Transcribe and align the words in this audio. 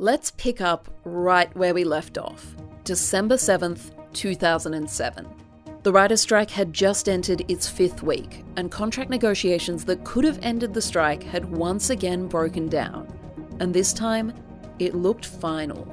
Let's 0.00 0.30
pick 0.30 0.62
up 0.62 0.88
right 1.04 1.54
where 1.54 1.74
we 1.74 1.84
left 1.84 2.16
off 2.16 2.56
December 2.84 3.34
7th, 3.34 3.90
2007. 4.14 5.28
The 5.82 5.92
writer's 5.92 6.22
strike 6.22 6.48
had 6.48 6.72
just 6.72 7.06
entered 7.06 7.44
its 7.48 7.68
fifth 7.68 8.02
week, 8.02 8.42
and 8.56 8.70
contract 8.70 9.10
negotiations 9.10 9.84
that 9.84 10.02
could 10.02 10.24
have 10.24 10.38
ended 10.40 10.72
the 10.72 10.80
strike 10.80 11.22
had 11.22 11.44
once 11.44 11.90
again 11.90 12.28
broken 12.28 12.66
down. 12.66 13.08
And 13.60 13.74
this 13.74 13.92
time, 13.92 14.32
it 14.78 14.94
looked 14.94 15.26
final. 15.26 15.86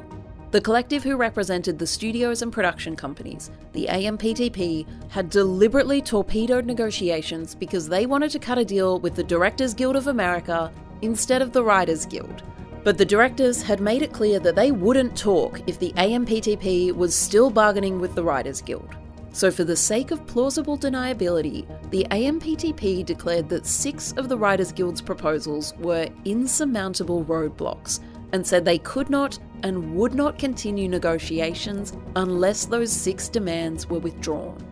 The 0.51 0.61
collective 0.61 1.03
who 1.03 1.17
represented 1.17 1.77
the 1.77 1.85
studios 1.85 2.41
and 2.41 2.53
production 2.53 2.95
companies, 2.95 3.51
the 3.73 3.87
AMPTP, 3.87 4.87
had 5.09 5.29
deliberately 5.29 6.01
torpedoed 6.01 6.65
negotiations 6.65 7.55
because 7.55 7.89
they 7.89 8.05
wanted 8.05 8.31
to 8.31 8.39
cut 8.39 8.57
a 8.57 8.63
deal 8.63 9.01
with 9.01 9.15
the 9.15 9.23
Directors 9.25 9.73
Guild 9.73 9.97
of 9.97 10.07
America 10.07 10.71
instead 11.01 11.41
of 11.41 11.51
the 11.51 11.61
Writers 11.61 12.05
Guild. 12.05 12.41
But 12.87 12.97
the 12.97 13.03
directors 13.03 13.61
had 13.61 13.81
made 13.81 14.01
it 14.01 14.13
clear 14.13 14.39
that 14.39 14.55
they 14.55 14.71
wouldn't 14.71 15.17
talk 15.17 15.59
if 15.67 15.77
the 15.77 15.91
AMPTP 15.97 16.95
was 16.95 17.13
still 17.13 17.49
bargaining 17.49 17.99
with 17.99 18.15
the 18.15 18.23
Writers 18.23 18.61
Guild. 18.61 18.95
So, 19.33 19.51
for 19.51 19.65
the 19.65 19.75
sake 19.75 20.11
of 20.11 20.25
plausible 20.25 20.77
deniability, 20.77 21.67
the 21.89 22.07
AMPTP 22.11 23.05
declared 23.05 23.49
that 23.49 23.65
six 23.65 24.13
of 24.13 24.29
the 24.29 24.37
Writers 24.37 24.71
Guild's 24.71 25.01
proposals 25.01 25.73
were 25.79 26.07
insurmountable 26.23 27.25
roadblocks 27.25 27.99
and 28.31 28.47
said 28.47 28.63
they 28.63 28.79
could 28.79 29.09
not 29.09 29.37
and 29.63 29.93
would 29.93 30.13
not 30.13 30.39
continue 30.39 30.87
negotiations 30.87 31.91
unless 32.15 32.67
those 32.67 32.89
six 32.89 33.27
demands 33.27 33.89
were 33.89 33.99
withdrawn. 33.99 34.65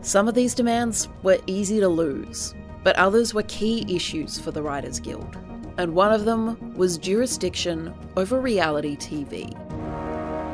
Some 0.00 0.28
of 0.28 0.34
these 0.34 0.54
demands 0.54 1.10
were 1.22 1.40
easy 1.46 1.78
to 1.80 1.88
lose, 1.90 2.54
but 2.82 2.96
others 2.96 3.34
were 3.34 3.42
key 3.42 3.84
issues 3.94 4.38
for 4.38 4.50
the 4.50 4.62
Writers 4.62 4.98
Guild, 4.98 5.36
and 5.80 5.94
one 5.94 6.12
of 6.12 6.26
them 6.26 6.74
was 6.74 6.98
jurisdiction 6.98 7.94
over 8.14 8.38
reality 8.38 8.96
TV. 8.96 9.48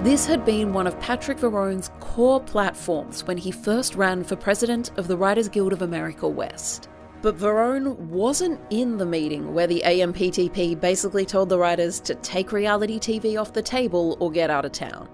This 0.05 0.25
had 0.25 0.45
been 0.45 0.73
one 0.73 0.87
of 0.87 1.01
Patrick 1.01 1.39
Verrone's 1.39 1.91
core 1.99 2.41
platforms 2.41 3.25
when 3.25 3.37
he 3.37 3.51
first 3.51 3.97
ran 3.97 4.23
for 4.23 4.37
president 4.37 4.97
of 4.97 5.09
the 5.09 5.17
Writers 5.17 5.49
Guild 5.49 5.73
of 5.73 5.83
America 5.83 6.29
West. 6.29 6.89
But 7.23 7.37
Verrone 7.37 7.97
wasn't 7.97 8.61
in 8.71 8.99
the 8.99 9.07
meeting 9.07 9.53
where 9.53 9.67
the 9.67 9.83
AMPTP 9.85 10.79
basically 10.81 11.27
told 11.27 11.49
the 11.49 11.59
writers 11.59 11.99
to 12.01 12.15
take 12.17 12.53
reality 12.53 13.01
TV 13.01 13.41
off 13.41 13.53
the 13.53 13.63
table 13.63 14.17
or 14.21 14.31
get 14.31 14.49
out 14.49 14.65
of 14.65 14.71
town. 14.71 15.09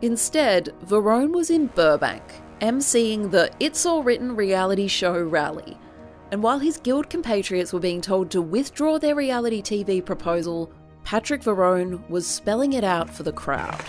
Instead, 0.00 0.66
Verrone 0.84 1.32
was 1.32 1.50
in 1.50 1.66
Burbank, 1.68 2.22
emceeing 2.60 3.32
the 3.32 3.50
It's 3.58 3.84
All 3.84 4.04
Written 4.04 4.36
reality 4.36 4.86
show 4.86 5.20
rally. 5.20 5.76
And 6.32 6.42
while 6.42 6.58
his 6.58 6.78
guild 6.78 7.08
compatriots 7.08 7.72
were 7.72 7.80
being 7.80 8.00
told 8.00 8.30
to 8.32 8.42
withdraw 8.42 8.98
their 8.98 9.14
reality 9.14 9.62
TV 9.62 10.04
proposal, 10.04 10.72
Patrick 11.04 11.42
Verrone 11.42 12.08
was 12.08 12.26
spelling 12.26 12.72
it 12.72 12.82
out 12.82 13.08
for 13.08 13.22
the 13.22 13.32
crowd. 13.32 13.80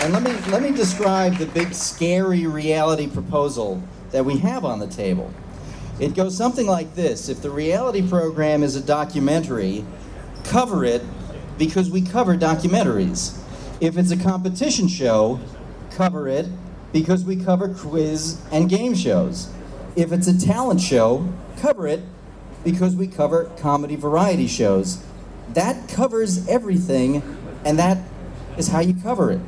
And 0.00 0.12
let 0.12 0.24
me 0.24 0.32
let 0.50 0.62
me 0.62 0.72
describe 0.72 1.36
the 1.36 1.46
big 1.46 1.72
scary 1.72 2.48
reality 2.48 3.06
proposal 3.06 3.80
that 4.10 4.24
we 4.24 4.38
have 4.38 4.64
on 4.64 4.80
the 4.80 4.88
table. 4.88 5.32
It 6.00 6.16
goes 6.16 6.36
something 6.36 6.66
like 6.66 6.96
this 6.96 7.28
If 7.28 7.42
the 7.42 7.50
reality 7.50 8.06
program 8.08 8.64
is 8.64 8.74
a 8.74 8.82
documentary, 8.82 9.84
cover 10.42 10.84
it 10.84 11.02
because 11.58 11.88
we 11.88 12.02
cover 12.02 12.36
documentaries. 12.36 13.38
If 13.80 13.96
it's 13.96 14.10
a 14.10 14.16
competition 14.16 14.88
show, 14.88 15.38
cover 15.92 16.26
it 16.26 16.48
because 16.92 17.24
we 17.24 17.36
cover 17.36 17.72
quiz 17.72 18.40
and 18.50 18.68
game 18.68 18.96
shows. 18.96 19.48
If 19.94 20.10
it's 20.10 20.26
a 20.26 20.38
talent 20.38 20.80
show, 20.80 21.28
cover 21.58 21.86
it 21.86 22.00
because 22.64 22.96
we 22.96 23.06
cover 23.06 23.50
comedy 23.58 23.96
variety 23.96 24.46
shows. 24.46 25.04
That 25.50 25.88
covers 25.88 26.48
everything, 26.48 27.22
and 27.64 27.78
that 27.78 27.98
is 28.56 28.68
how 28.68 28.80
you 28.80 28.94
cover 28.94 29.32
it. 29.32 29.40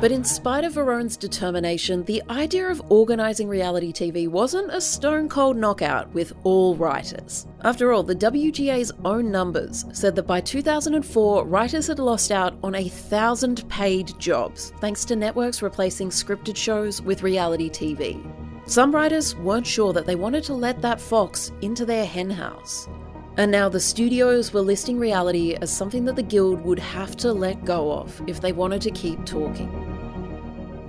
But 0.00 0.10
in 0.10 0.24
spite 0.24 0.64
of 0.64 0.72
Verrone's 0.72 1.16
determination, 1.16 2.02
the 2.04 2.22
idea 2.28 2.68
of 2.68 2.82
organising 2.90 3.46
reality 3.46 3.92
TV 3.92 4.26
wasn't 4.26 4.72
a 4.72 4.80
stone 4.80 5.28
cold 5.28 5.56
knockout 5.56 6.12
with 6.12 6.32
all 6.42 6.74
writers. 6.74 7.46
After 7.62 7.92
all, 7.92 8.02
the 8.02 8.16
WGA's 8.16 8.90
own 9.04 9.30
numbers 9.30 9.84
said 9.92 10.16
that 10.16 10.26
by 10.26 10.40
2004, 10.40 11.46
writers 11.46 11.86
had 11.86 12.00
lost 12.00 12.32
out 12.32 12.58
on 12.64 12.74
a 12.74 12.88
thousand 12.88 13.68
paid 13.68 14.18
jobs, 14.18 14.72
thanks 14.80 15.04
to 15.04 15.14
networks 15.14 15.62
replacing 15.62 16.08
scripted 16.08 16.56
shows 16.56 17.00
with 17.00 17.22
reality 17.22 17.70
TV. 17.70 18.20
Some 18.72 18.94
writers 18.94 19.36
weren't 19.36 19.66
sure 19.66 19.92
that 19.92 20.06
they 20.06 20.14
wanted 20.14 20.44
to 20.44 20.54
let 20.54 20.80
that 20.80 20.98
fox 20.98 21.52
into 21.60 21.84
their 21.84 22.06
henhouse. 22.06 22.88
And 23.36 23.52
now 23.52 23.68
the 23.68 23.78
studios 23.78 24.54
were 24.54 24.62
listing 24.62 24.98
reality 24.98 25.54
as 25.60 25.70
something 25.70 26.06
that 26.06 26.16
the 26.16 26.22
guild 26.22 26.62
would 26.62 26.78
have 26.78 27.14
to 27.18 27.34
let 27.34 27.66
go 27.66 27.92
of 27.92 28.18
if 28.26 28.40
they 28.40 28.52
wanted 28.52 28.80
to 28.80 28.90
keep 28.90 29.22
talking. 29.26 29.68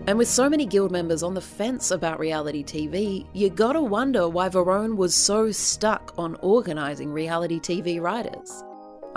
And 0.07 0.17
with 0.17 0.29
so 0.29 0.49
many 0.49 0.65
guild 0.65 0.93
members 0.93 1.23
on 1.23 1.33
the 1.33 1.41
fence 1.41 1.91
about 1.91 2.19
reality 2.19 2.63
TV, 2.63 3.27
you 3.33 3.49
gotta 3.49 3.81
wonder 3.81 4.29
why 4.29 4.47
Verrone 4.47 4.95
was 4.95 5.13
so 5.13 5.51
stuck 5.51 6.13
on 6.17 6.37
organising 6.39 7.11
reality 7.11 7.59
TV 7.59 7.99
writers. 7.99 8.63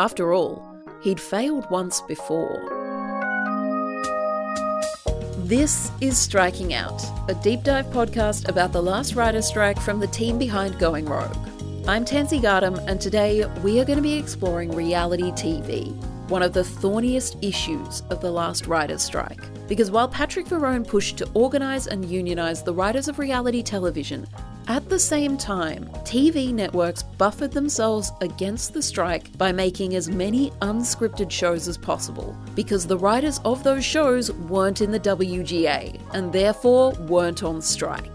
After 0.00 0.32
all, 0.32 0.60
he'd 1.04 1.20
failed 1.20 1.70
once 1.70 2.00
before. 2.00 2.85
This 5.46 5.92
is 6.00 6.18
Striking 6.18 6.74
Out, 6.74 7.00
a 7.30 7.34
deep 7.34 7.62
dive 7.62 7.86
podcast 7.86 8.48
about 8.48 8.72
the 8.72 8.82
last 8.82 9.14
writer's 9.14 9.46
strike 9.46 9.80
from 9.80 10.00
the 10.00 10.08
team 10.08 10.38
behind 10.38 10.76
Going 10.80 11.06
Rogue. 11.06 11.36
I'm 11.86 12.04
Tansy 12.04 12.40
Gardam, 12.40 12.84
and 12.88 13.00
today 13.00 13.46
we 13.62 13.78
are 13.78 13.84
going 13.84 13.98
to 13.98 14.02
be 14.02 14.14
exploring 14.14 14.72
reality 14.72 15.30
TV, 15.30 15.94
one 16.30 16.42
of 16.42 16.52
the 16.52 16.64
thorniest 16.64 17.36
issues 17.44 18.02
of 18.10 18.20
the 18.20 18.32
last 18.32 18.66
writer's 18.66 19.04
strike. 19.04 19.38
Because 19.68 19.92
while 19.92 20.08
Patrick 20.08 20.46
Verrone 20.46 20.84
pushed 20.84 21.18
to 21.18 21.30
organise 21.34 21.86
and 21.86 22.04
unionise 22.04 22.64
the 22.64 22.74
writers 22.74 23.06
of 23.06 23.20
reality 23.20 23.62
television, 23.62 24.26
at 24.68 24.88
the 24.88 24.98
same 24.98 25.36
time, 25.36 25.84
TV 26.02 26.52
networks 26.52 27.04
buffered 27.04 27.52
themselves 27.52 28.10
against 28.20 28.74
the 28.74 28.82
strike 28.82 29.36
by 29.38 29.52
making 29.52 29.94
as 29.94 30.08
many 30.08 30.50
unscripted 30.60 31.30
shows 31.30 31.68
as 31.68 31.78
possible, 31.78 32.36
because 32.56 32.84
the 32.84 32.98
writers 32.98 33.40
of 33.44 33.62
those 33.62 33.84
shows 33.84 34.32
weren't 34.32 34.80
in 34.80 34.90
the 34.90 34.98
WGA 34.98 36.00
and 36.14 36.32
therefore 36.32 36.92
weren't 37.06 37.44
on 37.44 37.62
strike. 37.62 38.10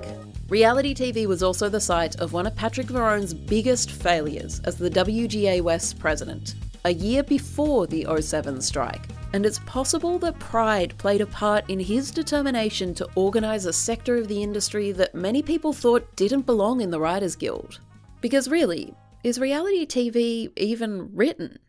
Reality 0.50 0.94
TV 0.94 1.26
was 1.26 1.42
also 1.42 1.70
the 1.70 1.80
site 1.80 2.20
of 2.20 2.34
one 2.34 2.46
of 2.46 2.54
Patrick 2.54 2.88
Verrone's 2.88 3.34
biggest 3.34 3.90
failures 3.90 4.60
as 4.66 4.76
the 4.76 4.90
WGA 4.90 5.62
West 5.62 6.00
president, 6.00 6.56
a 6.84 6.92
year 6.92 7.24
before 7.24 7.88
the 7.88 8.06
07 8.20 8.60
strike, 8.60 9.08
and 9.34 9.46
it's 9.46 9.60
possible 9.60 10.20
that 10.20 10.40
pride 10.40 10.98
played 10.98 11.22
a 11.22 11.26
part 11.26 11.70
in 11.70 11.80
his 11.80 12.12
determination 12.12 12.94
to 12.96 13.08
organise 13.16 13.66
a 13.66 13.74
sector 13.74 14.18
of 14.18 14.28
the 14.28 14.44
industry 14.44 14.92
that 14.92 15.16
many 15.16 15.42
people 15.42 15.74
thought 15.74 16.16
didn't 16.16 16.46
belong 16.46 16.82
in 16.82 16.92
the 16.92 17.00
Writers 17.00 17.36
Guild. 17.36 17.80
Because 18.20 18.50
really, 18.50 18.94
is 19.24 19.40
reality 19.40 19.86
TV 19.86 20.52
even 20.58 21.16
written? 21.16 21.60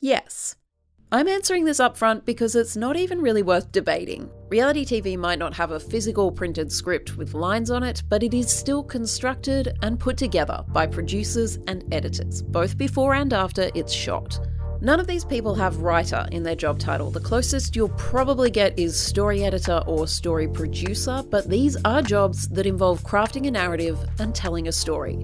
Yes. 0.00 0.56
I'm 1.14 1.28
answering 1.28 1.66
this 1.66 1.78
up 1.78 1.96
front 1.96 2.24
because 2.24 2.56
it's 2.56 2.74
not 2.74 2.96
even 2.96 3.20
really 3.20 3.42
worth 3.42 3.70
debating. 3.70 4.30
Reality 4.48 4.86
TV 4.86 5.18
might 5.18 5.38
not 5.38 5.54
have 5.54 5.70
a 5.70 5.78
physical 5.78 6.32
printed 6.32 6.72
script 6.72 7.18
with 7.18 7.34
lines 7.34 7.70
on 7.70 7.82
it, 7.82 8.02
but 8.08 8.22
it 8.22 8.32
is 8.32 8.50
still 8.50 8.82
constructed 8.82 9.76
and 9.82 10.00
put 10.00 10.16
together 10.16 10.64
by 10.68 10.86
producers 10.86 11.58
and 11.66 11.84
editors, 11.92 12.42
both 12.42 12.78
before 12.78 13.12
and 13.14 13.34
after 13.34 13.70
it's 13.74 13.92
shot. 13.92 14.40
None 14.84 14.98
of 14.98 15.06
these 15.06 15.24
people 15.24 15.54
have 15.54 15.82
writer 15.82 16.26
in 16.32 16.42
their 16.42 16.56
job 16.56 16.80
title. 16.80 17.12
The 17.12 17.20
closest 17.20 17.76
you'll 17.76 17.90
probably 17.90 18.50
get 18.50 18.76
is 18.76 18.98
story 18.98 19.44
editor 19.44 19.80
or 19.86 20.08
story 20.08 20.48
producer, 20.48 21.22
but 21.30 21.48
these 21.48 21.76
are 21.84 22.02
jobs 22.02 22.48
that 22.48 22.66
involve 22.66 23.04
crafting 23.04 23.46
a 23.46 23.52
narrative 23.52 23.96
and 24.18 24.34
telling 24.34 24.66
a 24.66 24.72
story. 24.72 25.14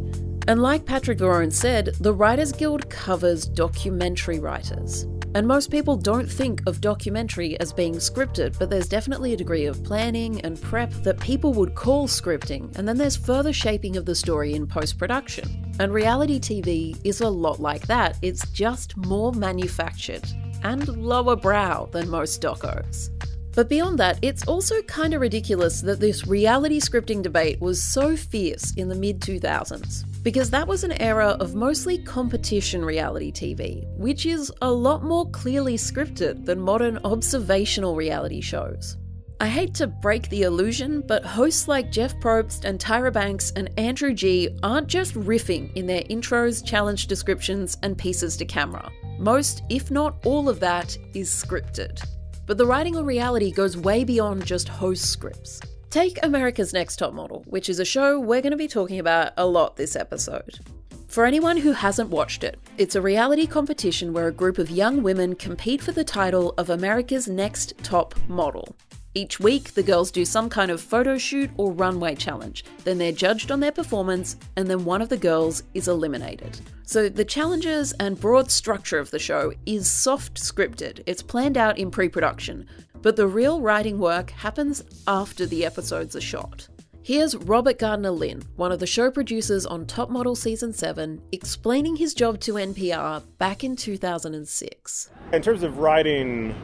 And 0.46 0.62
like 0.62 0.86
Patrick 0.86 1.18
Verrone 1.18 1.52
said, 1.52 1.86
the 1.98 2.12
Writers 2.12 2.52
Guild 2.52 2.88
covers 2.88 3.46
documentary 3.46 4.38
writers. 4.38 5.08
And 5.34 5.46
most 5.46 5.70
people 5.70 5.96
don't 5.96 6.30
think 6.30 6.62
of 6.66 6.80
documentary 6.80 7.60
as 7.60 7.72
being 7.72 7.96
scripted, 7.96 8.58
but 8.58 8.70
there's 8.70 8.88
definitely 8.88 9.34
a 9.34 9.36
degree 9.36 9.66
of 9.66 9.84
planning 9.84 10.40
and 10.40 10.60
prep 10.60 10.90
that 11.02 11.20
people 11.20 11.52
would 11.52 11.74
call 11.74 12.08
scripting, 12.08 12.74
and 12.78 12.88
then 12.88 12.96
there's 12.96 13.16
further 13.16 13.52
shaping 13.52 13.96
of 13.96 14.06
the 14.06 14.14
story 14.14 14.54
in 14.54 14.66
post 14.66 14.98
production. 14.98 15.74
And 15.78 15.92
reality 15.92 16.40
TV 16.40 16.98
is 17.04 17.20
a 17.20 17.28
lot 17.28 17.60
like 17.60 17.86
that, 17.88 18.16
it's 18.22 18.48
just 18.50 18.96
more 18.96 19.32
manufactured 19.32 20.24
and 20.62 20.88
lower 20.88 21.36
brow 21.36 21.88
than 21.92 22.08
most 22.08 22.40
docos. 22.40 23.10
But 23.54 23.68
beyond 23.68 23.98
that, 23.98 24.18
it's 24.22 24.46
also 24.46 24.80
kind 24.82 25.14
of 25.14 25.20
ridiculous 25.20 25.80
that 25.82 26.00
this 26.00 26.26
reality 26.26 26.80
scripting 26.80 27.22
debate 27.22 27.60
was 27.60 27.82
so 27.82 28.16
fierce 28.16 28.72
in 28.76 28.88
the 28.88 28.94
mid 28.94 29.20
2000s 29.20 30.07
because 30.18 30.50
that 30.50 30.66
was 30.66 30.84
an 30.84 31.00
era 31.00 31.36
of 31.40 31.54
mostly 31.54 31.98
competition 31.98 32.84
reality 32.84 33.32
TV, 33.32 33.86
which 33.96 34.26
is 34.26 34.52
a 34.62 34.70
lot 34.70 35.04
more 35.04 35.30
clearly 35.30 35.76
scripted 35.76 36.44
than 36.44 36.60
modern 36.60 36.98
observational 37.04 37.96
reality 37.96 38.40
shows. 38.40 38.96
I 39.40 39.46
hate 39.46 39.72
to 39.74 39.86
break 39.86 40.28
the 40.30 40.42
illusion, 40.42 41.00
but 41.00 41.24
hosts 41.24 41.68
like 41.68 41.92
Jeff 41.92 42.12
Probst 42.16 42.64
and 42.64 42.80
Tyra 42.80 43.12
Banks 43.12 43.52
and 43.54 43.70
Andrew 43.78 44.12
G 44.12 44.48
aren't 44.64 44.88
just 44.88 45.14
riffing 45.14 45.72
in 45.76 45.86
their 45.86 46.02
intros, 46.02 46.64
challenge 46.64 47.06
descriptions, 47.06 47.76
and 47.84 47.96
pieces 47.96 48.36
to 48.38 48.44
camera. 48.44 48.90
Most, 49.16 49.62
if 49.68 49.92
not 49.92 50.16
all 50.26 50.48
of 50.48 50.58
that, 50.58 50.98
is 51.14 51.30
scripted. 51.30 52.04
But 52.46 52.58
the 52.58 52.66
writing 52.66 52.96
on 52.96 53.06
reality 53.06 53.52
goes 53.52 53.76
way 53.76 54.02
beyond 54.02 54.44
just 54.44 54.68
host 54.68 55.04
scripts. 55.04 55.60
Take 55.90 56.22
America's 56.22 56.74
Next 56.74 56.96
Top 56.96 57.14
Model, 57.14 57.44
which 57.46 57.70
is 57.70 57.80
a 57.80 57.84
show 57.84 58.20
we're 58.20 58.42
going 58.42 58.50
to 58.50 58.58
be 58.58 58.68
talking 58.68 58.98
about 58.98 59.32
a 59.38 59.46
lot 59.46 59.76
this 59.76 59.96
episode. 59.96 60.60
For 61.08 61.24
anyone 61.24 61.56
who 61.56 61.72
hasn't 61.72 62.10
watched 62.10 62.44
it, 62.44 62.58
it's 62.76 62.94
a 62.94 63.00
reality 63.00 63.46
competition 63.46 64.12
where 64.12 64.28
a 64.28 64.32
group 64.32 64.58
of 64.58 64.70
young 64.70 65.02
women 65.02 65.34
compete 65.34 65.80
for 65.80 65.92
the 65.92 66.04
title 66.04 66.52
of 66.58 66.68
America's 66.68 67.26
Next 67.26 67.72
Top 67.82 68.14
Model. 68.28 68.76
Each 69.14 69.40
week, 69.40 69.72
the 69.72 69.82
girls 69.82 70.10
do 70.10 70.26
some 70.26 70.50
kind 70.50 70.70
of 70.70 70.82
photo 70.82 71.16
shoot 71.16 71.50
or 71.56 71.72
runway 71.72 72.14
challenge. 72.14 72.66
Then 72.84 72.98
they're 72.98 73.10
judged 73.10 73.50
on 73.50 73.58
their 73.58 73.72
performance, 73.72 74.36
and 74.56 74.68
then 74.68 74.84
one 74.84 75.00
of 75.00 75.08
the 75.08 75.16
girls 75.16 75.62
is 75.72 75.88
eliminated. 75.88 76.60
So, 76.82 77.08
the 77.08 77.24
challenges 77.24 77.92
and 77.94 78.20
broad 78.20 78.50
structure 78.50 78.98
of 78.98 79.10
the 79.10 79.18
show 79.18 79.52
is 79.64 79.90
soft 79.90 80.34
scripted, 80.34 81.02
it's 81.06 81.22
planned 81.22 81.56
out 81.56 81.78
in 81.78 81.90
pre 81.90 82.08
production, 82.08 82.66
but 83.02 83.16
the 83.16 83.26
real 83.26 83.60
writing 83.60 83.98
work 83.98 84.30
happens 84.30 84.82
after 85.06 85.46
the 85.46 85.64
episodes 85.64 86.16
are 86.16 86.20
shot. 86.20 86.68
Here's 87.02 87.34
Robert 87.36 87.78
Gardner 87.78 88.10
Lynn, 88.10 88.42
one 88.56 88.70
of 88.70 88.80
the 88.80 88.86
show 88.86 89.10
producers 89.10 89.64
on 89.64 89.86
Top 89.86 90.10
Model 90.10 90.36
Season 90.36 90.74
7, 90.74 91.22
explaining 91.32 91.96
his 91.96 92.12
job 92.12 92.38
to 92.40 92.54
NPR 92.54 93.22
back 93.38 93.64
in 93.64 93.76
2006. 93.76 95.10
In 95.32 95.40
terms 95.40 95.62
of 95.62 95.78
writing 95.78 96.54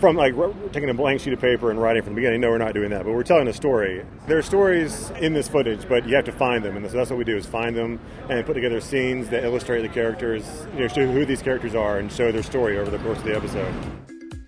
from 0.00 0.16
like 0.16 0.34
taking 0.72 0.88
a 0.88 0.94
blank 0.94 1.20
sheet 1.20 1.32
of 1.32 1.40
paper 1.40 1.70
and 1.70 1.80
writing 1.80 2.02
from 2.02 2.14
the 2.14 2.16
beginning, 2.16 2.40
no, 2.40 2.48
we're 2.50 2.58
not 2.58 2.72
doing 2.72 2.88
that, 2.88 3.04
but 3.04 3.12
we're 3.12 3.22
telling 3.22 3.48
a 3.48 3.52
story. 3.52 4.02
There 4.26 4.38
are 4.38 4.42
stories 4.42 5.10
in 5.20 5.34
this 5.34 5.46
footage, 5.46 5.86
but 5.88 6.08
you 6.08 6.14
have 6.14 6.24
to 6.24 6.32
find 6.32 6.64
them, 6.64 6.76
and 6.76 6.86
so 6.90 6.96
that's 6.96 7.10
what 7.10 7.18
we 7.18 7.24
do 7.24 7.36
is 7.36 7.44
find 7.44 7.76
them 7.76 8.00
and 8.30 8.46
put 8.46 8.54
together 8.54 8.80
scenes 8.80 9.28
that 9.28 9.44
illustrate 9.44 9.82
the 9.82 9.90
characters, 9.90 10.66
you 10.72 10.80
know, 10.80 10.88
show 10.88 11.06
who 11.06 11.26
these 11.26 11.42
characters 11.42 11.74
are 11.74 11.98
and 11.98 12.10
show 12.10 12.32
their 12.32 12.42
story 12.42 12.78
over 12.78 12.90
the 12.90 12.98
course 12.98 13.18
of 13.18 13.24
the 13.24 13.36
episode. 13.36 13.74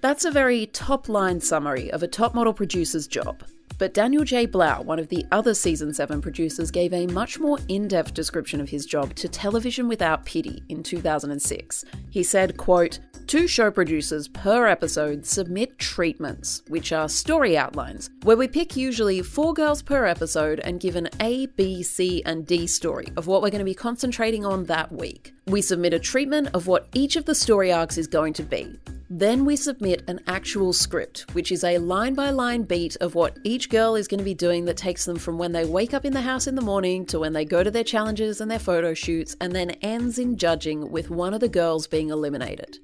That's 0.00 0.24
a 0.24 0.30
very 0.30 0.66
top 0.66 1.08
line 1.08 1.40
summary 1.40 1.90
of 1.90 2.04
a 2.04 2.08
top 2.08 2.32
model 2.32 2.52
producer's 2.52 3.08
job. 3.08 3.42
But 3.78 3.94
Daniel 3.94 4.24
J. 4.24 4.46
Blau, 4.46 4.82
one 4.82 4.98
of 4.98 5.08
the 5.08 5.24
other 5.32 5.54
season 5.54 5.92
7 5.92 6.20
producers, 6.20 6.70
gave 6.70 6.92
a 6.92 7.06
much 7.08 7.38
more 7.38 7.58
in 7.68 7.88
depth 7.88 8.14
description 8.14 8.60
of 8.60 8.68
his 8.68 8.86
job 8.86 9.14
to 9.16 9.28
Television 9.28 9.88
Without 9.88 10.24
Pity 10.24 10.62
in 10.68 10.82
2006. 10.82 11.84
He 12.10 12.22
said, 12.22 12.56
quote, 12.56 13.00
Two 13.26 13.46
show 13.46 13.70
producers 13.70 14.26
per 14.26 14.66
episode 14.66 15.26
submit 15.26 15.78
treatments, 15.78 16.62
which 16.68 16.92
are 16.92 17.08
story 17.08 17.58
outlines, 17.58 18.08
where 18.22 18.36
we 18.36 18.48
pick 18.48 18.76
usually 18.76 19.20
four 19.20 19.52
girls 19.52 19.82
per 19.82 20.06
episode 20.06 20.60
and 20.60 20.80
give 20.80 20.96
an 20.96 21.08
A, 21.20 21.46
B, 21.46 21.82
C, 21.82 22.22
and 22.24 22.46
D 22.46 22.66
story 22.66 23.08
of 23.16 23.26
what 23.26 23.42
we're 23.42 23.50
going 23.50 23.58
to 23.58 23.64
be 23.64 23.74
concentrating 23.74 24.46
on 24.46 24.64
that 24.64 24.90
week. 24.90 25.34
We 25.48 25.62
submit 25.62 25.94
a 25.94 25.98
treatment 25.98 26.50
of 26.52 26.66
what 26.66 26.88
each 26.92 27.16
of 27.16 27.24
the 27.24 27.34
story 27.34 27.72
arcs 27.72 27.96
is 27.96 28.06
going 28.06 28.34
to 28.34 28.42
be. 28.42 28.78
Then 29.08 29.46
we 29.46 29.56
submit 29.56 30.04
an 30.06 30.20
actual 30.26 30.74
script, 30.74 31.24
which 31.34 31.50
is 31.50 31.64
a 31.64 31.78
line 31.78 32.12
by 32.12 32.28
line 32.28 32.64
beat 32.64 32.96
of 33.00 33.14
what 33.14 33.38
each 33.44 33.70
girl 33.70 33.96
is 33.96 34.06
going 34.06 34.18
to 34.18 34.24
be 34.24 34.34
doing 34.34 34.66
that 34.66 34.76
takes 34.76 35.06
them 35.06 35.16
from 35.16 35.38
when 35.38 35.52
they 35.52 35.64
wake 35.64 35.94
up 35.94 36.04
in 36.04 36.12
the 36.12 36.20
house 36.20 36.46
in 36.46 36.54
the 36.54 36.60
morning 36.60 37.06
to 37.06 37.18
when 37.18 37.32
they 37.32 37.46
go 37.46 37.62
to 37.62 37.70
their 37.70 37.82
challenges 37.82 38.42
and 38.42 38.50
their 38.50 38.58
photo 38.58 38.92
shoots, 38.92 39.36
and 39.40 39.54
then 39.54 39.70
ends 39.80 40.18
in 40.18 40.36
judging 40.36 40.90
with 40.90 41.08
one 41.08 41.32
of 41.32 41.40
the 41.40 41.48
girls 41.48 41.86
being 41.86 42.10
eliminated. 42.10 42.78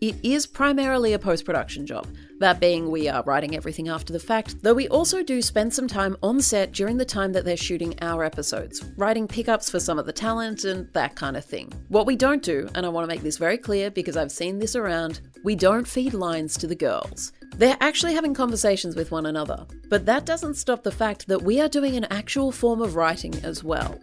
It 0.00 0.16
is 0.22 0.46
primarily 0.46 1.12
a 1.12 1.18
post 1.18 1.44
production 1.44 1.84
job, 1.84 2.08
that 2.38 2.58
being, 2.58 2.90
we 2.90 3.06
are 3.06 3.22
writing 3.24 3.54
everything 3.54 3.90
after 3.90 4.14
the 4.14 4.18
fact, 4.18 4.62
though 4.62 4.72
we 4.72 4.88
also 4.88 5.22
do 5.22 5.42
spend 5.42 5.74
some 5.74 5.86
time 5.86 6.16
on 6.22 6.40
set 6.40 6.72
during 6.72 6.96
the 6.96 7.04
time 7.04 7.34
that 7.34 7.44
they're 7.44 7.54
shooting 7.54 7.94
our 8.00 8.24
episodes, 8.24 8.82
writing 8.96 9.28
pickups 9.28 9.68
for 9.68 9.78
some 9.78 9.98
of 9.98 10.06
the 10.06 10.12
talent 10.12 10.64
and 10.64 10.90
that 10.94 11.16
kind 11.16 11.36
of 11.36 11.44
thing. 11.44 11.70
What 11.88 12.06
we 12.06 12.16
don't 12.16 12.42
do, 12.42 12.66
and 12.74 12.86
I 12.86 12.88
want 12.88 13.04
to 13.04 13.14
make 13.14 13.22
this 13.22 13.36
very 13.36 13.58
clear 13.58 13.90
because 13.90 14.16
I've 14.16 14.32
seen 14.32 14.58
this 14.58 14.74
around, 14.74 15.20
we 15.44 15.54
don't 15.54 15.86
feed 15.86 16.14
lines 16.14 16.56
to 16.56 16.66
the 16.66 16.74
girls. 16.74 17.32
They're 17.56 17.76
actually 17.82 18.14
having 18.14 18.32
conversations 18.32 18.96
with 18.96 19.10
one 19.10 19.26
another, 19.26 19.66
but 19.90 20.06
that 20.06 20.24
doesn't 20.24 20.54
stop 20.54 20.82
the 20.82 20.90
fact 20.90 21.28
that 21.28 21.42
we 21.42 21.60
are 21.60 21.68
doing 21.68 21.96
an 21.96 22.06
actual 22.10 22.52
form 22.52 22.80
of 22.80 22.96
writing 22.96 23.34
as 23.44 23.62
well. 23.62 24.00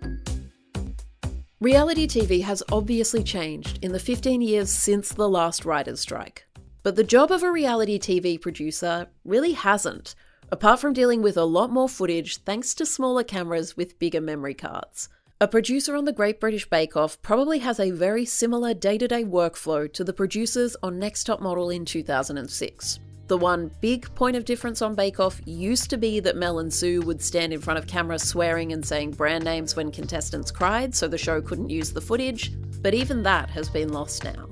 Reality 1.60 2.06
TV 2.06 2.44
has 2.44 2.62
obviously 2.72 3.24
changed 3.24 3.84
in 3.84 3.92
the 3.92 4.00
15 4.00 4.44
years 4.44 4.70
since 4.70 5.10
the 5.10 5.28
last 5.28 5.66
writer's 5.66 6.00
strike. 6.00 6.46
But 6.84 6.96
the 6.96 7.04
job 7.04 7.32
of 7.32 7.42
a 7.42 7.52
reality 7.52 7.98
TV 7.98 8.40
producer 8.40 9.08
really 9.26 9.54
hasn't, 9.54 10.14
apart 10.52 10.80
from 10.80 10.94
dealing 10.94 11.24
with 11.24 11.36
a 11.36 11.46
lot 11.46 11.72
more 11.72 11.90
footage 11.90 12.38
thanks 12.44 12.76
to 12.76 12.86
smaller 12.86 13.24
cameras 13.24 13.76
with 13.76 13.98
bigger 13.98 14.22
memory 14.22 14.54
cards. 14.54 15.10
A 15.42 15.48
producer 15.48 15.96
on 15.96 16.06
the 16.06 16.14
Great 16.14 16.40
British 16.40 16.70
Bake 16.70 16.96
Off 16.96 17.20
probably 17.24 17.58
has 17.60 17.80
a 17.80 17.90
very 17.90 18.24
similar 18.24 18.76
day 18.76 19.00
to 19.00 19.08
day 19.08 19.24
workflow 19.24 19.92
to 19.94 20.04
the 20.04 20.14
producers 20.14 20.76
on 20.84 21.00
Next 21.00 21.24
Top 21.24 21.42
Model 21.42 21.72
in 21.72 21.86
2006. 21.86 23.00
The 23.28 23.38
one 23.38 23.72
big 23.82 24.14
point 24.16 24.38
of 24.38 24.46
difference 24.46 24.82
on 24.82 24.96
Bake 24.96 25.20
Off 25.20 25.42
used 25.46 25.90
to 25.90 25.98
be 25.98 26.22
that 26.22 26.38
Mel 26.38 26.60
and 26.60 26.74
Sue 26.74 27.02
would 27.02 27.22
stand 27.22 27.52
in 27.52 27.60
front 27.60 27.78
of 27.78 27.86
camera 27.86 28.18
swearing 28.18 28.72
and 28.72 28.86
saying 28.86 29.12
brand 29.12 29.44
names 29.44 29.76
when 29.76 29.92
contestants 29.92 30.50
cried, 30.50 30.96
so 30.96 31.10
the 31.10 31.18
show 31.18 31.42
couldn't 31.42 31.70
use 31.70 31.92
the 31.92 32.00
footage, 32.00 32.54
but 32.82 32.94
even 32.94 33.24
that 33.24 33.50
has 33.50 33.70
been 33.70 33.92
lost 33.92 34.24
now. 34.24 34.48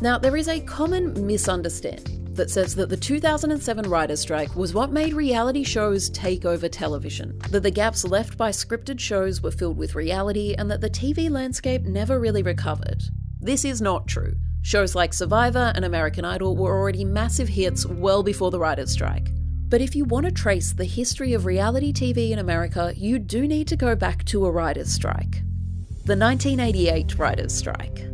Now, 0.00 0.18
there 0.18 0.36
is 0.36 0.48
a 0.48 0.58
common 0.58 1.24
misunderstanding 1.24 2.24
that 2.34 2.50
says 2.50 2.74
that 2.74 2.88
the 2.88 2.96
2007 2.96 3.88
writer's 3.88 4.20
strike 4.20 4.56
was 4.56 4.74
what 4.74 4.90
made 4.90 5.12
reality 5.12 5.62
shows 5.62 6.10
take 6.10 6.44
over 6.44 6.68
television, 6.68 7.38
that 7.50 7.62
the 7.62 7.70
gaps 7.70 8.04
left 8.04 8.36
by 8.36 8.50
scripted 8.50 8.98
shows 8.98 9.40
were 9.40 9.52
filled 9.52 9.76
with 9.76 9.94
reality, 9.94 10.56
and 10.58 10.68
that 10.68 10.80
the 10.80 10.90
TV 10.90 11.30
landscape 11.30 11.82
never 11.82 12.18
really 12.18 12.42
recovered. 12.42 13.04
This 13.40 13.64
is 13.64 13.80
not 13.80 14.08
true. 14.08 14.34
Shows 14.62 14.94
like 14.94 15.14
Survivor 15.14 15.72
and 15.74 15.84
American 15.84 16.24
Idol 16.24 16.56
were 16.56 16.76
already 16.76 17.04
massive 17.04 17.48
hits 17.48 17.86
well 17.86 18.22
before 18.22 18.50
the 18.50 18.58
writer's 18.58 18.90
strike. 18.90 19.32
But 19.68 19.80
if 19.80 19.94
you 19.94 20.04
want 20.04 20.26
to 20.26 20.32
trace 20.32 20.72
the 20.72 20.84
history 20.84 21.32
of 21.32 21.46
reality 21.46 21.92
TV 21.92 22.30
in 22.30 22.38
America, 22.38 22.92
you 22.96 23.18
do 23.18 23.46
need 23.46 23.68
to 23.68 23.76
go 23.76 23.94
back 23.94 24.24
to 24.26 24.44
a 24.44 24.50
writer's 24.50 24.92
strike. 24.92 25.42
The 26.04 26.16
1988 26.16 27.18
writer's 27.18 27.54
strike. 27.54 28.06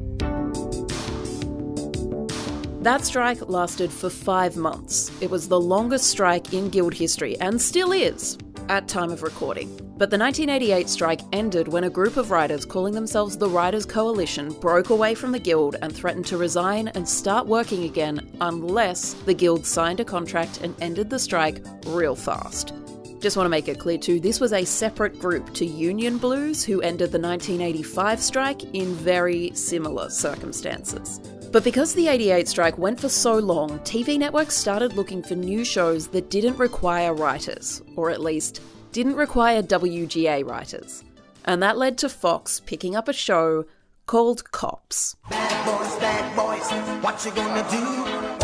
That 2.83 3.05
strike 3.05 3.49
lasted 3.49 3.91
for 3.91 4.09
five 4.09 4.57
months. 4.57 5.11
It 5.21 5.29
was 5.29 5.49
the 5.49 5.59
longest 5.59 6.07
strike 6.07 6.53
in 6.53 6.69
Guild 6.69 6.95
history, 6.95 7.37
and 7.41 7.61
still 7.61 7.91
is, 7.91 8.39
at 8.69 8.89
time 8.89 9.11
of 9.11 9.23
recording. 9.23 9.69
But 9.99 10.11
the 10.11 10.19
1988 10.19 10.89
strike 10.89 11.21
ended 11.33 11.69
when 11.69 11.85
a 11.85 11.91
group 11.91 12.17
of 12.17 12.31
writers 12.31 12.65
calling 12.65 12.95
themselves 12.95 13.39
the 13.39 13.49
Writers 13.49 13.87
Coalition 13.87 14.53
broke 14.61 14.91
away 14.91 15.15
from 15.15 15.33
the 15.33 15.39
Guild 15.39 15.77
and 15.81 15.95
threatened 15.95 16.27
to 16.27 16.37
resign 16.37 16.89
and 16.89 17.09
start 17.09 17.47
working 17.47 17.85
again 17.85 18.37
unless 18.41 19.15
the 19.15 19.35
Guild 19.35 19.65
signed 19.65 20.01
a 20.01 20.05
contract 20.05 20.61
and 20.63 20.75
ended 20.83 21.09
the 21.09 21.19
strike 21.19 21.65
real 21.87 22.15
fast. 22.15 22.75
Just 23.21 23.37
want 23.37 23.47
to 23.47 23.51
make 23.51 23.69
it 23.69 23.79
clear 23.79 23.97
too, 23.97 24.21
this 24.21 24.41
was 24.41 24.53
a 24.53 24.65
separate 24.65 25.19
group 25.19 25.55
to 25.55 25.65
Union 25.65 26.19
Blues, 26.19 26.63
who 26.63 26.83
ended 26.83 27.11
the 27.11 27.19
1985 27.19 28.21
strike 28.21 28.63
in 28.75 28.95
very 28.95 29.51
similar 29.55 30.11
circumstances. 30.11 31.21
But 31.57 31.65
because 31.65 31.95
the 31.95 32.09
88 32.09 32.49
strike 32.49 32.77
went 32.77 33.01
for 33.01 33.09
so 33.09 33.39
long, 33.39 33.79
TV 33.79 34.19
networks 34.19 34.55
started 34.55 34.93
looking 34.93 35.23
for 35.23 35.37
new 35.37 35.65
shows 35.65 36.07
that 36.09 36.29
didn't 36.29 36.59
require 36.59 37.15
writers, 37.15 37.81
or 37.97 38.11
at 38.11 38.21
least 38.21 38.61
didn't 38.93 39.17
require 39.17 39.63
WGA 39.63 40.45
writers. 40.47 41.03
And 41.47 41.63
that 41.63 41.79
led 41.79 41.97
to 41.97 42.11
Fox 42.11 42.61
picking 42.61 42.95
up 42.95 43.09
a 43.09 43.15
show 43.15 43.65
called 44.05 44.53
Cops. 44.53 45.17
Bad 45.31 45.65
boys, 45.65 45.99
bad 45.99 46.37
boys, 46.37 47.03
what 47.03 47.25
you 47.25 47.31
gonna 47.31 47.67
do? 47.71 47.87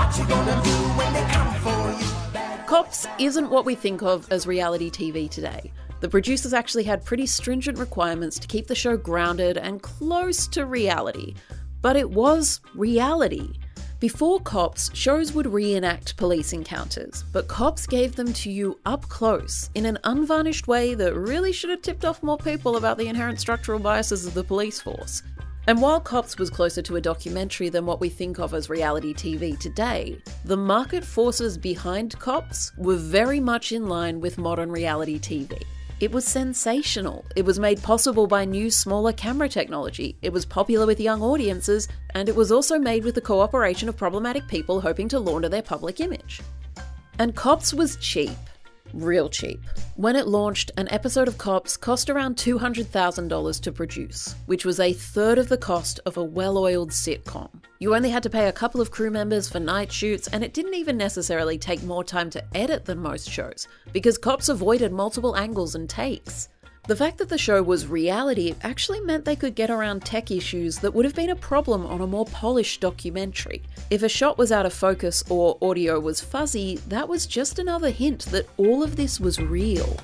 What 0.01 0.17
you 0.17 0.27
gonna 0.27 0.63
do 0.65 0.71
when 0.97 1.13
they 1.13 1.31
come 1.31 1.55
for 1.57 2.03
you? 2.03 2.67
Cops 2.67 3.07
isn't 3.19 3.51
what 3.51 3.67
we 3.67 3.75
think 3.75 4.01
of 4.01 4.27
as 4.33 4.47
reality 4.47 4.91
TV 4.91 5.29
today. 5.29 5.71
The 6.01 6.09
producers 6.09 6.55
actually 6.55 6.85
had 6.85 7.05
pretty 7.05 7.27
stringent 7.27 7.77
requirements 7.77 8.39
to 8.39 8.49
keep 8.49 8.69
the 8.69 8.75
show 8.75 8.97
grounded 8.97 9.59
and 9.59 9.83
close 9.83 10.49
to 10.49 10.65
reality, 10.65 11.35
but 11.83 11.97
it 11.97 12.09
was 12.09 12.61
reality. 12.75 13.59
Before 14.03 14.41
Cops, 14.41 14.91
shows 14.95 15.33
would 15.33 15.47
reenact 15.47 16.17
police 16.17 16.53
encounters, 16.53 17.23
but 17.33 17.47
Cops 17.47 17.87
gave 17.87 18.17
them 18.17 18.33
to 18.33 18.51
you 18.51 18.81
up 18.85 19.09
close 19.09 19.71
in 19.77 19.87
an 19.87 19.99
unvarnished 20.03 20.67
way 20.67 20.95
that 20.95 21.15
really 21.15 21.53
should 21.53 21.71
have 21.71 21.83
tipped 21.83 22.05
off 22.05 22.23
more 22.23 22.39
people 22.39 22.77
about 22.77 22.99
the 22.99 23.07
inherent 23.07 23.39
structural 23.39 23.79
biases 23.79 24.27
of 24.27 24.35
the 24.35 24.43
police 24.43 24.81
force. 24.81 25.23
And 25.69 25.81
while 25.81 26.01
Cops 26.01 26.37
was 26.37 26.51
closer 26.51 26.83
to 26.83 26.97
a 26.97 27.01
documentary 27.01 27.69
than 27.69 27.87
what 27.87 28.01
we 28.01 28.09
think 28.09 28.41
of 28.41 28.55
as 28.55 28.69
reality 28.69 29.15
TV 29.15 29.57
today, 29.57 30.21
the 30.45 30.57
market 30.57 31.05
forces 31.05 31.57
behind 31.57 32.19
Cops 32.19 32.73
were 32.77 32.97
very 32.97 33.39
much 33.39 33.71
in 33.71 33.89
line 33.89 34.21
with 34.21 34.39
modern 34.39 34.73
reality 34.73 35.21
TV. 35.21 35.63
It 36.03 36.11
was 36.11 36.25
sensational. 36.25 37.25
It 37.37 37.45
was 37.45 37.61
made 37.61 37.81
possible 37.81 38.27
by 38.27 38.45
new, 38.45 38.73
smaller 38.73 39.13
camera 39.13 39.49
technology. 39.49 40.17
It 40.21 40.33
was 40.33 40.45
popular 40.45 40.85
with 40.85 40.99
young 40.99 41.23
audiences, 41.23 41.87
and 42.11 42.29
it 42.29 42.35
was 42.35 42.51
also 42.51 42.77
made 42.77 43.05
with 43.05 43.15
the 43.15 43.21
cooperation 43.21 43.89
of 43.89 43.97
problematic 43.97 44.49
people 44.49 44.81
hoping 44.81 45.07
to 45.11 45.21
launder 45.21 45.49
their 45.49 45.63
public 45.63 46.01
image. 46.01 46.41
And 47.21 47.37
Cops 47.37 47.73
was 47.73 47.99
cheap. 47.99 48.37
Real 48.93 49.29
cheap. 49.29 49.61
When 49.97 50.17
it 50.17 50.27
launched, 50.27 50.71
an 50.77 50.89
episode 50.91 51.29
of 51.29 51.39
Cops 51.39 51.77
cost 51.77 52.11
around 52.11 52.37
$200,000 52.37 53.61
to 53.61 53.73
produce, 53.73 54.35
which 54.47 54.65
was 54.65 54.81
a 54.81 54.93
third 54.93 55.39
of 55.39 55.49
the 55.49 55.57
cost 55.57 56.01
of 56.07 56.17
a 56.17 56.25
well 56.25 56.59
oiled 56.59 56.91
sitcom. 56.91 57.51
You 57.79 57.95
only 57.95 58.11
had 58.11 58.23
to 58.23 58.31
pay 58.31 58.49
a 58.49 58.53
couple 58.53 58.81
of 58.81 58.91
crew 58.91 59.11
members 59.11 59.49
for 59.49 59.61
night 59.61 59.93
shoots, 59.93 60.29
and 60.29 60.45
it 60.45 60.55
didn't 60.55 60.75
even 60.75 60.97
necessarily 60.97 61.59
take 61.59 61.83
more 61.83 62.05
time 62.05 62.31
to 62.31 62.45
edit 62.57 62.85
than 62.85 62.99
most 62.99 63.29
shows, 63.29 63.67
because 63.93 64.19
Cops 64.19 64.49
avoided 64.49 64.93
multiple 64.93 65.37
angles 65.37 65.75
and 65.75 65.89
takes. 65.89 66.49
The 66.89 66.97
fact 66.97 67.19
that 67.19 67.29
the 67.29 67.39
show 67.39 67.63
was 67.63 67.87
reality 67.87 68.57
actually 68.65 68.99
meant 68.99 69.25
they 69.25 69.37
could 69.37 69.55
get 69.55 69.71
around 69.71 70.05
tech 70.05 70.33
issues 70.33 70.81
that 70.81 70.93
would 70.93 71.05
have 71.05 71.15
been 71.15 71.31
a 71.31 71.37
problem 71.37 71.87
on 71.87 72.01
a 72.01 72.09
more 72.09 72.25
polished 72.25 72.81
documentary. 72.81 73.63
If 73.91 74.03
a 74.03 74.09
shot 74.09 74.37
was 74.37 74.51
out 74.51 74.67
of 74.67 74.73
focus 74.73 75.23
or 75.29 75.57
audio 75.63 76.01
was 76.01 76.21
fuzzy, 76.21 76.79
that 76.89 77.09
was 77.09 77.27
just 77.27 77.61
another 77.61 77.91
hint 77.91 78.23
that 78.33 78.49
all 78.57 78.83
of 78.83 78.97
this 78.97 79.21
was 79.21 79.41
real. 79.41 79.97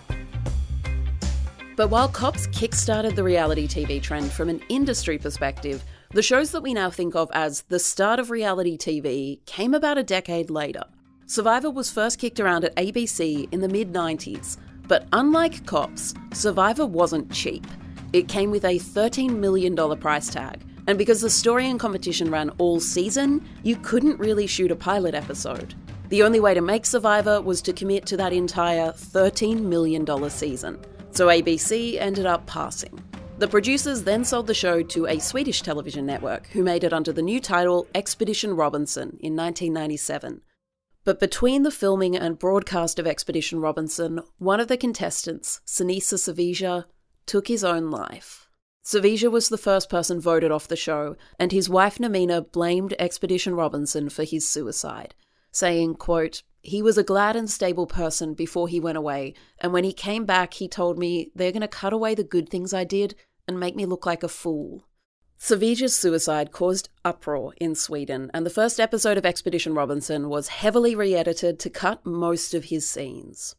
But 1.74 1.88
while 1.90 2.08
Cops 2.08 2.46
kickstarted 2.46 3.16
the 3.16 3.24
reality 3.24 3.66
TV 3.66 4.00
trend 4.00 4.30
from 4.30 4.48
an 4.48 4.62
industry 4.68 5.18
perspective, 5.18 5.82
the 6.10 6.22
shows 6.22 6.52
that 6.52 6.62
we 6.62 6.74
now 6.74 6.90
think 6.90 7.16
of 7.16 7.28
as 7.34 7.62
the 7.62 7.80
start 7.80 8.20
of 8.20 8.30
reality 8.30 8.78
TV 8.78 9.44
came 9.46 9.74
about 9.74 9.98
a 9.98 10.04
decade 10.04 10.48
later. 10.48 10.84
Survivor 11.26 11.70
was 11.70 11.90
first 11.90 12.20
kicked 12.20 12.38
around 12.38 12.64
at 12.64 12.76
ABC 12.76 13.52
in 13.52 13.62
the 13.62 13.68
mid 13.68 13.92
90s 13.92 14.58
but 14.88 15.06
unlike 15.12 15.66
Cops, 15.66 16.14
Survivor 16.32 16.86
wasn't 16.86 17.30
cheap. 17.30 17.66
It 18.12 18.26
came 18.26 18.50
with 18.50 18.64
a 18.64 18.78
$13 18.78 19.36
million 19.36 19.76
price 19.98 20.28
tag, 20.28 20.62
and 20.86 20.96
because 20.96 21.20
the 21.20 21.30
story 21.30 21.68
and 21.68 21.78
competition 21.78 22.30
ran 22.30 22.50
all 22.58 22.80
season, 22.80 23.46
you 23.62 23.76
couldn't 23.76 24.18
really 24.18 24.46
shoot 24.46 24.70
a 24.70 24.76
pilot 24.76 25.14
episode. 25.14 25.74
The 26.08 26.22
only 26.22 26.40
way 26.40 26.54
to 26.54 26.62
make 26.62 26.86
Survivor 26.86 27.42
was 27.42 27.60
to 27.62 27.74
commit 27.74 28.06
to 28.06 28.16
that 28.16 28.32
entire 28.32 28.92
$13 28.92 29.60
million 29.60 30.06
season, 30.30 30.80
so 31.10 31.26
ABC 31.26 32.00
ended 32.00 32.24
up 32.24 32.46
passing. 32.46 32.98
The 33.36 33.46
producers 33.46 34.02
then 34.02 34.24
sold 34.24 34.46
the 34.46 34.54
show 34.54 34.82
to 34.82 35.06
a 35.06 35.18
Swedish 35.18 35.62
television 35.62 36.06
network 36.06 36.46
who 36.48 36.64
made 36.64 36.82
it 36.82 36.94
under 36.94 37.12
the 37.12 37.22
new 37.22 37.40
title 37.40 37.86
Expedition 37.94 38.56
Robinson 38.56 39.18
in 39.20 39.36
1997, 39.36 40.40
but 41.08 41.18
between 41.18 41.62
the 41.62 41.70
filming 41.70 42.14
and 42.14 42.38
broadcast 42.38 42.98
of 42.98 43.06
Expedition 43.06 43.60
Robinson, 43.60 44.20
one 44.36 44.60
of 44.60 44.68
the 44.68 44.76
contestants, 44.76 45.62
Sinisa 45.66 46.18
Savija, 46.18 46.84
took 47.24 47.48
his 47.48 47.64
own 47.64 47.90
life. 47.90 48.46
Savija 48.84 49.30
was 49.30 49.48
the 49.48 49.56
first 49.56 49.88
person 49.88 50.20
voted 50.20 50.52
off 50.52 50.68
the 50.68 50.76
show, 50.76 51.16
and 51.38 51.50
his 51.50 51.66
wife 51.66 51.96
Namina 51.96 52.52
blamed 52.52 52.94
Expedition 52.98 53.54
Robinson 53.54 54.10
for 54.10 54.22
his 54.22 54.46
suicide, 54.46 55.14
saying, 55.50 55.94
quote, 55.94 56.42
he 56.60 56.82
was 56.82 56.98
a 56.98 57.02
glad 57.02 57.36
and 57.36 57.48
stable 57.48 57.86
person 57.86 58.34
before 58.34 58.68
he 58.68 58.78
went 58.78 58.98
away, 58.98 59.32
and 59.60 59.72
when 59.72 59.84
he 59.84 59.94
came 59.94 60.26
back, 60.26 60.52
he 60.52 60.68
told 60.68 60.98
me 60.98 61.30
they're 61.34 61.52
going 61.52 61.62
to 61.62 61.68
cut 61.68 61.94
away 61.94 62.14
the 62.14 62.22
good 62.22 62.50
things 62.50 62.74
I 62.74 62.84
did 62.84 63.14
and 63.46 63.58
make 63.58 63.74
me 63.74 63.86
look 63.86 64.04
like 64.04 64.22
a 64.22 64.28
fool. 64.28 64.84
Savija's 65.40 65.94
suicide 65.94 66.50
caused 66.50 66.88
uproar 67.04 67.54
in 67.60 67.74
Sweden, 67.76 68.28
and 68.34 68.44
the 68.44 68.50
first 68.50 68.80
episode 68.80 69.16
of 69.16 69.24
Expedition 69.24 69.72
Robinson 69.72 70.28
was 70.28 70.48
heavily 70.48 70.96
re 70.96 71.14
edited 71.14 71.60
to 71.60 71.70
cut 71.70 72.04
most 72.04 72.54
of 72.54 72.64
his 72.64 72.88
scenes. 72.88 73.54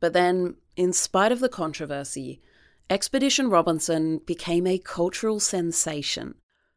But 0.00 0.12
then, 0.12 0.56
in 0.76 0.92
spite 0.92 1.30
of 1.30 1.38
the 1.38 1.48
controversy, 1.48 2.40
Expedition 2.90 3.48
Robinson 3.48 4.18
became 4.26 4.66
a 4.66 4.78
cultural 4.78 5.38
sensation. 5.38 6.34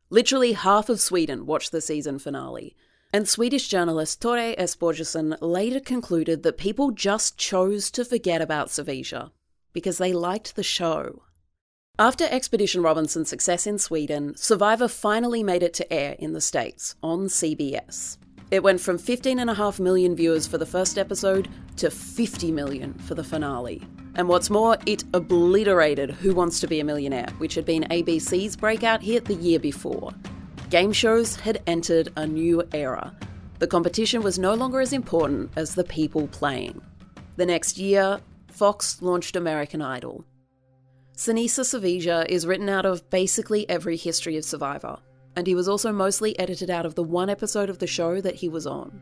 Literally 0.10 0.53
half 0.53 0.88
of 0.88 1.01
Sweden 1.01 1.46
watched 1.46 1.72
the 1.72 1.82
season 1.82 2.20
finale, 2.20 2.75
and 3.12 3.27
Swedish 3.27 3.67
journalist 3.67 4.22
Tore 4.22 4.56
Esbjörnsson 4.56 5.38
later 5.41 5.79
concluded 5.79 6.44
that 6.44 6.58
people 6.58 6.91
just 6.91 7.38
chose 7.38 7.89
to 7.91 8.06
forget 8.06 8.41
about 8.41 8.67
Savija 8.67 9.32
because 9.74 9.98
they 9.98 10.13
liked 10.13 10.56
the 10.56 10.63
show. 10.63 11.24
After 12.00 12.25
Expedition 12.25 12.84
Robinson's 12.84 13.27
success 13.27 13.66
in 13.66 13.80
Sweden, 13.80 14.36
Survivor 14.38 14.88
finally 14.88 15.42
made 15.42 15.63
it 15.63 15.74
to 15.74 15.92
air 15.92 16.16
in 16.20 16.34
the 16.34 16.42
States 16.42 16.94
on 17.01 17.25
CBS. 17.25 18.20
It 18.51 18.62
went 18.62 18.82
from 18.82 19.00
15.5 19.00 19.80
million 19.80 20.16
viewers 20.16 20.46
for 20.46 20.60
the 20.60 20.66
first 20.68 21.00
episode 21.00 21.50
to 21.77 21.89
50 21.89 22.51
million 22.51 22.94
for 23.00 23.16
the 23.16 23.24
finale. 23.24 23.82
And 24.13 24.30
what's 24.30 24.51
more, 24.51 24.77
it 24.86 25.06
obliterated 25.16 26.12
Who 26.12 26.36
Wants 26.36 26.60
to 26.60 26.68
Be 26.68 26.80
a 26.80 26.84
Millionaire, 26.84 27.30
which 27.39 27.56
had 27.56 27.66
been 27.66 27.86
ABC's 27.86 28.56
breakout 28.56 29.01
hit 29.01 29.25
the 29.25 29.34
year 29.34 29.58
before. 29.58 30.12
Game 30.70 30.94
shows 30.94 31.36
had 31.36 31.63
entered 31.66 32.13
a 32.16 32.27
new 32.27 32.62
era. 32.74 33.12
The 33.58 33.66
competition 33.66 34.22
was 34.22 34.38
no 34.38 34.54
longer 34.54 34.82
as 34.82 34.94
important 34.94 35.50
as 35.56 35.74
the 35.74 35.84
people 35.84 36.27
playing. 36.27 36.80
The 37.38 37.48
next 37.48 37.80
year, 37.80 38.20
Fox 38.50 39.01
launched 39.01 39.36
American 39.36 39.82
Idol, 39.82 40.24
Sinisa 41.18 41.62
Savija 41.66 42.28
is 42.30 42.46
written 42.46 42.70
out 42.70 42.86
of 42.86 43.10
basically 43.10 43.68
every 43.68 43.98
history 43.98 44.38
of 44.38 44.46
Survivor, 44.46 45.00
and 45.36 45.48
he 45.48 45.56
was 45.56 45.68
also 45.68 45.92
mostly 45.92 46.38
edited 46.38 46.70
out 46.70 46.86
of 46.86 46.94
the 46.94 47.02
one 47.02 47.28
episode 47.28 47.72
of 47.72 47.80
the 47.80 47.88
show 47.88 48.22
that 48.22 48.36
he 48.36 48.48
was 48.48 48.68
on. 48.68 49.02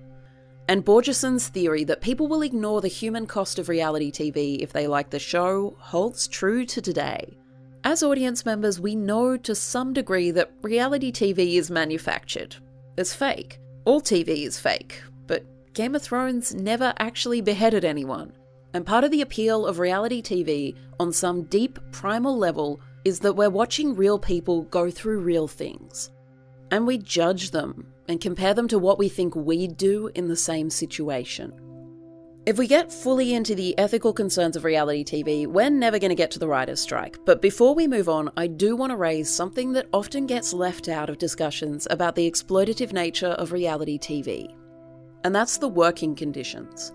And 0.70 0.86
Borgerson's 0.86 1.50
theory 1.50 1.84
that 1.84 2.00
people 2.00 2.30
will 2.30 2.42
ignore 2.42 2.80
the 2.80 2.88
human 2.88 3.28
cost 3.28 3.60
of 3.60 3.68
reality 3.68 4.14
TV 4.14 4.60
if 4.60 4.72
they 4.72 4.88
like 4.88 5.10
the 5.10 5.20
show 5.20 5.76
holds 5.78 6.30
true 6.30 6.66
to 6.68 6.82
today. 6.82 7.38
As 7.84 8.02
audience 8.02 8.46
members, 8.46 8.80
we 8.80 8.96
know 8.96 9.36
to 9.36 9.54
some 9.54 9.92
degree 9.92 10.32
that 10.32 10.54
reality 10.62 11.12
TV 11.12 11.56
is 11.56 11.70
manufactured. 11.70 12.56
It's 12.98 13.14
fake. 13.14 13.60
All 13.84 14.00
TV 14.00 14.46
is 14.46 14.58
fake, 14.58 15.02
but 15.28 15.44
Game 15.74 15.96
of 15.96 16.02
Thrones 16.02 16.56
never 16.56 16.94
actually 16.98 17.42
beheaded 17.42 17.84
anyone. 17.84 18.32
And 18.75 18.86
part 18.86 19.05
of 19.05 19.12
the 19.12 19.22
appeal 19.22 19.65
of 19.65 19.79
reality 19.79 20.22
TV 20.22 20.75
on 21.00 21.13
some 21.13 21.44
deep 21.44 21.79
primal 21.94 22.38
level 22.38 22.82
is 23.05 23.22
that 23.22 23.32
we're 23.32 23.50
watching 23.50 23.96
real 23.96 24.20
people 24.20 24.63
go 24.63 24.91
through 24.91 25.22
real 25.22 25.48
things. 25.48 26.12
And 26.72 26.86
we 26.86 26.98
judge 26.98 27.51
them 27.51 27.88
and 28.10 28.20
compare 28.20 28.53
them 28.53 28.67
to 28.67 28.77
what 28.77 29.00
we 29.00 29.08
think 29.08 29.34
we'd 29.34 29.77
do 29.77 30.12
in 30.13 30.27
the 30.27 30.36
same 30.36 30.70
situation. 30.70 31.53
If 32.46 32.58
we 32.58 32.67
get 32.67 32.91
fully 32.91 33.34
into 33.34 33.55
the 33.55 33.77
ethical 33.77 34.12
concerns 34.12 34.58
of 34.58 34.65
reality 34.65 35.05
TV, 35.05 35.48
we're 35.48 35.70
never 35.70 35.98
going 35.98 36.10
to 36.10 36.13
get 36.13 36.32
to 36.32 36.39
the 36.39 36.50
writer's 36.50 36.82
strike. 36.82 37.17
But 37.24 37.41
before 37.41 37.75
we 37.75 37.88
move 37.88 38.10
on, 38.10 38.29
I 38.36 38.48
do 38.48 38.75
want 38.75 38.89
to 38.89 38.98
raise 38.98 39.29
something 39.29 39.72
that 39.72 39.88
often 39.94 40.27
gets 40.27 40.51
left 40.51 40.89
out 40.89 41.10
of 41.10 41.17
discussions 41.17 41.88
about 41.89 42.15
the 42.15 42.29
exploitative 42.29 42.91
nature 42.91 43.36
of 43.39 43.53
reality 43.53 43.98
TV. 43.98 44.53
And 45.24 45.34
that's 45.34 45.60
the 45.60 45.70
working 45.70 46.13
conditions. 46.13 46.91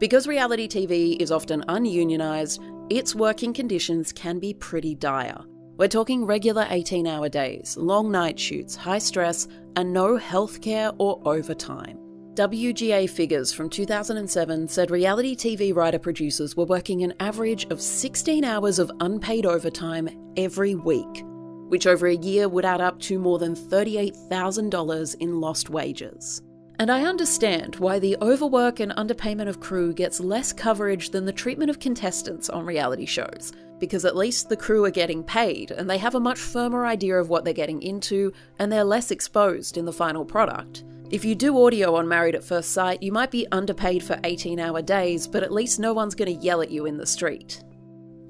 Because 0.00 0.26
reality 0.26 0.66
TV 0.66 1.20
is 1.20 1.30
often 1.30 1.62
ununionised, 1.68 2.58
its 2.88 3.14
working 3.14 3.52
conditions 3.52 4.14
can 4.14 4.38
be 4.38 4.54
pretty 4.54 4.94
dire. 4.94 5.44
We're 5.76 5.88
talking 5.88 6.24
regular 6.24 6.66
18 6.70 7.06
hour 7.06 7.28
days, 7.28 7.76
long 7.76 8.10
night 8.10 8.38
shoots, 8.38 8.74
high 8.74 8.98
stress, 8.98 9.46
and 9.76 9.92
no 9.92 10.16
healthcare 10.16 10.94
or 10.98 11.20
overtime. 11.26 11.98
WGA 12.32 13.10
figures 13.10 13.52
from 13.52 13.68
2007 13.68 14.68
said 14.68 14.90
reality 14.90 15.36
TV 15.36 15.74
writer 15.74 15.98
producers 15.98 16.56
were 16.56 16.64
working 16.64 17.02
an 17.02 17.12
average 17.20 17.66
of 17.66 17.78
16 17.78 18.42
hours 18.42 18.78
of 18.78 18.90
unpaid 19.00 19.44
overtime 19.44 20.08
every 20.38 20.74
week, 20.76 21.24
which 21.68 21.86
over 21.86 22.06
a 22.06 22.16
year 22.16 22.48
would 22.48 22.64
add 22.64 22.80
up 22.80 22.98
to 23.00 23.18
more 23.18 23.38
than 23.38 23.54
$38,000 23.54 25.16
in 25.20 25.40
lost 25.42 25.68
wages. 25.68 26.40
And 26.80 26.90
I 26.90 27.02
understand 27.02 27.76
why 27.76 27.98
the 27.98 28.16
overwork 28.22 28.80
and 28.80 28.90
underpayment 28.92 29.48
of 29.48 29.60
crew 29.60 29.92
gets 29.92 30.18
less 30.18 30.50
coverage 30.50 31.10
than 31.10 31.26
the 31.26 31.30
treatment 31.30 31.68
of 31.68 31.78
contestants 31.78 32.48
on 32.48 32.64
reality 32.64 33.04
shows, 33.04 33.52
because 33.78 34.06
at 34.06 34.16
least 34.16 34.48
the 34.48 34.56
crew 34.56 34.86
are 34.86 34.90
getting 34.90 35.22
paid 35.22 35.72
and 35.72 35.90
they 35.90 35.98
have 35.98 36.14
a 36.14 36.20
much 36.20 36.38
firmer 36.38 36.86
idea 36.86 37.16
of 37.16 37.28
what 37.28 37.44
they're 37.44 37.52
getting 37.52 37.82
into 37.82 38.32
and 38.58 38.72
they're 38.72 38.82
less 38.82 39.10
exposed 39.10 39.76
in 39.76 39.84
the 39.84 39.92
final 39.92 40.24
product. 40.24 40.84
If 41.10 41.22
you 41.22 41.34
do 41.34 41.66
audio 41.66 41.96
on 41.96 42.08
Married 42.08 42.34
at 42.34 42.44
First 42.44 42.70
Sight, 42.70 43.02
you 43.02 43.12
might 43.12 43.30
be 43.30 43.46
underpaid 43.52 44.02
for 44.02 44.18
18 44.24 44.58
hour 44.58 44.80
days, 44.80 45.28
but 45.28 45.42
at 45.42 45.52
least 45.52 45.80
no 45.80 45.92
one's 45.92 46.14
going 46.14 46.34
to 46.34 46.42
yell 46.42 46.62
at 46.62 46.70
you 46.70 46.86
in 46.86 46.96
the 46.96 47.04
street. 47.06 47.62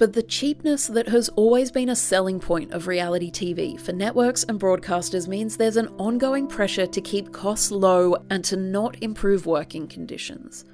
But 0.00 0.14
the 0.14 0.22
cheapness 0.22 0.86
that 0.86 1.08
has 1.08 1.28
always 1.28 1.70
been 1.70 1.90
a 1.90 1.94
selling 1.94 2.40
point 2.40 2.72
of 2.72 2.86
reality 2.86 3.30
TV 3.30 3.78
for 3.78 3.92
networks 3.92 4.44
and 4.44 4.58
broadcasters 4.58 5.28
means 5.28 5.58
there's 5.58 5.76
an 5.76 5.88
ongoing 5.98 6.46
pressure 6.46 6.86
to 6.86 7.00
keep 7.02 7.34
costs 7.34 7.70
low 7.70 8.16
and 8.30 8.42
to 8.46 8.56
not 8.56 8.96
improve 9.02 9.44
working 9.44 9.86
conditions. 9.86 10.64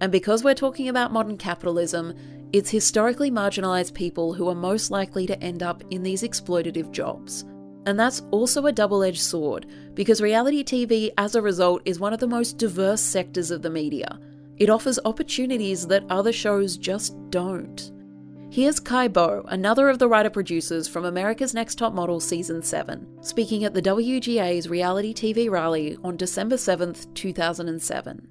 And 0.00 0.12
because 0.12 0.44
we're 0.44 0.54
talking 0.54 0.88
about 0.88 1.12
modern 1.12 1.36
capitalism, 1.36 2.14
it's 2.52 2.70
historically 2.70 3.32
marginalised 3.32 3.94
people 3.94 4.32
who 4.32 4.48
are 4.48 4.54
most 4.54 4.92
likely 4.92 5.26
to 5.26 5.42
end 5.42 5.64
up 5.64 5.82
in 5.90 6.04
these 6.04 6.22
exploitative 6.22 6.92
jobs. 6.92 7.44
And 7.84 7.98
that's 7.98 8.22
also 8.30 8.66
a 8.66 8.72
double 8.72 9.02
edged 9.02 9.22
sword, 9.22 9.66
because 9.94 10.20
reality 10.20 10.62
TV, 10.62 11.10
as 11.18 11.34
a 11.34 11.42
result, 11.42 11.82
is 11.84 11.98
one 11.98 12.12
of 12.12 12.20
the 12.20 12.28
most 12.28 12.58
diverse 12.58 13.00
sectors 13.00 13.50
of 13.50 13.62
the 13.62 13.70
media. 13.70 14.20
It 14.56 14.70
offers 14.70 15.00
opportunities 15.04 15.84
that 15.88 16.04
other 16.10 16.32
shows 16.32 16.76
just 16.76 17.16
don't. 17.30 17.90
Here's 18.50 18.80
Kai 18.80 19.08
Bo, 19.08 19.44
another 19.48 19.90
of 19.90 19.98
the 19.98 20.08
writer 20.08 20.30
producers 20.30 20.88
from 20.88 21.04
America's 21.04 21.52
Next 21.52 21.74
Top 21.74 21.92
Model 21.92 22.18
Season 22.18 22.62
7, 22.62 23.22
speaking 23.22 23.62
at 23.62 23.74
the 23.74 23.82
WGA's 23.82 24.70
reality 24.70 25.12
TV 25.12 25.50
rally 25.50 25.98
on 26.02 26.16
December 26.16 26.56
7th, 26.56 27.12
2007. 27.12 28.26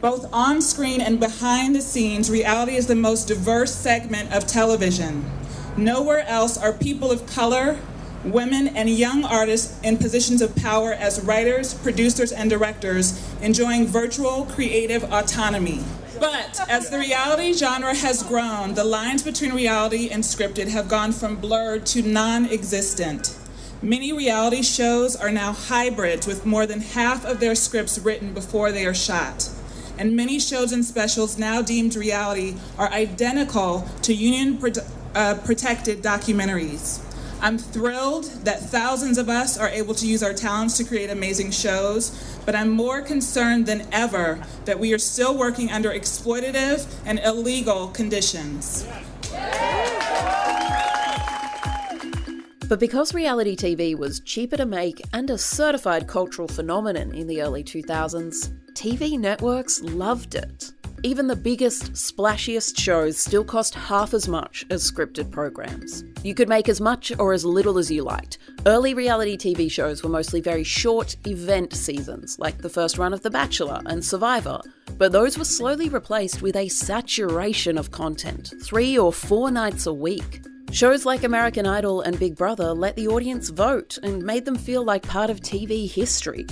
Both 0.00 0.32
on 0.32 0.62
screen 0.62 1.00
and 1.00 1.18
behind 1.18 1.74
the 1.74 1.80
scenes, 1.80 2.30
reality 2.30 2.76
is 2.76 2.86
the 2.86 2.94
most 2.94 3.26
diverse 3.26 3.74
segment 3.74 4.32
of 4.32 4.46
television. 4.46 5.28
Nowhere 5.76 6.24
else 6.28 6.56
are 6.56 6.72
people 6.72 7.10
of 7.10 7.26
color, 7.26 7.76
women, 8.24 8.68
and 8.68 8.88
young 8.88 9.24
artists 9.24 9.80
in 9.82 9.96
positions 9.96 10.42
of 10.42 10.54
power 10.54 10.92
as 10.92 11.20
writers, 11.22 11.74
producers, 11.74 12.30
and 12.30 12.48
directors 12.48 13.20
enjoying 13.42 13.88
virtual 13.88 14.44
creative 14.44 15.02
autonomy. 15.12 15.82
But 16.20 16.60
as 16.68 16.90
the 16.90 16.98
reality 16.98 17.52
genre 17.52 17.94
has 17.94 18.22
grown, 18.22 18.74
the 18.74 18.84
lines 18.84 19.22
between 19.22 19.52
reality 19.52 20.08
and 20.08 20.22
scripted 20.22 20.68
have 20.68 20.88
gone 20.88 21.12
from 21.12 21.36
blurred 21.36 21.86
to 21.86 22.02
non 22.02 22.46
existent. 22.46 23.36
Many 23.82 24.12
reality 24.12 24.62
shows 24.62 25.14
are 25.16 25.30
now 25.30 25.52
hybrids 25.52 26.26
with 26.26 26.46
more 26.46 26.66
than 26.66 26.80
half 26.80 27.24
of 27.24 27.40
their 27.40 27.54
scripts 27.54 27.98
written 27.98 28.32
before 28.32 28.72
they 28.72 28.86
are 28.86 28.94
shot. 28.94 29.50
And 29.98 30.16
many 30.16 30.38
shows 30.38 30.72
and 30.72 30.84
specials 30.84 31.38
now 31.38 31.62
deemed 31.62 31.94
reality 31.94 32.56
are 32.78 32.90
identical 32.90 33.86
to 34.02 34.14
union 34.14 34.58
uh, 35.14 35.38
protected 35.44 36.02
documentaries. 36.02 37.00
I'm 37.40 37.58
thrilled 37.58 38.24
that 38.44 38.60
thousands 38.60 39.18
of 39.18 39.28
us 39.28 39.58
are 39.58 39.68
able 39.68 39.94
to 39.94 40.06
use 40.06 40.22
our 40.22 40.32
talents 40.32 40.76
to 40.78 40.84
create 40.84 41.10
amazing 41.10 41.50
shows, 41.50 42.38
but 42.46 42.54
I'm 42.54 42.70
more 42.70 43.02
concerned 43.02 43.66
than 43.66 43.86
ever 43.92 44.42
that 44.64 44.78
we 44.78 44.92
are 44.94 44.98
still 44.98 45.36
working 45.36 45.70
under 45.70 45.90
exploitative 45.90 46.86
and 47.04 47.18
illegal 47.20 47.88
conditions. 47.88 48.86
But 52.68 52.80
because 52.80 53.14
reality 53.14 53.54
TV 53.54 53.96
was 53.96 54.18
cheaper 54.20 54.56
to 54.56 54.66
make 54.66 55.00
and 55.12 55.30
a 55.30 55.38
certified 55.38 56.08
cultural 56.08 56.48
phenomenon 56.48 57.14
in 57.14 57.28
the 57.28 57.42
early 57.42 57.62
2000s, 57.62 58.52
TV 58.72 59.16
networks 59.18 59.80
loved 59.82 60.34
it. 60.34 60.72
Even 61.06 61.28
the 61.28 61.36
biggest, 61.36 61.92
splashiest 61.92 62.76
shows 62.76 63.16
still 63.16 63.44
cost 63.44 63.76
half 63.76 64.12
as 64.12 64.26
much 64.26 64.66
as 64.70 64.90
scripted 64.90 65.30
programs. 65.30 66.02
You 66.24 66.34
could 66.34 66.48
make 66.48 66.68
as 66.68 66.80
much 66.80 67.12
or 67.20 67.32
as 67.32 67.44
little 67.44 67.78
as 67.78 67.92
you 67.92 68.02
liked. 68.02 68.38
Early 68.66 68.92
reality 68.92 69.36
TV 69.36 69.70
shows 69.70 70.02
were 70.02 70.10
mostly 70.10 70.40
very 70.40 70.64
short 70.64 71.14
event 71.24 71.74
seasons, 71.74 72.40
like 72.40 72.58
the 72.58 72.68
first 72.68 72.98
run 72.98 73.14
of 73.14 73.22
The 73.22 73.30
Bachelor 73.30 73.80
and 73.86 74.04
Survivor, 74.04 74.60
but 74.98 75.12
those 75.12 75.38
were 75.38 75.44
slowly 75.44 75.88
replaced 75.88 76.42
with 76.42 76.56
a 76.56 76.66
saturation 76.66 77.78
of 77.78 77.92
content, 77.92 78.54
three 78.60 78.98
or 78.98 79.12
four 79.12 79.52
nights 79.52 79.86
a 79.86 79.94
week. 79.94 80.40
Shows 80.72 81.06
like 81.06 81.22
American 81.22 81.66
Idol 81.66 82.00
and 82.00 82.18
Big 82.18 82.34
Brother 82.34 82.74
let 82.74 82.96
the 82.96 83.06
audience 83.06 83.50
vote 83.50 83.96
and 84.02 84.24
made 84.24 84.44
them 84.44 84.56
feel 84.56 84.82
like 84.82 85.06
part 85.06 85.30
of 85.30 85.40
TV 85.40 85.88
history. 85.88 86.46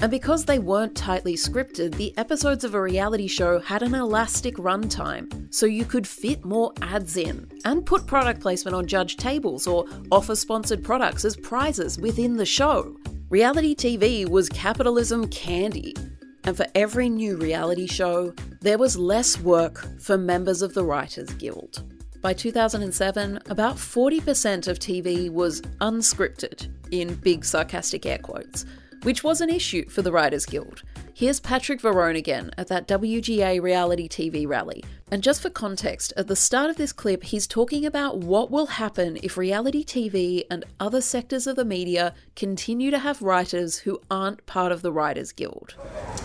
And 0.00 0.12
because 0.12 0.44
they 0.44 0.60
weren't 0.60 0.94
tightly 0.94 1.34
scripted, 1.34 1.96
the 1.96 2.16
episodes 2.16 2.62
of 2.62 2.74
a 2.74 2.80
reality 2.80 3.26
show 3.26 3.58
had 3.58 3.82
an 3.82 3.96
elastic 3.96 4.54
runtime, 4.56 5.52
so 5.52 5.66
you 5.66 5.84
could 5.84 6.06
fit 6.06 6.44
more 6.44 6.72
ads 6.82 7.16
in 7.16 7.50
and 7.64 7.84
put 7.84 8.06
product 8.06 8.40
placement 8.40 8.76
on 8.76 8.86
judge 8.86 9.16
tables 9.16 9.66
or 9.66 9.86
offer 10.12 10.36
sponsored 10.36 10.84
products 10.84 11.24
as 11.24 11.36
prizes 11.36 11.98
within 11.98 12.36
the 12.36 12.46
show. 12.46 12.96
Reality 13.28 13.74
TV 13.74 14.28
was 14.28 14.48
capitalism 14.48 15.28
candy. 15.30 15.96
And 16.44 16.56
for 16.56 16.66
every 16.76 17.08
new 17.08 17.36
reality 17.36 17.88
show, 17.88 18.32
there 18.60 18.78
was 18.78 18.96
less 18.96 19.40
work 19.40 19.84
for 20.00 20.16
members 20.16 20.62
of 20.62 20.74
the 20.74 20.84
Writers 20.84 21.30
Guild. 21.30 21.82
By 22.22 22.34
2007, 22.34 23.40
about 23.50 23.76
40% 23.76 24.68
of 24.68 24.78
TV 24.78 25.28
was 25.28 25.60
unscripted, 25.80 26.68
in 26.92 27.16
big 27.16 27.44
sarcastic 27.44 28.06
air 28.06 28.18
quotes 28.18 28.64
which 29.02 29.22
was 29.22 29.40
an 29.40 29.50
issue 29.50 29.88
for 29.88 30.02
the 30.02 30.12
Writers 30.12 30.46
Guild. 30.46 30.82
Here's 31.14 31.40
Patrick 31.40 31.80
Verrone 31.80 32.16
again 32.16 32.52
at 32.56 32.68
that 32.68 32.86
WGA 32.86 33.60
reality 33.60 34.08
TV 34.08 34.46
rally. 34.46 34.84
And 35.10 35.22
just 35.22 35.42
for 35.42 35.50
context, 35.50 36.12
at 36.16 36.28
the 36.28 36.36
start 36.36 36.70
of 36.70 36.76
this 36.76 36.92
clip, 36.92 37.24
he's 37.24 37.46
talking 37.46 37.84
about 37.84 38.18
what 38.18 38.50
will 38.50 38.66
happen 38.66 39.18
if 39.22 39.36
reality 39.36 39.84
TV 39.84 40.44
and 40.50 40.64
other 40.78 41.00
sectors 41.00 41.46
of 41.46 41.56
the 41.56 41.64
media 41.64 42.14
continue 42.36 42.90
to 42.90 43.00
have 43.00 43.20
writers 43.20 43.78
who 43.78 44.00
aren't 44.10 44.46
part 44.46 44.70
of 44.70 44.82
the 44.82 44.92
Writers 44.92 45.32
Guild. 45.32 45.74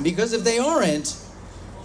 Because 0.03 0.33
if 0.33 0.43
they 0.43 0.59
aren't, 0.59 1.17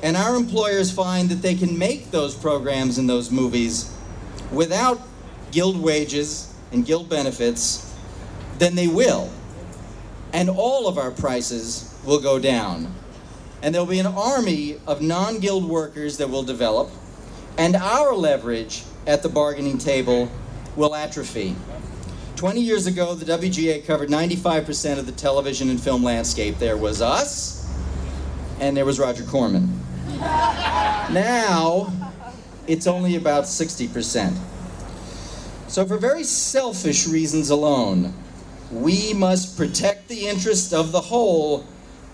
and 0.03 0.17
our 0.17 0.37
employers 0.37 0.93
find 0.93 1.29
that 1.31 1.43
they 1.43 1.55
can 1.55 1.79
make 1.79 2.11
those 2.11 2.35
programs 2.35 2.99
and 2.99 3.09
those 3.09 3.31
movies 3.31 3.91
without 4.53 5.01
guild 5.51 5.81
wages 5.81 6.55
and 6.73 6.85
guild 6.85 7.09
benefits, 7.09 7.97
then 8.59 8.75
they 8.75 8.89
will 8.89 9.31
and 10.33 10.49
all 10.49 10.89
of 10.89 10.99
our 10.99 11.11
prices 11.11 11.95
will 12.05 12.21
go 12.21 12.39
down. 12.39 12.95
And 13.63 13.75
there'll 13.75 13.87
be 13.87 13.99
an 13.99 14.07
army 14.07 14.81
of 14.87 15.03
non 15.03 15.41
guild 15.41 15.69
workers 15.69 16.19
that 16.19 16.31
will 16.31 16.45
develop, 16.45 16.91
and 17.57 17.75
our 17.75 18.15
leverage 18.15 18.85
at 19.07 19.23
the 19.23 19.29
bargaining 19.29 19.79
table 19.79 20.31
will 20.77 20.95
atrophy. 20.95 21.57
20 22.37 22.61
years 22.61 22.87
ago, 22.87 23.17
the 23.17 23.25
WGA 23.25 23.85
covered 23.85 24.09
95% 24.09 24.99
of 24.99 25.07
the 25.07 25.13
television 25.13 25.71
and 25.71 25.81
film 25.81 26.05
landscape. 26.05 26.57
There 26.59 26.77
was 26.77 27.03
us, 27.03 27.69
and 28.61 28.77
there 28.77 28.85
was 28.85 29.01
Roger 29.01 29.25
Corman. 29.25 29.69
now, 30.19 31.93
it's 32.69 32.87
only 32.87 33.17
about 33.17 33.45
60%. 33.45 34.37
So, 35.67 35.85
for 35.85 35.99
very 35.99 36.23
selfish 36.23 37.09
reasons 37.09 37.51
alone, 37.51 38.15
we 38.71 39.15
must 39.15 39.57
protect 39.57 40.09
the 40.09 40.27
interests 40.27 40.73
of 40.73 40.93
the 40.93 41.01
whole 41.01 41.65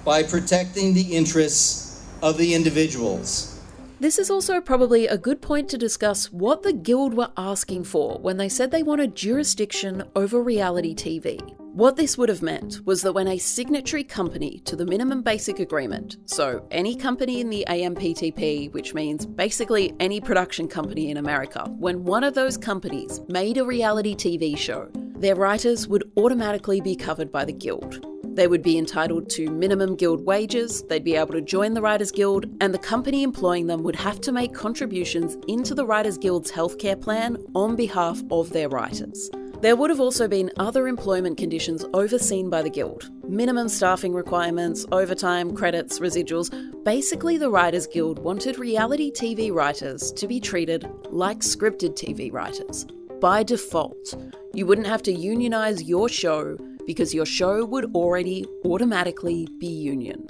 by 0.04 0.22
protecting 0.22 0.94
the 0.94 1.16
interests 1.16 2.02
of 2.22 2.38
the 2.38 2.54
individuals. 2.54 3.60
This 4.00 4.18
is 4.18 4.30
also 4.30 4.60
probably 4.60 5.06
a 5.06 5.16
good 5.16 5.40
point 5.40 5.68
to 5.70 5.78
discuss 5.78 6.32
what 6.32 6.62
the 6.62 6.72
Guild 6.72 7.14
were 7.14 7.30
asking 7.36 7.84
for 7.84 8.18
when 8.18 8.36
they 8.36 8.48
said 8.48 8.70
they 8.70 8.82
wanted 8.82 9.14
jurisdiction 9.14 10.04
over 10.14 10.42
reality 10.42 10.94
TV. 10.94 11.63
What 11.74 11.96
this 11.96 12.16
would 12.16 12.28
have 12.28 12.40
meant 12.40 12.86
was 12.86 13.02
that 13.02 13.14
when 13.14 13.26
a 13.26 13.36
signatory 13.36 14.04
company 14.04 14.60
to 14.64 14.76
the 14.76 14.86
minimum 14.86 15.22
basic 15.22 15.58
agreement, 15.58 16.18
so 16.24 16.64
any 16.70 16.94
company 16.94 17.40
in 17.40 17.50
the 17.50 17.64
AMPTP, 17.68 18.72
which 18.72 18.94
means 18.94 19.26
basically 19.26 19.92
any 19.98 20.20
production 20.20 20.68
company 20.68 21.10
in 21.10 21.16
America, 21.16 21.64
when 21.80 22.04
one 22.04 22.22
of 22.22 22.34
those 22.34 22.56
companies 22.56 23.20
made 23.26 23.58
a 23.58 23.64
reality 23.64 24.14
TV 24.14 24.56
show, 24.56 24.88
their 25.16 25.34
writers 25.34 25.88
would 25.88 26.08
automatically 26.16 26.80
be 26.80 26.94
covered 26.94 27.32
by 27.32 27.44
the 27.44 27.52
Guild. 27.52 28.06
They 28.36 28.46
would 28.46 28.62
be 28.62 28.78
entitled 28.78 29.28
to 29.30 29.50
minimum 29.50 29.96
guild 29.96 30.24
wages, 30.24 30.84
they'd 30.84 31.02
be 31.02 31.16
able 31.16 31.32
to 31.32 31.40
join 31.40 31.74
the 31.74 31.82
Writers 31.82 32.12
Guild, 32.12 32.46
and 32.60 32.72
the 32.72 32.78
company 32.78 33.24
employing 33.24 33.66
them 33.66 33.82
would 33.82 33.96
have 33.96 34.20
to 34.20 34.30
make 34.30 34.54
contributions 34.54 35.36
into 35.48 35.74
the 35.74 35.84
Writers 35.84 36.18
Guild's 36.18 36.52
healthcare 36.52 37.00
plan 37.00 37.36
on 37.56 37.74
behalf 37.74 38.22
of 38.30 38.50
their 38.50 38.68
writers. 38.68 39.28
There 39.64 39.76
would 39.76 39.88
have 39.88 39.98
also 39.98 40.28
been 40.28 40.50
other 40.58 40.88
employment 40.88 41.38
conditions 41.38 41.86
overseen 41.94 42.50
by 42.50 42.60
the 42.60 42.68
Guild 42.68 43.08
minimum 43.26 43.70
staffing 43.70 44.12
requirements, 44.12 44.84
overtime, 44.92 45.56
credits, 45.56 46.00
residuals. 46.00 46.50
Basically, 46.84 47.38
the 47.38 47.48
Writers 47.48 47.86
Guild 47.86 48.18
wanted 48.18 48.58
reality 48.58 49.10
TV 49.10 49.50
writers 49.50 50.12
to 50.12 50.28
be 50.28 50.38
treated 50.38 50.86
like 51.08 51.38
scripted 51.38 51.94
TV 51.94 52.30
writers. 52.30 52.84
By 53.22 53.42
default, 53.42 54.14
you 54.52 54.66
wouldn't 54.66 54.86
have 54.86 55.02
to 55.04 55.12
unionize 55.12 55.82
your 55.84 56.10
show 56.10 56.58
because 56.86 57.14
your 57.14 57.24
show 57.24 57.64
would 57.64 57.86
already 57.94 58.44
automatically 58.66 59.48
be 59.56 59.66
union. 59.66 60.26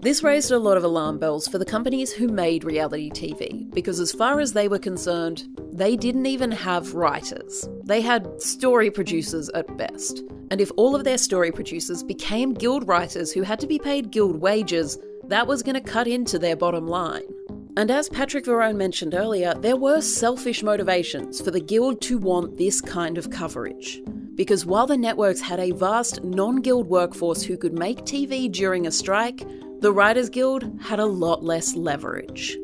This 0.00 0.22
raised 0.22 0.50
a 0.50 0.58
lot 0.58 0.76
of 0.76 0.84
alarm 0.84 1.18
bells 1.18 1.48
for 1.48 1.58
the 1.58 1.64
companies 1.64 2.12
who 2.12 2.28
made 2.28 2.64
reality 2.64 3.10
TV, 3.10 3.72
because 3.72 3.98
as 3.98 4.12
far 4.12 4.40
as 4.40 4.52
they 4.52 4.68
were 4.68 4.78
concerned, 4.78 5.48
they 5.72 5.96
didn't 5.96 6.26
even 6.26 6.52
have 6.52 6.94
writers. 6.94 7.68
They 7.84 8.00
had 8.00 8.40
story 8.40 8.90
producers 8.90 9.48
at 9.50 9.76
best. 9.76 10.22
And 10.50 10.60
if 10.60 10.70
all 10.76 10.94
of 10.94 11.04
their 11.04 11.18
story 11.18 11.50
producers 11.50 12.02
became 12.02 12.54
guild 12.54 12.86
writers 12.86 13.32
who 13.32 13.42
had 13.42 13.58
to 13.60 13.66
be 13.66 13.78
paid 13.78 14.10
guild 14.10 14.40
wages, 14.40 14.98
that 15.24 15.46
was 15.46 15.62
going 15.62 15.74
to 15.74 15.80
cut 15.80 16.06
into 16.06 16.38
their 16.38 16.56
bottom 16.56 16.86
line. 16.86 17.24
And 17.76 17.90
as 17.90 18.08
Patrick 18.08 18.44
Verrone 18.44 18.76
mentioned 18.76 19.14
earlier, 19.14 19.54
there 19.54 19.76
were 19.76 20.00
selfish 20.00 20.62
motivations 20.62 21.40
for 21.40 21.50
the 21.50 21.60
Guild 21.60 22.00
to 22.02 22.16
want 22.16 22.56
this 22.56 22.80
kind 22.80 23.18
of 23.18 23.30
coverage. 23.30 24.00
Because 24.34 24.64
while 24.64 24.86
the 24.86 24.96
networks 24.96 25.40
had 25.40 25.60
a 25.60 25.72
vast 25.72 26.22
non 26.22 26.56
guild 26.56 26.86
workforce 26.88 27.42
who 27.42 27.56
could 27.56 27.72
make 27.72 27.98
TV 28.00 28.50
during 28.50 28.86
a 28.86 28.92
strike, 28.92 29.46
the 29.80 29.92
Writers 29.92 30.30
Guild 30.30 30.80
had 30.80 30.98
a 30.98 31.06
lot 31.06 31.44
less 31.44 31.76
leverage. 31.76 32.56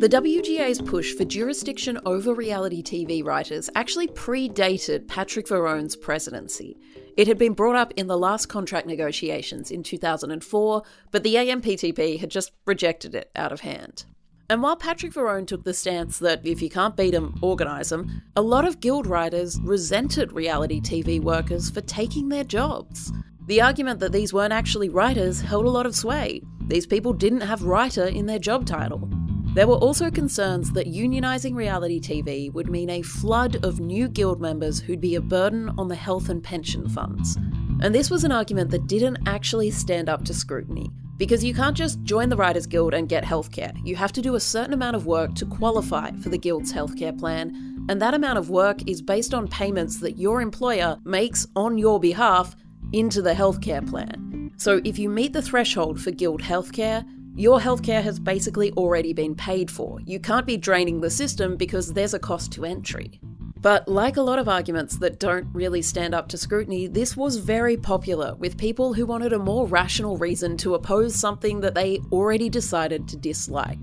The 0.00 0.08
WGA's 0.08 0.80
push 0.80 1.14
for 1.14 1.24
jurisdiction 1.24 1.98
over 2.04 2.34
reality 2.34 2.82
TV 2.82 3.24
writers 3.24 3.70
actually 3.74 4.08
predated 4.08 5.06
Patrick 5.06 5.46
Verrone's 5.46 5.96
presidency. 5.96 6.76
It 7.16 7.28
had 7.28 7.38
been 7.38 7.52
brought 7.52 7.76
up 7.76 7.92
in 7.96 8.08
the 8.08 8.18
last 8.18 8.46
contract 8.46 8.86
negotiations 8.86 9.70
in 9.70 9.82
2004, 9.82 10.82
but 11.10 11.22
the 11.22 11.34
AMPTP 11.36 12.18
had 12.18 12.30
just 12.30 12.52
rejected 12.66 13.14
it 13.14 13.30
out 13.36 13.52
of 13.52 13.60
hand. 13.60 14.04
And 14.50 14.62
while 14.62 14.76
Patrick 14.76 15.12
Verrone 15.12 15.46
took 15.46 15.62
the 15.64 15.74
stance 15.74 16.18
that 16.20 16.44
if 16.44 16.62
you 16.62 16.70
can't 16.70 16.96
beat 16.96 17.10
them, 17.10 17.38
organise 17.42 17.90
them, 17.90 18.22
a 18.34 18.42
lot 18.42 18.64
of 18.64 18.80
guild 18.80 19.06
writers 19.06 19.60
resented 19.60 20.32
reality 20.32 20.80
TV 20.80 21.20
workers 21.20 21.70
for 21.70 21.82
taking 21.82 22.28
their 22.30 22.44
jobs. 22.44 23.12
The 23.48 23.62
argument 23.62 24.00
that 24.00 24.12
these 24.12 24.34
weren't 24.34 24.52
actually 24.52 24.90
writers 24.90 25.40
held 25.40 25.64
a 25.64 25.70
lot 25.70 25.86
of 25.86 25.96
sway. 25.96 26.42
These 26.66 26.86
people 26.86 27.14
didn't 27.14 27.40
have 27.40 27.62
writer 27.62 28.04
in 28.04 28.26
their 28.26 28.38
job 28.38 28.66
title. 28.66 29.08
There 29.54 29.66
were 29.66 29.76
also 29.76 30.10
concerns 30.10 30.70
that 30.72 30.86
unionising 30.86 31.54
reality 31.54 31.98
TV 31.98 32.52
would 32.52 32.68
mean 32.68 32.90
a 32.90 33.00
flood 33.00 33.64
of 33.64 33.80
new 33.80 34.06
guild 34.06 34.38
members 34.38 34.80
who'd 34.80 35.00
be 35.00 35.14
a 35.14 35.22
burden 35.22 35.70
on 35.78 35.88
the 35.88 35.94
health 35.94 36.28
and 36.28 36.44
pension 36.44 36.90
funds. 36.90 37.38
And 37.80 37.94
this 37.94 38.10
was 38.10 38.22
an 38.22 38.32
argument 38.32 38.70
that 38.70 38.86
didn't 38.86 39.26
actually 39.26 39.70
stand 39.70 40.10
up 40.10 40.26
to 40.26 40.34
scrutiny, 40.34 40.90
because 41.16 41.42
you 41.42 41.54
can't 41.54 41.74
just 41.74 42.02
join 42.02 42.28
the 42.28 42.36
Writers 42.36 42.66
Guild 42.66 42.92
and 42.92 43.08
get 43.08 43.24
healthcare. 43.24 43.72
You 43.82 43.96
have 43.96 44.12
to 44.12 44.20
do 44.20 44.34
a 44.34 44.40
certain 44.40 44.74
amount 44.74 44.94
of 44.94 45.06
work 45.06 45.34
to 45.36 45.46
qualify 45.46 46.10
for 46.20 46.28
the 46.28 46.36
Guild's 46.36 46.70
healthcare 46.70 47.18
plan, 47.18 47.86
and 47.88 48.02
that 48.02 48.12
amount 48.12 48.38
of 48.38 48.50
work 48.50 48.86
is 48.86 49.00
based 49.00 49.32
on 49.32 49.48
payments 49.48 50.00
that 50.00 50.18
your 50.18 50.42
employer 50.42 50.98
makes 51.06 51.46
on 51.56 51.78
your 51.78 51.98
behalf 51.98 52.54
into 52.92 53.22
the 53.22 53.34
healthcare 53.34 53.86
plan. 53.88 54.52
So 54.56 54.80
if 54.84 54.98
you 54.98 55.08
meet 55.08 55.32
the 55.32 55.42
threshold 55.42 56.00
for 56.00 56.10
Guild 56.10 56.42
healthcare, 56.42 57.04
your 57.34 57.60
healthcare 57.60 58.02
has 58.02 58.18
basically 58.18 58.72
already 58.72 59.12
been 59.12 59.34
paid 59.34 59.70
for. 59.70 60.00
You 60.04 60.18
can't 60.18 60.46
be 60.46 60.56
draining 60.56 61.00
the 61.00 61.10
system 61.10 61.56
because 61.56 61.92
there's 61.92 62.14
a 62.14 62.18
cost 62.18 62.52
to 62.52 62.64
entry. 62.64 63.20
But 63.60 63.88
like 63.88 64.16
a 64.16 64.22
lot 64.22 64.38
of 64.38 64.48
arguments 64.48 64.98
that 64.98 65.18
don't 65.18 65.46
really 65.52 65.82
stand 65.82 66.14
up 66.14 66.28
to 66.28 66.38
scrutiny, 66.38 66.86
this 66.86 67.16
was 67.16 67.36
very 67.36 67.76
popular 67.76 68.34
with 68.36 68.58
people 68.58 68.94
who 68.94 69.06
wanted 69.06 69.32
a 69.32 69.38
more 69.38 69.66
rational 69.66 70.16
reason 70.16 70.56
to 70.58 70.74
oppose 70.74 71.14
something 71.14 71.60
that 71.60 71.74
they 71.74 72.00
already 72.12 72.48
decided 72.48 73.08
to 73.08 73.16
dislike. 73.16 73.80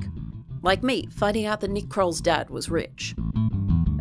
Like 0.62 0.82
me, 0.82 1.08
finding 1.12 1.46
out 1.46 1.62
that 1.62 1.72
Nick 1.72 1.90
Kroll's 1.90 2.22
dad 2.22 2.50
was 2.50 2.70
rich. 2.70 3.16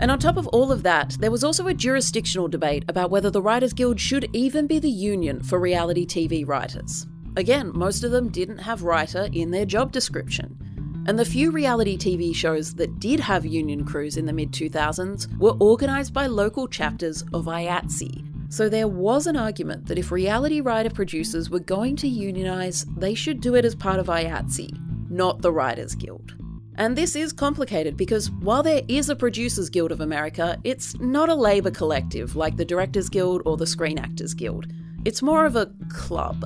And 0.05 0.11
on 0.11 0.19
top 0.19 0.37
of 0.37 0.47
all 0.49 0.71
of 0.71 0.83
that, 0.83 1.17
there 1.19 1.31
was 1.31 1.43
also 1.43 1.67
a 1.67 1.73
jurisdictional 1.73 2.47
debate 2.47 2.85
about 2.89 3.11
whether 3.11 3.31
the 3.31 3.41
Writers 3.41 3.73
Guild 3.73 3.99
should 3.99 4.29
even 4.35 4.67
be 4.67 4.79
the 4.79 4.91
union 4.91 5.43
for 5.43 5.59
reality 5.59 6.05
TV 6.05 6.47
writers. 6.47 7.07
Again, 7.39 7.71
most 7.75 8.05
of 8.05 8.11
them 8.11 8.29
didn't 8.29 8.59
have 8.59 8.83
writer 8.83 9.31
in 9.33 9.51
their 9.51 9.65
job 9.65 9.93
description. 9.93 10.59
And 11.07 11.19
the 11.19 11.25
few 11.25 11.51
reality 11.51 11.97
TV 11.97 12.37
shows 12.37 12.75
that 12.75 13.01
did 13.01 13.19
have 13.19 13.47
union 13.47 13.87
crews 13.87 14.19
in 14.19 14.27
the 14.27 14.33
mid 14.35 14.53
2000s 14.53 15.39
were 15.39 15.57
organised 15.59 16.13
by 16.13 16.27
local 16.27 16.69
chapters 16.69 17.23
of 17.33 17.47
IATSE. 17.47 18.53
So 18.53 18.69
there 18.69 18.89
was 18.89 19.27
an 19.27 19.39
argument 19.39 19.87
that 19.87 19.97
if 19.97 20.13
reality 20.13 20.61
writer 20.61 20.91
producers 20.91 21.49
were 21.49 21.61
going 21.61 21.97
to 21.97 22.11
unionise, 22.11 22.85
they 22.99 23.15
should 23.15 23.41
do 23.41 23.55
it 23.55 23.65
as 23.65 23.75
part 23.75 23.99
of 23.99 24.09
IATSE, 24.09 25.09
not 25.09 25.41
the 25.41 25.51
Writers 25.51 25.95
Guild. 25.95 26.35
And 26.77 26.97
this 26.97 27.15
is 27.15 27.33
complicated 27.33 27.97
because 27.97 28.31
while 28.31 28.63
there 28.63 28.83
is 28.89 29.09
a 29.09 29.15
Producers 29.15 29.71
Guild 29.71 29.93
of 29.93 30.01
America, 30.01 30.59
it's 30.65 30.99
not 30.99 31.29
a 31.29 31.35
labour 31.35 31.71
collective 31.71 32.35
like 32.35 32.57
the 32.57 32.65
Directors 32.65 33.09
Guild 33.09 33.43
or 33.45 33.57
the 33.57 33.67
Screen 33.67 33.99
Actors 33.99 34.35
Guild. 34.35 34.67
It's 35.05 35.23
more 35.23 35.47
of 35.47 35.55
a 35.55 35.71
club. 35.89 36.45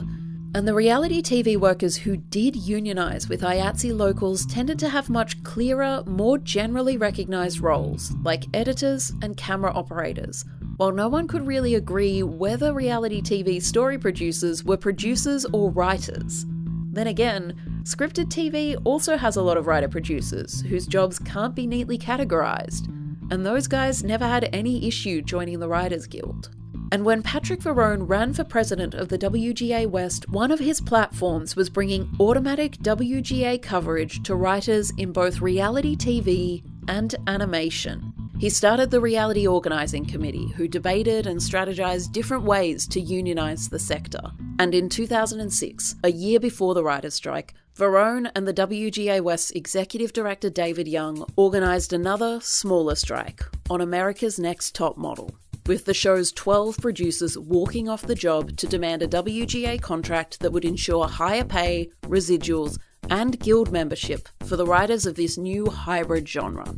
And 0.54 0.66
the 0.66 0.74
reality 0.74 1.22
TV 1.22 1.56
workers 1.56 1.96
who 1.96 2.16
did 2.16 2.54
unionise 2.54 3.28
with 3.28 3.42
IATSE 3.42 3.96
locals 3.96 4.44
tended 4.46 4.78
to 4.80 4.88
have 4.88 5.08
much 5.08 5.42
clearer, 5.44 6.02
more 6.06 6.38
generally 6.38 6.96
recognised 6.96 7.60
roles, 7.60 8.12
like 8.22 8.44
editors 8.52 9.12
and 9.22 9.36
camera 9.36 9.72
operators, 9.72 10.44
while 10.76 10.90
no 10.90 11.08
one 11.08 11.28
could 11.28 11.46
really 11.46 11.74
agree 11.74 12.22
whether 12.22 12.72
reality 12.72 13.22
TV 13.22 13.62
story 13.62 13.98
producers 13.98 14.64
were 14.64 14.76
producers 14.76 15.46
or 15.52 15.70
writers. 15.70 16.44
Then 16.92 17.06
again, 17.06 17.54
scripted 17.88 18.26
TV 18.26 18.78
also 18.84 19.16
has 19.16 19.36
a 19.36 19.42
lot 19.42 19.56
of 19.56 19.66
writer 19.66 19.88
producers 19.88 20.60
whose 20.60 20.86
jobs 20.86 21.18
can't 21.18 21.54
be 21.54 21.66
neatly 21.66 21.96
categorised, 21.96 22.86
and 23.30 23.46
those 23.46 23.66
guys 23.66 24.04
never 24.04 24.26
had 24.26 24.50
any 24.52 24.86
issue 24.86 25.22
joining 25.22 25.58
the 25.58 25.68
Writers 25.68 26.06
Guild. 26.06 26.50
And 26.92 27.02
when 27.02 27.22
Patrick 27.22 27.60
Verrone 27.60 28.06
ran 28.06 28.34
for 28.34 28.44
president 28.44 28.92
of 28.92 29.08
the 29.08 29.16
WGA 29.16 29.86
West, 29.86 30.28
one 30.28 30.50
of 30.50 30.58
his 30.58 30.82
platforms 30.82 31.56
was 31.56 31.70
bringing 31.70 32.14
automatic 32.20 32.76
WGA 32.78 33.62
coverage 33.62 34.22
to 34.24 34.34
writers 34.34 34.92
in 34.98 35.10
both 35.10 35.40
reality 35.40 35.96
TV 35.96 36.62
and 36.88 37.14
animation. 37.26 38.12
He 38.38 38.50
started 38.50 38.92
the 38.92 39.00
Reality 39.00 39.48
Organising 39.48 40.06
Committee, 40.06 40.46
who 40.46 40.68
debated 40.68 41.26
and 41.26 41.40
strategized 41.40 42.12
different 42.12 42.44
ways 42.44 42.86
to 42.86 43.00
unionize 43.00 43.68
the 43.68 43.80
sector. 43.80 44.20
And 44.60 44.76
in 44.76 44.88
2006, 44.88 45.96
a 46.04 46.12
year 46.12 46.38
before 46.38 46.74
the 46.74 46.84
writer's 46.84 47.14
strike, 47.14 47.54
Verrone 47.74 48.30
and 48.36 48.46
the 48.46 48.54
WGA 48.54 49.20
West's 49.22 49.50
executive 49.50 50.12
director 50.12 50.50
David 50.50 50.86
Young 50.86 51.24
organised 51.36 51.92
another, 51.92 52.38
smaller 52.40 52.94
strike 52.94 53.42
on 53.70 53.80
America's 53.80 54.38
Next 54.38 54.72
Top 54.72 54.96
Model 54.96 55.34
with 55.66 55.84
the 55.84 55.92
show's 55.92 56.30
12 56.30 56.78
producers 56.78 57.36
walking 57.36 57.88
off 57.88 58.02
the 58.02 58.14
job 58.14 58.56
to 58.56 58.68
demand 58.68 59.02
a 59.02 59.08
WGA 59.08 59.82
contract 59.82 60.38
that 60.40 60.52
would 60.52 60.64
ensure 60.64 61.08
higher 61.08 61.44
pay, 61.44 61.90
residuals, 62.04 62.78
and 63.10 63.40
guild 63.40 63.72
membership 63.72 64.28
for 64.44 64.56
the 64.56 64.66
writers 64.66 65.06
of 65.06 65.16
this 65.16 65.36
new 65.36 65.66
hybrid 65.68 66.28
genre. 66.28 66.76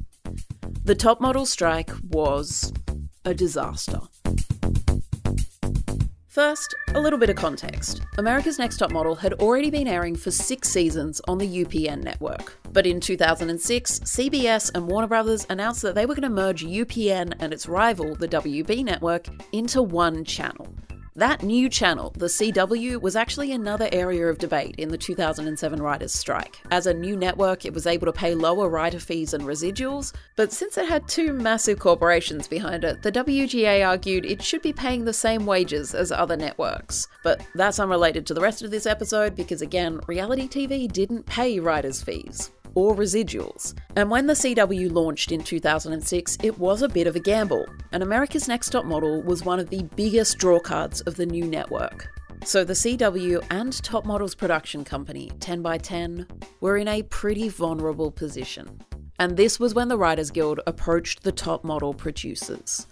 The 0.85 0.95
top 0.95 1.21
model 1.21 1.47
strike 1.47 1.91
was 2.11 2.73
a 3.25 3.35
disaster. 3.35 4.01
First, 6.31 6.77
a 6.95 7.01
little 7.01 7.19
bit 7.19 7.29
of 7.29 7.35
context. 7.35 8.03
America's 8.17 8.57
Next 8.57 8.77
Top 8.77 8.93
Model 8.93 9.17
had 9.17 9.33
already 9.35 9.69
been 9.69 9.89
airing 9.89 10.15
for 10.15 10.31
six 10.31 10.69
seasons 10.69 11.21
on 11.27 11.39
the 11.39 11.65
UPN 11.65 12.05
network. 12.05 12.57
But 12.73 12.87
in 12.87 13.01
2006, 13.01 13.99
CBS 14.01 14.71
and 14.75 14.87
Warner 14.87 15.09
Brothers 15.09 15.45
announced 15.51 15.83
that 15.83 15.97
they 15.97 16.07
were 16.07 16.15
going 16.15 16.23
to 16.23 16.31
merge 16.31 16.65
UPN 16.65 17.35
and 17.41 17.53
its 17.53 17.67
rival, 17.67 18.15
the 18.15 18.29
WB 18.29 18.85
network, 18.85 19.27
into 19.53 19.83
one 19.83 20.25
channel. 20.25 20.73
That 21.17 21.43
new 21.43 21.69
channel, 21.69 22.13
the 22.17 22.27
CW, 22.27 23.01
was 23.01 23.17
actually 23.17 23.51
another 23.51 23.89
area 23.91 24.29
of 24.29 24.39
debate 24.39 24.77
in 24.79 24.91
the 24.91 24.97
2007 24.97 25.83
writers' 25.83 26.13
strike. 26.13 26.61
As 26.71 26.87
a 26.87 26.95
new 26.95 27.17
network, 27.17 27.65
it 27.65 27.75
was 27.75 27.89
able 27.89 28.07
to 28.07 28.13
pay 28.13 28.33
lower 28.33 28.69
writer 28.69 29.01
fees 29.01 29.35
and 29.35 29.43
residuals, 29.43 30.15
but 30.37 30.53
since 30.53 30.79
it 30.79 30.89
had 30.89 31.09
two 31.09 31.33
massive 31.33 31.81
corporations 31.81 32.47
behind 32.47 32.85
it, 32.85 33.03
the 33.03 33.11
WGA 33.11 33.85
argued 33.85 34.25
it 34.25 34.41
should 34.41 34.63
be 34.63 34.73
paying 34.73 35.05
the 35.05 35.13
same 35.13 35.47
wages 35.47 35.97
as 35.97 36.13
other 36.13 36.37
networks. 36.37 37.09
But 37.25 37.45
that's 37.57 37.81
unrelated 37.81 38.25
to 38.27 38.35
the 38.35 38.41
rest 38.41 38.63
of 38.63 38.71
this 38.71 38.87
episode 38.87 39.35
because, 39.35 39.63
again, 39.63 40.01
reality 40.07 40.49
TV 40.49 40.91
didn't 40.91 41.27
pay 41.27 41.59
writers' 41.59 42.03
fees 42.03 42.53
or 42.75 42.95
residuals. 42.95 43.75
And 43.97 44.11
when 44.11 44.27
the 44.27 44.35
CW 44.35 44.93
launched 44.93 45.33
in 45.33 45.43
2006, 45.43 46.39
it 46.43 46.59
was 46.59 46.83
a 46.83 46.89
bit 46.89 47.07
of 47.07 47.17
a 47.17 47.21
gamble, 47.21 47.67
and 47.93 48.03
America's 48.03 48.49
Next 48.49 48.71
Top 48.71 48.85
Model 48.85 49.23
was 49.23 49.45
one 49.45 49.61
of 49.61 49.71
the 49.71 49.83
biggest 49.97 50.39
drawcards 50.39 51.07
of 51.07 51.17
the 51.17 51.27
new 51.27 51.45
network. 51.45 52.09
So 52.45 52.65
the 52.65 52.73
CW 52.73 53.45
and 53.51 53.73
Top 53.83 54.07
Models 54.07 54.35
production 54.35 54.85
company, 54.85 55.31
10 55.41 55.61
by 55.61 55.79
10, 55.79 56.27
were 56.61 56.79
in 56.79 56.89
a 56.89 57.03
pretty 57.03 57.49
vulnerable 57.49 58.11
position. 58.11 58.81
And 59.19 59.37
this 59.37 59.61
was 59.61 59.75
when 59.75 59.89
the 59.89 59.99
Writers 59.99 60.31
Guild 60.31 60.61
approached 60.67 61.23
the 61.23 61.33
top 61.33 61.63
model 61.63 61.93
producers. 61.93 62.87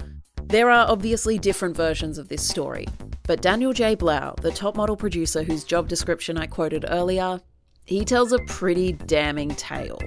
There 0.45 0.71
are 0.71 0.87
obviously 0.87 1.39
different 1.39 1.77
versions 1.77 2.19
of 2.19 2.29
this 2.29 2.47
story, 2.47 2.87
but 3.23 3.41
Daniel 3.41 3.73
J. 3.73 3.95
Blau, 3.95 4.35
the 4.41 4.51
top 4.51 4.77
model 4.77 4.97
producer 4.97 5.43
whose 5.43 5.65
job 5.65 5.89
description 5.89 6.37
I 6.37 6.47
quoted 6.47 6.85
earlier, 6.89 7.41
he 7.89 8.05
tells 8.05 8.33
a 8.33 8.39
pretty 8.41 8.93
damning 8.93 9.49
tale. 9.49 9.99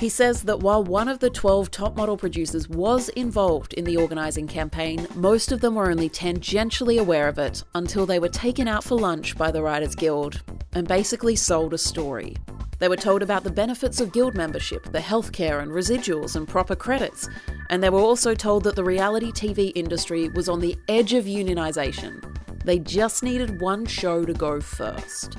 He 0.00 0.08
says 0.08 0.44
that 0.44 0.60
while 0.60 0.82
one 0.82 1.06
of 1.06 1.18
the 1.18 1.28
12 1.28 1.70
top 1.70 1.94
model 1.94 2.16
producers 2.16 2.66
was 2.66 3.10
involved 3.10 3.74
in 3.74 3.84
the 3.84 3.98
organising 3.98 4.46
campaign, 4.46 5.06
most 5.14 5.52
of 5.52 5.60
them 5.60 5.74
were 5.74 5.90
only 5.90 6.08
tangentially 6.08 6.98
aware 6.98 7.28
of 7.28 7.38
it 7.38 7.62
until 7.74 8.06
they 8.06 8.18
were 8.18 8.30
taken 8.30 8.66
out 8.66 8.84
for 8.84 8.98
lunch 8.98 9.36
by 9.36 9.50
the 9.50 9.62
Writers 9.62 9.94
Guild 9.94 10.42
and 10.72 10.88
basically 10.88 11.36
sold 11.36 11.74
a 11.74 11.78
story. 11.78 12.36
They 12.78 12.88
were 12.88 12.96
told 12.96 13.22
about 13.22 13.44
the 13.44 13.50
benefits 13.50 14.00
of 14.00 14.14
guild 14.14 14.34
membership, 14.34 14.90
the 14.90 14.98
healthcare 14.98 15.60
and 15.60 15.70
residuals 15.70 16.36
and 16.36 16.48
proper 16.48 16.74
credits, 16.74 17.28
and 17.68 17.82
they 17.82 17.90
were 17.90 18.00
also 18.00 18.34
told 18.34 18.64
that 18.64 18.76
the 18.76 18.84
reality 18.84 19.30
TV 19.30 19.72
industry 19.74 20.30
was 20.30 20.48
on 20.48 20.60
the 20.60 20.74
edge 20.88 21.12
of 21.12 21.26
unionisation. 21.26 22.64
They 22.64 22.78
just 22.78 23.22
needed 23.22 23.60
one 23.60 23.84
show 23.84 24.24
to 24.24 24.32
go 24.32 24.58
first. 24.58 25.36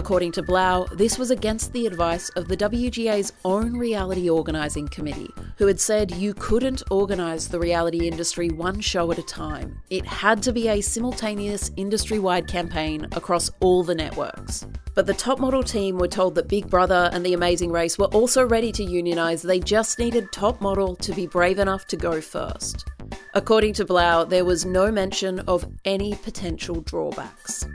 According 0.00 0.32
to 0.32 0.42
Blau, 0.42 0.84
this 0.84 1.18
was 1.18 1.30
against 1.30 1.74
the 1.74 1.86
advice 1.86 2.30
of 2.30 2.48
the 2.48 2.56
WGA's 2.56 3.34
own 3.44 3.76
reality 3.76 4.30
organising 4.30 4.88
committee, 4.88 5.28
who 5.58 5.66
had 5.66 5.78
said 5.78 6.10
you 6.12 6.32
couldn't 6.32 6.82
organise 6.90 7.48
the 7.48 7.60
reality 7.60 8.08
industry 8.08 8.48
one 8.48 8.80
show 8.80 9.12
at 9.12 9.18
a 9.18 9.22
time. 9.22 9.78
It 9.90 10.06
had 10.06 10.42
to 10.44 10.54
be 10.54 10.68
a 10.68 10.80
simultaneous 10.80 11.70
industry 11.76 12.18
wide 12.18 12.48
campaign 12.48 13.08
across 13.12 13.50
all 13.60 13.84
the 13.84 13.94
networks. 13.94 14.66
But 14.94 15.04
the 15.04 15.12
top 15.12 15.38
model 15.38 15.62
team 15.62 15.98
were 15.98 16.08
told 16.08 16.34
that 16.36 16.48
Big 16.48 16.70
Brother 16.70 17.10
and 17.12 17.22
The 17.22 17.34
Amazing 17.34 17.70
Race 17.70 17.98
were 17.98 18.06
also 18.06 18.48
ready 18.48 18.72
to 18.72 18.82
unionise, 18.82 19.42
they 19.42 19.60
just 19.60 19.98
needed 19.98 20.32
top 20.32 20.62
model 20.62 20.96
to 20.96 21.12
be 21.12 21.26
brave 21.26 21.58
enough 21.58 21.86
to 21.88 21.98
go 21.98 22.22
first. 22.22 22.88
According 23.34 23.74
to 23.74 23.84
Blau, 23.84 24.24
there 24.24 24.46
was 24.46 24.64
no 24.64 24.90
mention 24.90 25.40
of 25.40 25.70
any 25.84 26.14
potential 26.14 26.80
drawbacks. 26.80 27.66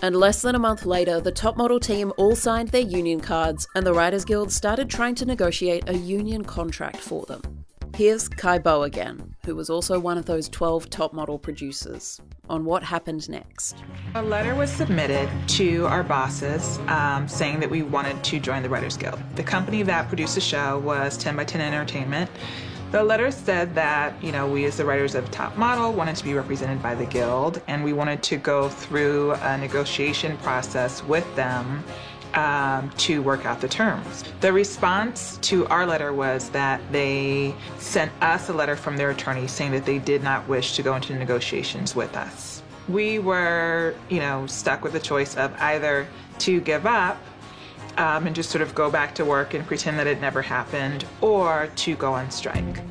And 0.00 0.16
less 0.16 0.42
than 0.42 0.54
a 0.54 0.58
month 0.58 0.86
later, 0.86 1.20
the 1.20 1.32
top 1.32 1.56
model 1.56 1.78
team 1.78 2.12
all 2.16 2.34
signed 2.34 2.68
their 2.68 2.80
union 2.80 3.20
cards, 3.20 3.68
and 3.74 3.86
the 3.86 3.92
Writers 3.92 4.24
Guild 4.24 4.50
started 4.50 4.88
trying 4.88 5.14
to 5.16 5.26
negotiate 5.26 5.88
a 5.88 5.96
union 5.96 6.44
contract 6.44 6.96
for 6.96 7.26
them. 7.26 7.62
Here's 7.94 8.26
Kai 8.26 8.58
Bo 8.58 8.84
again, 8.84 9.36
who 9.44 9.54
was 9.54 9.68
also 9.68 10.00
one 10.00 10.16
of 10.16 10.24
those 10.24 10.48
12 10.48 10.88
top 10.88 11.12
model 11.12 11.38
producers, 11.38 12.18
on 12.48 12.64
what 12.64 12.82
happened 12.82 13.28
next. 13.28 13.76
A 14.14 14.22
letter 14.22 14.54
was 14.54 14.70
submitted 14.70 15.28
to 15.48 15.86
our 15.86 16.02
bosses 16.02 16.78
um, 16.88 17.28
saying 17.28 17.60
that 17.60 17.68
we 17.68 17.82
wanted 17.82 18.24
to 18.24 18.40
join 18.40 18.62
the 18.62 18.70
Writers 18.70 18.96
Guild. 18.96 19.20
The 19.36 19.42
company 19.42 19.82
that 19.82 20.08
produced 20.08 20.36
the 20.36 20.40
show 20.40 20.78
was 20.78 21.18
10 21.18 21.36
by 21.36 21.44
10 21.44 21.60
Entertainment. 21.60 22.30
The 22.92 23.02
letter 23.02 23.30
said 23.30 23.74
that, 23.74 24.22
you 24.22 24.32
know, 24.32 24.46
we 24.46 24.66
as 24.66 24.76
the 24.76 24.84
writers 24.84 25.14
of 25.14 25.30
Top 25.30 25.56
Model 25.56 25.94
wanted 25.94 26.14
to 26.16 26.24
be 26.24 26.34
represented 26.34 26.82
by 26.82 26.94
the 26.94 27.06
Guild 27.06 27.62
and 27.66 27.82
we 27.82 27.94
wanted 27.94 28.22
to 28.24 28.36
go 28.36 28.68
through 28.68 29.32
a 29.32 29.56
negotiation 29.56 30.36
process 30.36 31.02
with 31.02 31.24
them 31.34 31.82
um, 32.34 32.90
to 32.98 33.22
work 33.22 33.46
out 33.46 33.62
the 33.62 33.68
terms. 33.68 34.24
The 34.42 34.52
response 34.52 35.38
to 35.38 35.66
our 35.68 35.86
letter 35.86 36.12
was 36.12 36.50
that 36.50 36.82
they 36.92 37.54
sent 37.78 38.12
us 38.20 38.50
a 38.50 38.52
letter 38.52 38.76
from 38.76 38.98
their 38.98 39.08
attorney 39.08 39.46
saying 39.46 39.72
that 39.72 39.86
they 39.86 39.98
did 39.98 40.22
not 40.22 40.46
wish 40.46 40.76
to 40.76 40.82
go 40.82 40.94
into 40.94 41.14
negotiations 41.14 41.96
with 41.96 42.14
us. 42.14 42.62
We 42.90 43.18
were, 43.18 43.94
you 44.10 44.20
know, 44.20 44.46
stuck 44.46 44.84
with 44.84 44.92
the 44.92 45.00
choice 45.00 45.34
of 45.34 45.54
either 45.58 46.06
to 46.40 46.60
give 46.60 46.84
up 46.84 47.16
um, 47.98 48.26
and 48.26 48.34
just 48.34 48.50
sort 48.50 48.62
of 48.62 48.74
go 48.74 48.90
back 48.90 49.14
to 49.16 49.24
work 49.24 49.54
and 49.54 49.66
pretend 49.66 49.98
that 49.98 50.06
it 50.06 50.20
never 50.20 50.42
happened, 50.42 51.04
or 51.20 51.68
to 51.76 51.94
go 51.96 52.12
on 52.12 52.30
strike. 52.30 52.82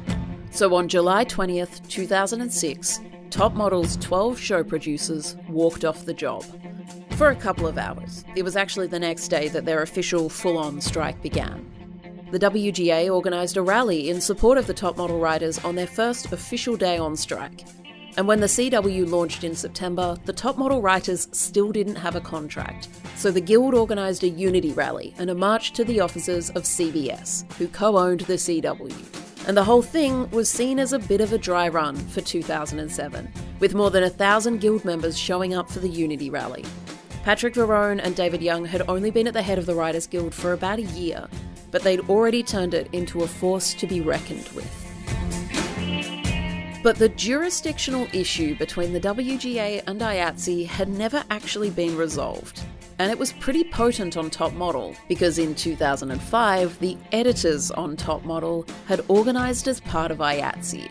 So 0.52 0.76
on 0.76 0.88
July 0.88 1.26
20th, 1.26 1.88
2006, 1.88 3.02
Top 3.30 3.54
Model's 3.54 3.96
12 3.98 4.38
show 4.38 4.64
producers 4.64 5.38
walked 5.48 5.86
off 5.86 6.06
the 6.06 6.14
job 6.14 6.44
for 7.12 7.30
a 7.30 7.36
couple 7.36 7.66
of 7.66 7.78
hours. 7.78 8.26
It 8.36 8.44
was 8.44 8.58
actually 8.58 8.88
the 8.88 9.00
next 9.00 9.30
day 9.30 9.48
that 9.48 9.64
their 9.64 9.82
official 9.82 10.28
full 10.28 10.58
on 10.58 10.82
strike 10.82 11.22
began. 11.22 11.66
The 12.32 12.40
WGA 12.40 13.10
organised 13.10 13.58
a 13.58 13.62
rally 13.62 14.10
in 14.10 14.20
support 14.20 14.58
of 14.58 14.68
the 14.68 14.74
top 14.74 14.98
model 14.98 15.20
writers 15.20 15.60
on 15.60 15.76
their 15.76 15.88
first 15.88 16.32
official 16.32 16.76
day 16.76 16.98
on 16.98 17.16
strike. 17.16 17.64
And 18.18 18.28
when 18.28 18.40
the 18.40 18.48
CW 18.48 19.10
launched 19.10 19.44
in 19.44 19.56
September, 19.56 20.18
the 20.26 20.34
top 20.34 20.58
model 20.58 20.82
writers 20.82 21.28
still 21.32 21.72
didn't 21.72 21.96
have 21.96 22.16
a 22.16 22.22
contract. 22.22 22.90
So 23.16 23.32
the 23.32 23.42
Guild 23.42 23.74
organised 23.74 24.24
a 24.24 24.30
unity 24.30 24.74
rally 24.74 25.14
and 25.18 25.30
a 25.30 25.36
march 25.36 25.72
to 25.74 25.86
the 25.86 26.00
offices 26.02 26.50
of 26.52 26.64
CBS, 26.64 27.52
who 27.54 27.68
co 27.68 27.98
owned 27.98 28.22
the 28.22 28.34
CW. 28.34 29.48
And 29.48 29.58
the 29.58 29.64
whole 29.64 29.82
thing 29.82 30.30
was 30.32 30.50
seen 30.50 30.78
as 30.78 30.94
a 30.94 31.00
bit 31.00 31.22
of 31.22 31.34
a 31.34 31.38
dry 31.38 31.68
run 31.68 31.96
for 31.96 32.22
2007, 32.22 33.32
with 33.60 33.74
more 33.74 33.90
than 33.90 34.04
a 34.04 34.10
thousand 34.10 34.60
Guild 34.60 34.86
members 34.86 35.18
showing 35.18 35.54
up 35.54 35.70
for 35.70 35.80
the 35.80 35.90
Unity 35.90 36.30
rally. 36.30 36.66
Patrick 37.24 37.54
Verrone 37.54 38.00
and 38.04 38.16
David 38.16 38.42
Young 38.42 38.66
had 38.66 38.88
only 38.88 39.12
been 39.12 39.28
at 39.28 39.34
the 39.34 39.42
head 39.42 39.58
of 39.58 39.66
the 39.66 39.76
Writers 39.76 40.08
Guild 40.08 40.34
for 40.34 40.54
about 40.54 40.80
a 40.80 40.84
year, 40.84 41.28
but 41.72 41.82
they'd 41.82 42.02
already 42.10 42.44
turned 42.44 42.74
it 42.74 42.88
into 42.94 43.24
a 43.24 43.28
force 43.28 43.74
to 43.76 43.88
be 43.88 44.02
reckoned 44.02 44.50
with. 44.50 44.70
But 46.84 46.96
the 46.96 47.10
jurisdictional 47.10 48.08
issue 48.12 48.56
between 48.56 48.92
the 48.92 49.00
WGA 49.00 49.84
and 49.86 50.02
IATSE 50.02 50.66
had 50.66 50.90
never 50.90 51.24
actually 51.30 51.70
been 51.70 51.96
resolved. 51.96 52.64
And 52.98 53.12
it 53.12 53.20
was 53.20 53.34
pretty 53.34 53.64
potent 53.64 54.18
on 54.18 54.32
Top 54.32 54.54
Model 54.54 54.96
because 55.08 55.38
in 55.38 55.54
2005, 55.54 56.80
the 56.80 56.98
editors 57.12 57.70
on 57.70 57.96
Top 57.96 58.24
Model 58.24 58.66
had 58.88 59.08
organised 59.12 59.68
as 59.68 59.80
part 59.80 60.10
of 60.10 60.18
IATSE, 60.18 60.90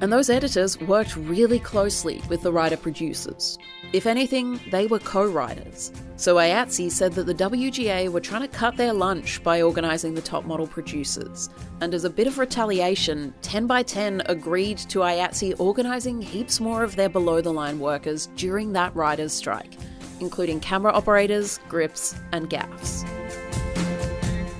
and 0.00 0.12
those 0.12 0.30
editors 0.30 0.80
worked 0.80 1.16
really 1.16 1.58
closely 1.58 2.22
with 2.28 2.42
the 2.42 2.52
writer 2.52 2.76
producers. 2.76 3.58
If 3.92 4.06
anything, 4.06 4.60
they 4.70 4.86
were 4.86 4.98
co 4.98 5.24
writers. 5.24 5.92
So 6.16 6.36
IATSE 6.36 6.90
said 6.90 7.12
that 7.14 7.24
the 7.24 7.34
WGA 7.34 8.10
were 8.10 8.20
trying 8.20 8.42
to 8.42 8.48
cut 8.48 8.76
their 8.76 8.92
lunch 8.92 9.42
by 9.42 9.62
organising 9.62 10.14
the 10.14 10.22
top 10.22 10.44
model 10.44 10.66
producers. 10.66 11.48
And 11.80 11.94
as 11.94 12.04
a 12.04 12.10
bit 12.10 12.26
of 12.26 12.38
retaliation, 12.38 13.34
10 13.42 13.66
by 13.66 13.82
10 13.82 14.22
agreed 14.26 14.78
to 14.78 15.00
IATSE 15.00 15.58
organising 15.58 16.20
heaps 16.20 16.60
more 16.60 16.84
of 16.84 16.96
their 16.96 17.08
below 17.08 17.40
the 17.40 17.52
line 17.52 17.78
workers 17.78 18.28
during 18.36 18.72
that 18.74 18.94
writers' 18.94 19.32
strike, 19.32 19.72
including 20.20 20.60
camera 20.60 20.92
operators, 20.92 21.58
grips, 21.68 22.14
and 22.32 22.48
gaffs. 22.48 23.04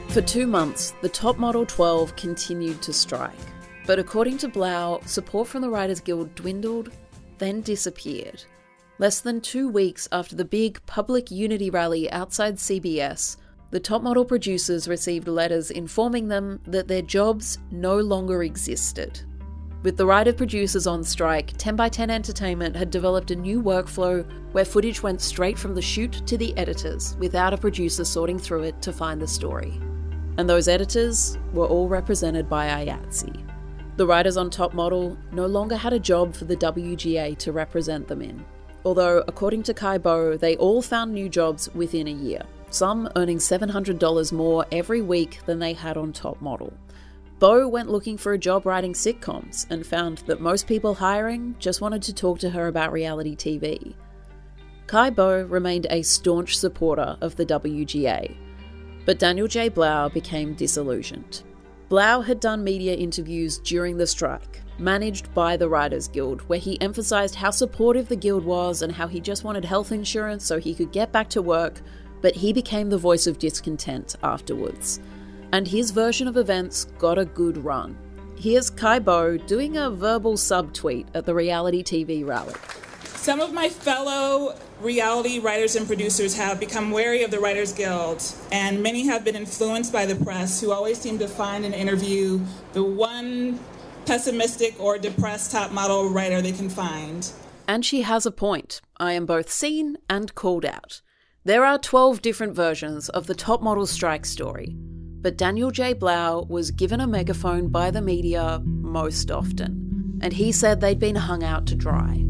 For 0.09 0.23
two 0.23 0.47
months, 0.47 0.93
the 1.03 1.09
top 1.09 1.39
model 1.39 1.65
12 1.65 2.17
continued 2.17 2.83
to 2.83 2.93
strike. 2.93 3.50
But 3.91 3.99
according 3.99 4.39
to 4.39 4.49
Blau, 4.49 5.01
support 5.05 5.49
from 5.49 5.63
the 5.63 5.69
Writers 5.69 5.99
Guild 5.99 6.33
dwindled, 6.37 6.93
then 7.39 7.61
disappeared. 7.61 8.45
Less 9.01 9.21
than 9.21 9.41
two 9.41 9.69
weeks 9.69 10.07
after 10.13 10.37
the 10.37 10.45
big 10.45 10.81
public 10.87 11.33
unity 11.33 11.71
rally 11.71 12.09
outside 12.13 12.55
CBS, 12.55 13.39
the 13.73 13.81
top 13.81 14.03
model 14.03 14.25
producers 14.25 14.87
received 14.87 15.27
letters 15.27 15.73
informing 15.73 16.29
them 16.29 16.61
that 16.69 16.87
their 16.87 17.03
jobs 17.03 17.59
no 17.73 17.97
longer 17.97 18.45
existed. 18.45 19.23
With 19.83 19.97
the 19.97 20.07
writer 20.07 20.33
producers 20.33 20.87
on 20.87 21.03
strike, 21.03 21.55
10x10 21.55 22.11
Entertainment 22.11 22.77
had 22.77 22.93
developed 22.93 23.33
a 23.33 23.35
new 23.35 23.61
workflow 23.61 24.25
where 24.53 24.65
footage 24.65 25.03
went 25.03 25.21
straight 25.21 25.59
from 25.59 25.75
the 25.75 25.83
shoot 25.83 26.23
to 26.29 26.39
the 26.39 26.57
editors 26.57 27.17
without 27.19 27.55
a 27.55 27.59
producer 27.59 28.05
sorting 28.05 28.39
through 28.39 28.63
it 28.63 28.81
to 28.83 28.93
find 28.93 29.21
the 29.21 29.27
story. 29.27 29.81
And 30.39 30.49
those 30.49 30.69
editors 30.69 31.39
were 31.53 31.67
all 31.67 31.89
represented 31.89 32.49
by 32.49 32.69
IATSE. 32.85 33.50
The 34.01 34.07
writers 34.07 34.39
on 34.39 34.49
Top 34.49 34.73
Model 34.73 35.15
no 35.31 35.45
longer 35.45 35.77
had 35.77 35.93
a 35.93 35.99
job 36.01 36.35
for 36.35 36.47
the 36.47 36.57
WGA 36.57 37.37
to 37.37 37.53
represent 37.53 38.09
them 38.09 38.23
in 38.23 38.43
although, 38.85 39.23
according 39.29 39.63
to 39.65 39.75
Kai 39.75 39.99
Bo, 39.99 40.37
they 40.37 40.57
all 40.57 40.83
found 40.83 41.13
new 41.13 41.29
jobs 41.29 41.69
within 41.75 42.09
a 42.09 42.13
year, 42.13 42.43
some 42.71 43.09
earning 43.17 43.39
$700 43.39 44.33
more 44.33 44.65
every 44.73 45.03
week 45.03 45.41
than 45.47 45.59
they 45.59 45.73
had 45.73 45.97
on 45.97 46.13
Top 46.13 46.41
Model. 46.41 46.73
Bo 47.39 47.67
went 47.69 47.91
looking 47.91 48.19
for 48.19 48.33
a 48.33 48.39
job 48.39 48.67
writing 48.67 48.93
sitcoms 48.93 49.67
and 49.71 49.87
found 49.87 50.19
that 50.27 50.41
most 50.41 50.67
people 50.67 50.95
hiring 50.95 51.55
just 51.59 51.81
wanted 51.81 52.03
to 52.03 52.15
talk 52.15 52.39
to 52.41 52.51
her 52.51 52.67
about 52.67 52.93
reality 52.93 53.35
TV. 53.35 53.95
Kai 54.87 55.11
Bo 55.11 55.43
remained 55.45 55.87
a 55.91 56.03
staunch 56.03 56.59
supporter 56.59 57.17
of 57.21 57.37
the 57.37 57.47
WGA, 57.47 58.37
but 59.07 59.19
Daniel 59.19 59.47
J. 59.47 59.69
Blau 59.69 60.09
became 60.09 60.55
disillusioned. 60.55 61.43
Blau 61.91 62.21
had 62.21 62.39
done 62.39 62.63
media 62.63 62.95
interviews 62.95 63.59
during 63.59 63.97
the 63.97 64.07
strike, 64.07 64.63
managed 64.79 65.35
by 65.35 65.57
the 65.57 65.69
Writers 65.69 66.07
Guild, 66.07 66.41
where 66.43 66.61
he 66.61 66.81
emphasised 66.81 67.35
how 67.35 67.51
supportive 67.51 68.07
the 68.07 68.15
guild 68.15 68.45
was 68.45 68.83
and 68.83 68.93
how 68.93 69.09
he 69.09 69.19
just 69.19 69.43
wanted 69.43 69.65
health 69.65 69.91
insurance 69.91 70.45
so 70.45 70.61
he 70.61 70.73
could 70.73 70.93
get 70.93 71.11
back 71.11 71.29
to 71.31 71.43
work, 71.43 71.83
but 72.21 72.37
he 72.37 72.53
became 72.53 72.89
the 72.91 72.97
voice 72.97 73.27
of 73.27 73.41
discontent 73.41 74.15
afterwards. 74.23 75.01
And 75.53 75.67
his 75.67 75.91
version 75.91 76.29
of 76.29 76.37
events 76.37 76.85
got 76.97 77.19
a 77.19 77.25
good 77.25 77.59
run. 77.59 77.99
Here's 78.39 78.71
Kai 78.71 79.01
Bo 79.01 79.37
doing 79.37 79.77
a 79.77 79.91
verbal 79.91 80.35
subtweet 80.35 81.09
at 81.17 81.27
the 81.27 81.35
reality 81.35 81.83
TV 81.83 82.25
rally. 82.25 82.55
Some 83.03 83.41
of 83.41 83.53
my 83.53 83.69
fellow 83.69 84.55
reality 84.81 85.39
writers 85.39 85.77
and 85.77 85.87
producers 85.87 86.35
have 86.37 86.59
become 86.59 86.91
wary 86.91 87.23
of 87.23 87.31
the 87.31 87.39
Writers 87.39 87.73
Guild, 87.73 88.23
and 88.51 88.83
many 88.83 89.07
have 89.07 89.25
been 89.25 89.37
influenced 89.37 89.93
by 89.93 90.07
the 90.07 90.17
press, 90.17 90.61
who 90.61 90.73
always 90.73 90.99
seem 90.99 91.19
to 91.19 91.29
find 91.29 91.65
and 91.65 91.75
interview 91.75 92.41
the 92.73 92.83
one 92.83 93.59
pessimistic 94.07 94.79
or 94.81 94.99
depressed 94.99 95.53
top 95.53 95.71
model 95.71 96.09
writer 96.09 96.41
they 96.41 96.53
can 96.53 96.69
find. 96.69 97.31
And 97.69 97.85
she 97.85 98.03
has 98.03 98.27
a 98.27 98.31
point. 98.31 98.81
I 98.99 99.13
am 99.13 99.27
both 99.27 99.51
seen 99.51 99.99
and 100.09 100.35
called 100.35 100.65
out. 100.65 101.03
There 101.45 101.65
are 101.65 101.79
12 101.79 102.21
different 102.21 102.55
versions 102.55 103.09
of 103.09 103.27
the 103.27 103.35
top 103.35 103.63
model 103.63 103.87
strike 103.87 104.27
story, 104.27 104.77
but 104.77 105.39
Daniel 105.39 105.71
J. 105.71 105.93
Blau 105.93 106.43
was 106.49 106.71
given 106.71 107.01
a 107.01 107.07
megaphone 107.07 107.69
by 107.69 107.91
the 107.91 108.03
media 108.03 108.61
most 108.65 109.31
often, 109.31 110.19
and 110.23 110.33
he 110.33 110.53
said 110.53 110.81
they'd 110.81 110.99
been 110.99 111.17
hung 111.17 111.45
out 111.45 111.67
to 111.67 111.77
dry. 111.77 112.25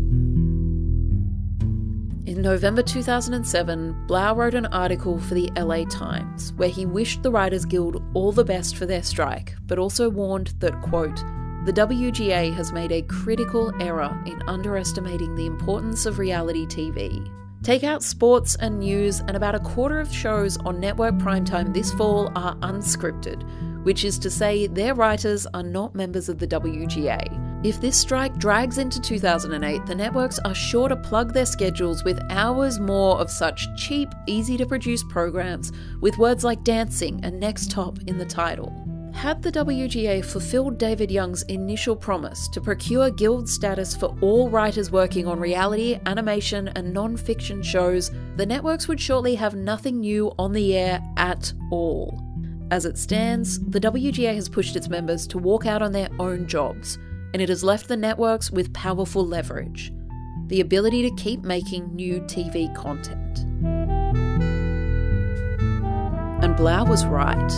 In 2.26 2.42
November 2.42 2.83
2007, 2.83 4.06
Blau 4.06 4.35
wrote 4.35 4.54
an 4.54 4.66
article 4.66 5.18
for 5.18 5.33
the 5.33 5.50
LA 5.56 5.85
Times 5.85 6.52
where 6.52 6.68
he 6.68 6.85
wished 6.85 7.22
the 7.22 7.30
Writers 7.30 7.64
Guild 7.64 8.02
all 8.12 8.30
the 8.30 8.44
best 8.44 8.76
for 8.76 8.85
their 8.85 9.02
strike, 9.02 9.54
but 9.66 9.78
also 9.78 10.11
warned 10.11 10.52
that, 10.59 10.83
quote, 10.83 11.16
the 11.64 11.72
WGA 11.72 12.52
has 12.54 12.72
made 12.72 12.92
a 12.92 13.02
critical 13.02 13.72
error 13.80 14.22
in 14.26 14.42
underestimating 14.42 15.35
the 15.35 15.46
importance 15.46 16.04
of 16.04 16.18
reality 16.18 16.66
TV. 16.66 17.26
Take 17.62 17.85
out 17.85 18.02
sports 18.02 18.54
and 18.56 18.80
news, 18.80 19.20
and 19.20 19.35
about 19.35 19.54
a 19.54 19.61
quarter 19.61 19.98
of 19.98 20.12
shows 20.12 20.59
on 20.59 20.78
network 20.78 21.14
primetime 21.14 21.72
this 21.72 21.90
fall 21.92 22.30
are 22.37 22.54
unscripted, 22.56 23.42
which 23.83 24.04
is 24.04 24.18
to 24.18 24.30
say, 24.30 24.66
their 24.66 24.94
writers 24.94 25.46
are 25.54 25.62
not 25.62 25.94
members 25.94 26.28
of 26.28 26.38
the 26.38 26.46
WGA. 26.46 27.49
If 27.62 27.79
this 27.79 27.99
strike 27.99 28.38
drags 28.38 28.79
into 28.79 28.99
2008, 29.03 29.85
the 29.85 29.94
networks 29.94 30.38
are 30.46 30.55
sure 30.55 30.88
to 30.88 30.96
plug 30.96 31.35
their 31.35 31.44
schedules 31.44 32.03
with 32.05 32.18
hours 32.31 32.81
more 32.81 33.20
of 33.20 33.31
such 33.31 33.68
cheap, 33.77 34.09
easy 34.27 34.57
to 34.57 34.64
produce 34.64 35.05
programs 35.05 35.70
with 36.01 36.16
words 36.16 36.42
like 36.42 36.64
dancing 36.64 37.20
and 37.23 37.38
next 37.38 37.70
top 37.70 37.99
in 38.07 38.16
the 38.16 38.25
title. 38.25 38.73
Had 39.12 39.42
the 39.42 39.53
WGA 39.53 40.25
fulfilled 40.25 40.79
David 40.79 41.11
Young's 41.11 41.42
initial 41.44 41.94
promise 41.94 42.49
to 42.49 42.62
procure 42.62 43.11
guild 43.11 43.46
status 43.46 43.94
for 43.94 44.16
all 44.23 44.49
writers 44.49 44.90
working 44.90 45.27
on 45.27 45.38
reality, 45.38 46.01
animation, 46.07 46.68
and 46.68 46.94
non 46.94 47.14
fiction 47.14 47.62
shows, 47.62 48.11
the 48.37 48.46
networks 48.46 48.88
would 48.88 48.99
shortly 48.99 49.35
have 49.35 49.55
nothing 49.55 50.01
new 50.01 50.33
on 50.38 50.55
the 50.55 50.75
air 50.79 51.03
at 51.18 51.53
all. 51.70 52.18
As 52.70 52.87
it 52.87 52.96
stands, 52.96 53.59
the 53.68 53.81
WGA 53.81 54.35
has 54.35 54.49
pushed 54.49 54.77
its 54.77 54.88
members 54.88 55.27
to 55.27 55.37
walk 55.37 55.66
out 55.66 55.83
on 55.83 55.92
their 55.92 56.09
own 56.18 56.46
jobs, 56.46 56.99
and 57.33 57.43
it 57.43 57.49
has 57.49 57.64
left 57.64 57.88
the 57.88 57.97
networks 57.97 58.51
with 58.51 58.73
powerful 58.73 59.27
leverage 59.27 59.93
the 60.51 60.61
ability 60.61 61.09
to 61.09 61.14
keep 61.14 61.43
making 61.43 61.95
new 61.95 62.21
TV 62.23 62.75
content. 62.75 63.47
And 66.43 66.57
Blau 66.57 66.85
was 66.85 67.07
right. 67.07 67.53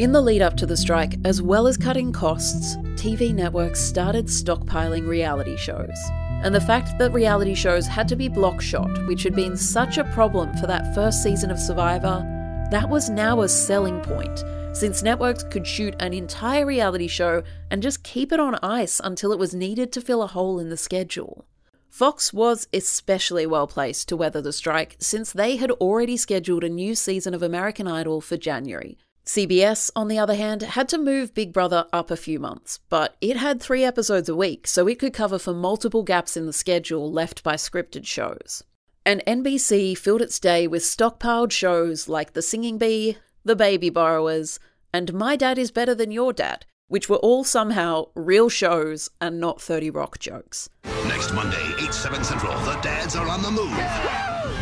In 0.00 0.10
the 0.10 0.20
lead 0.20 0.42
up 0.42 0.56
to 0.56 0.66
the 0.66 0.76
strike, 0.76 1.14
as 1.24 1.40
well 1.40 1.68
as 1.68 1.76
cutting 1.76 2.12
costs, 2.12 2.76
TV 2.96 3.32
networks 3.32 3.80
started 3.80 4.26
stockpiling 4.26 5.06
reality 5.06 5.56
shows. 5.56 5.96
And 6.42 6.52
the 6.52 6.60
fact 6.60 6.98
that 6.98 7.12
reality 7.12 7.54
shows 7.54 7.86
had 7.86 8.08
to 8.08 8.16
be 8.16 8.28
block 8.28 8.60
shot, 8.60 9.06
which 9.06 9.22
had 9.22 9.36
been 9.36 9.56
such 9.56 9.96
a 9.96 10.04
problem 10.04 10.56
for 10.56 10.66
that 10.66 10.94
first 10.96 11.22
season 11.22 11.52
of 11.52 11.58
Survivor, 11.60 12.24
that 12.72 12.88
was 12.88 13.08
now 13.08 13.42
a 13.42 13.48
selling 13.48 14.00
point, 14.00 14.42
since 14.72 15.02
networks 15.02 15.44
could 15.44 15.66
shoot 15.66 15.94
an 16.00 16.12
entire 16.12 16.64
reality 16.64 17.08
show 17.08 17.42
and 17.70 17.82
just 17.82 18.04
keep 18.04 18.32
it 18.32 18.40
on 18.40 18.54
ice 18.62 19.00
until 19.02 19.32
it 19.32 19.38
was 19.38 19.54
needed 19.54 19.92
to 19.92 20.00
fill 20.00 20.22
a 20.22 20.26
hole 20.26 20.58
in 20.58 20.68
the 20.68 20.76
schedule. 20.76 21.46
Fox 21.90 22.32
was 22.32 22.68
especially 22.72 23.46
well 23.46 23.66
placed 23.66 24.08
to 24.08 24.16
weather 24.16 24.40
the 24.40 24.52
strike 24.52 24.96
since 25.00 25.32
they 25.32 25.56
had 25.56 25.70
already 25.72 26.16
scheduled 26.16 26.62
a 26.62 26.68
new 26.68 26.94
season 26.94 27.34
of 27.34 27.42
American 27.42 27.88
Idol 27.88 28.20
for 28.20 28.36
January. 28.36 28.96
CBS, 29.28 29.90
on 29.94 30.08
the 30.08 30.18
other 30.18 30.36
hand, 30.36 30.62
had 30.62 30.88
to 30.88 30.96
move 30.96 31.34
Big 31.34 31.52
Brother 31.52 31.86
up 31.92 32.10
a 32.10 32.16
few 32.16 32.38
months, 32.38 32.80
but 32.88 33.16
it 33.20 33.36
had 33.36 33.60
three 33.60 33.84
episodes 33.84 34.28
a 34.28 34.34
week, 34.34 34.66
so 34.66 34.86
it 34.88 34.98
could 34.98 35.12
cover 35.12 35.38
for 35.38 35.52
multiple 35.52 36.02
gaps 36.02 36.34
in 36.34 36.46
the 36.46 36.52
schedule 36.52 37.12
left 37.12 37.42
by 37.42 37.54
scripted 37.54 38.06
shows. 38.06 38.62
And 39.04 39.22
NBC 39.26 39.98
filled 39.98 40.22
its 40.22 40.38
day 40.38 40.66
with 40.66 40.82
stockpiled 40.82 41.50
shows 41.50 42.08
like 42.08 42.32
The 42.32 42.42
Singing 42.42 42.78
Bee, 42.78 43.18
The 43.44 43.56
Baby 43.56 43.88
Borrowers, 43.88 44.58
and 44.92 45.14
My 45.14 45.36
Dad 45.36 45.58
is 45.58 45.70
Better 45.70 45.94
Than 45.94 46.10
Your 46.10 46.32
Dad, 46.32 46.66
which 46.88 47.08
were 47.08 47.16
all 47.16 47.44
somehow 47.44 48.06
real 48.14 48.48
shows 48.48 49.08
and 49.20 49.38
not 49.38 49.60
30 49.60 49.90
Rock 49.90 50.18
jokes. 50.18 50.68
Next 51.06 51.32
Monday, 51.32 51.62
8, 51.80 51.94
7 51.94 52.24
Central, 52.24 52.52
the 52.60 52.74
dads 52.80 53.14
are 53.14 53.28
on 53.28 53.42
the 53.42 53.50
move. 53.50 53.70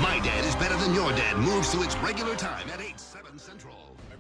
My 0.01 0.21
Dad 0.23 0.45
is 0.45 0.55
Better 0.57 0.77
Than 0.77 0.95
Your 0.95 1.11
Dad 1.13 1.39
moves 1.39 1.73
to 1.73 1.83
its 1.83 1.97
regular 1.99 2.37
time 2.37 2.69
at 2.69 2.81
8, 2.81 3.01
7 3.01 3.39
Central. 3.39 3.75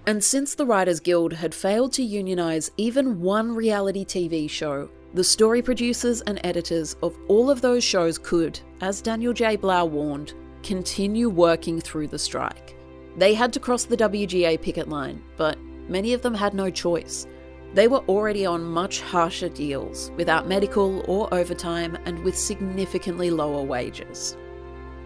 And 0.06 0.24
since 0.24 0.54
the 0.54 0.64
Writers 0.64 1.00
Guild 1.00 1.32
had 1.32 1.54
failed 1.54 1.92
to 1.94 2.02
unionize 2.02 2.70
even 2.76 3.20
one 3.20 3.54
reality 3.54 4.04
TV 4.04 4.48
show, 4.48 4.88
the 5.14 5.24
story 5.24 5.60
producers 5.60 6.22
and 6.22 6.40
editors 6.44 6.96
of 7.02 7.16
all 7.28 7.50
of 7.50 7.60
those 7.60 7.84
shows 7.84 8.16
could, 8.16 8.58
as 8.80 9.02
Daniel 9.02 9.32
J. 9.32 9.56
Blau 9.56 9.84
warned, 9.84 10.32
continue 10.62 11.28
working 11.28 11.80
through 11.80 12.08
the 12.08 12.18
strike. 12.18 12.75
They 13.16 13.34
had 13.34 13.52
to 13.54 13.60
cross 13.60 13.84
the 13.84 13.96
WGA 13.96 14.60
picket 14.60 14.88
line, 14.88 15.22
but 15.36 15.58
many 15.88 16.12
of 16.12 16.22
them 16.22 16.34
had 16.34 16.52
no 16.52 16.70
choice. 16.70 17.26
They 17.72 17.88
were 17.88 18.04
already 18.08 18.46
on 18.46 18.62
much 18.64 19.00
harsher 19.00 19.48
deals, 19.48 20.10
without 20.16 20.46
medical 20.48 21.04
or 21.08 21.32
overtime, 21.32 21.98
and 22.04 22.22
with 22.22 22.36
significantly 22.36 23.30
lower 23.30 23.62
wages. 23.62 24.36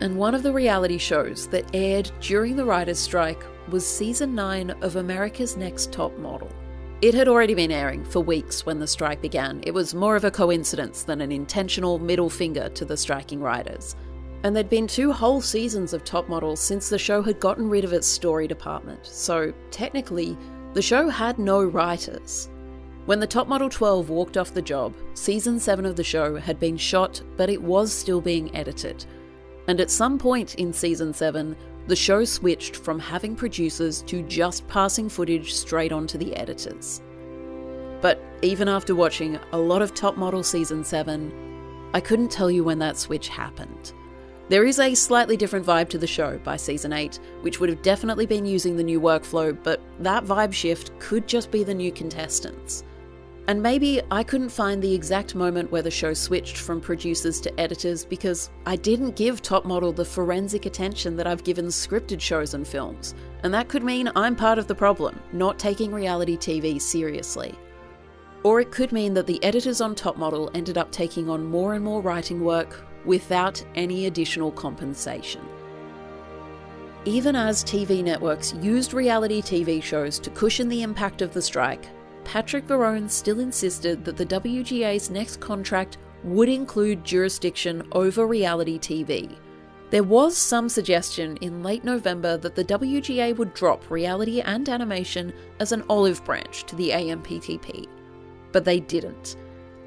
And 0.01 0.17
one 0.17 0.35
of 0.35 0.43
the 0.43 0.53
reality 0.53 0.99
shows 0.99 1.47
that 1.49 1.75
aired 1.75 2.11
during 2.21 2.57
the 2.57 2.65
writers' 2.65 2.99
strike 2.99 3.45
was 3.69 3.87
season 3.87 4.35
9 4.35 4.71
of 4.83 4.97
America's 4.97 5.57
Next 5.57 5.93
Top 5.93 6.17
Model. 6.19 6.51
It 7.03 7.15
had 7.15 7.29
already 7.29 7.55
been 7.55 7.71
airing 7.71 8.05
for 8.05 8.21
weeks 8.21 8.67
when 8.67 8.79
the 8.79 8.87
strike 8.87 9.23
began. 9.23 9.61
It 9.63 9.73
was 9.73 9.95
more 9.95 10.17
of 10.17 10.25
a 10.25 10.31
coincidence 10.31 11.03
than 11.03 11.21
an 11.21 11.33
intentional 11.33 11.99
middle 11.99 12.29
finger 12.29 12.69
to 12.71 12.85
the 12.85 12.97
striking 12.97 13.41
writers. 13.41 13.95
And 14.43 14.57
there'd 14.57 14.71
been 14.71 14.87
two 14.87 15.13
whole 15.13 15.41
seasons 15.41 15.93
of 15.93 16.03
Top 16.03 16.29
Model 16.29 16.57
since 16.57 16.89
the 16.89 16.99
show 16.99 17.21
had 17.23 17.41
gotten 17.41 17.69
rid 17.69 17.85
of 17.85 17.93
its 17.93 18.07
story 18.07 18.47
department, 18.47 19.05
so 19.05 19.53
technically, 19.71 20.37
the 20.73 20.81
show 20.81 21.09
had 21.09 21.39
no 21.39 21.63
writers. 21.63 22.49
When 23.05 23.21
the 23.21 23.27
Top 23.27 23.49
Model 23.49 23.69
12 23.69 24.09
walked 24.09 24.37
off 24.37 24.55
the 24.55 24.63
job, 24.63 24.95
season 25.15 25.59
7 25.59 25.85
of 25.85 25.97
the 25.97 26.05
show 26.05 26.37
had 26.37 26.59
been 26.59 26.77
shot, 26.77 27.21
but 27.37 27.51
it 27.51 27.61
was 27.61 27.93
still 27.93 28.21
being 28.21 28.55
edited. 28.55 29.05
And 29.69 29.81
at 29.81 29.91
some 29.91 30.19
point 30.19 30.55
in 30.55 30.73
season 30.73 31.13
7, 31.13 31.57
the 31.87 31.97
show 31.97 32.25
switched 32.25 32.77
from 32.77 32.99
having 32.99 33.35
producers 33.35 34.03
to 34.03 34.23
just 34.23 34.67
passing 34.69 35.09
footage 35.09 35.53
straight 35.53 35.93
onto 35.93 36.19
the 36.19 36.35
editors. 36.37 37.03
But 38.01 38.23
even 38.43 38.69
after 38.69 38.95
watching 38.95 39.39
a 39.53 39.59
lot 39.59 39.83
of 39.83 39.93
Top 39.93 40.17
Model 40.17 40.43
season 40.43 40.85
7, 40.85 41.91
I 41.93 42.01
couldn't 42.01 42.31
tell 42.31 42.51
you 42.51 42.65
when 42.65 42.79
that 42.79 42.97
switch 42.97 43.29
happened. 43.29 43.93
There 44.51 44.65
is 44.65 44.81
a 44.81 44.97
slightly 44.97 45.37
different 45.37 45.65
vibe 45.65 45.89
to 45.91 45.99
the 45.99 46.09
show 46.09 46.37
by 46.39 46.57
season 46.57 46.93
8, 46.93 47.21
which 47.43 47.61
would 47.61 47.69
have 47.69 47.83
definitely 47.83 48.27
been 48.27 48.45
using 48.45 48.77
the 48.77 48.83
new 48.83 49.01
workflow, 49.01 49.57
but 49.63 49.81
that 50.01 50.25
vibe 50.25 50.53
shift 50.53 50.91
could 50.99 51.29
just 51.29 51.53
be 51.53 51.63
the 51.63 51.73
new 51.73 51.93
contestants. 51.93 52.83
And 53.47 53.63
maybe 53.63 54.03
I 54.11 54.25
couldn't 54.25 54.49
find 54.49 54.83
the 54.83 54.93
exact 54.93 55.37
moment 55.37 55.71
where 55.71 55.83
the 55.83 55.91
show 55.93 56.13
switched 56.15 56.57
from 56.57 56.81
producers 56.81 57.41
to 57.43 57.61
editors 57.61 58.05
because 58.05 58.51
I 58.67 58.75
didn't 58.75 59.15
give 59.15 59.41
Top 59.41 59.65
Model 59.65 59.93
the 59.93 60.05
forensic 60.05 60.67
attention 60.67 61.15
that 61.15 61.29
I've 61.29 61.45
given 61.45 61.67
scripted 61.67 62.21
shows 62.21 62.55
and 62.55 62.67
films. 62.67 63.15
And 63.45 63.55
that 63.55 63.69
could 63.69 63.85
mean 63.85 64.11
I'm 64.17 64.35
part 64.35 64.59
of 64.59 64.67
the 64.67 64.75
problem, 64.75 65.21
not 65.33 65.61
taking 65.61 65.93
reality 65.93 66.37
TV 66.37 66.83
seriously. 66.83 67.55
Or 68.43 68.61
it 68.61 68.73
could 68.73 68.91
mean 68.91 69.15
that 69.15 69.29
the 69.29 69.43
editors 69.45 69.81
on 69.81 69.95
Top 69.95 70.17
Model 70.17 70.51
ended 70.55 70.77
up 70.77 70.91
taking 70.91 71.31
on 71.31 71.47
more 71.47 71.75
and 71.75 71.85
more 71.85 72.01
writing 72.01 72.41
work 72.41 72.85
without 73.05 73.65
any 73.75 74.07
additional 74.07 74.51
compensation. 74.53 75.43
Even 77.05 77.35
as 77.35 77.65
TV 77.65 78.05
networks 78.05 78.53
used 78.55 78.93
reality 78.93 79.41
TV 79.41 79.83
shows 79.83 80.19
to 80.19 80.31
cushion 80.31 80.69
the 80.69 80.83
impact 80.83 81.23
of 81.23 81.33
the 81.33 81.41
strike, 81.41 81.89
Patrick 82.25 82.67
Verrone 82.67 83.09
still 83.09 83.41
insisted 83.41 84.05
that 84.05 84.17
the 84.17 84.27
WGA's 84.27 85.11
next 85.11 85.41
contract 85.41 85.97
would 86.25 86.49
include 86.49 87.05
jurisdiction 87.05 87.83
over 87.93 88.27
reality 88.27 88.79
TV. 88.79 89.35
There 89.91 90.05
was 90.05 90.37
some 90.37 90.69
suggestion 90.69 91.37
in 91.39 91.63
late 91.63 91.83
November 91.83 92.37
that 92.37 92.55
the 92.55 92.65
WGA 92.65 93.37
would 93.37 93.55
drop 93.55 93.91
reality 93.91 94.41
and 94.41 94.69
animation 94.69 95.33
as 95.59 95.73
an 95.73 95.83
olive 95.89 96.25
branch 96.25 96.65
to 96.67 96.77
the 96.77 96.91
AMPTP, 96.91 97.89
but 98.53 98.65
they 98.65 98.79
didn't. 98.79 99.37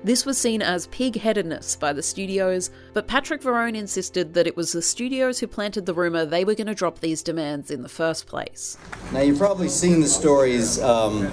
This 0.03 0.25
was 0.25 0.37
seen 0.37 0.61
as 0.61 0.87
pig 0.87 1.15
headedness 1.15 1.77
by 1.77 1.93
the 1.93 2.03
studios, 2.03 2.69
but 2.91 3.07
Patrick 3.07 3.41
Verrone 3.41 3.75
insisted 3.75 4.33
that 4.33 4.45
it 4.45 4.57
was 4.57 4.73
the 4.73 4.81
studios 4.81 5.39
who 5.39 5.47
planted 5.47 5.85
the 5.85 5.93
rumour 5.93 6.25
they 6.25 6.43
were 6.43 6.55
going 6.55 6.67
to 6.67 6.75
drop 6.75 6.99
these 6.99 7.23
demands 7.23 7.71
in 7.71 7.83
the 7.83 7.89
first 7.89 8.27
place. 8.27 8.77
Now, 9.13 9.21
you've 9.21 9.37
probably 9.37 9.69
seen 9.69 10.01
the 10.01 10.07
stories. 10.09 10.81
Um, 10.81 11.31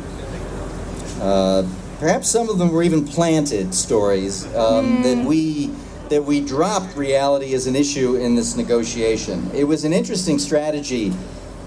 uh, 1.21 1.69
perhaps 1.99 2.31
some 2.31 2.49
of 2.49 2.59
them 2.59 2.71
were 2.71 2.85
even 2.85 3.05
planted 3.05 3.75
stories 3.75 4.47
um, 4.55 4.99
mm. 4.99 5.03
that 5.03 5.27
we 5.27 5.73
that 6.09 6.25
we 6.25 6.41
dropped 6.41 6.97
reality 6.97 7.55
as 7.55 7.69
an 7.69 7.77
issue 7.77 8.17
in 8.17 8.35
this 8.35 8.57
negotiation. 8.57 9.49
It 9.55 9.65
was 9.65 9.85
an 9.85 9.93
interesting 9.93 10.41
strategy 10.41 11.13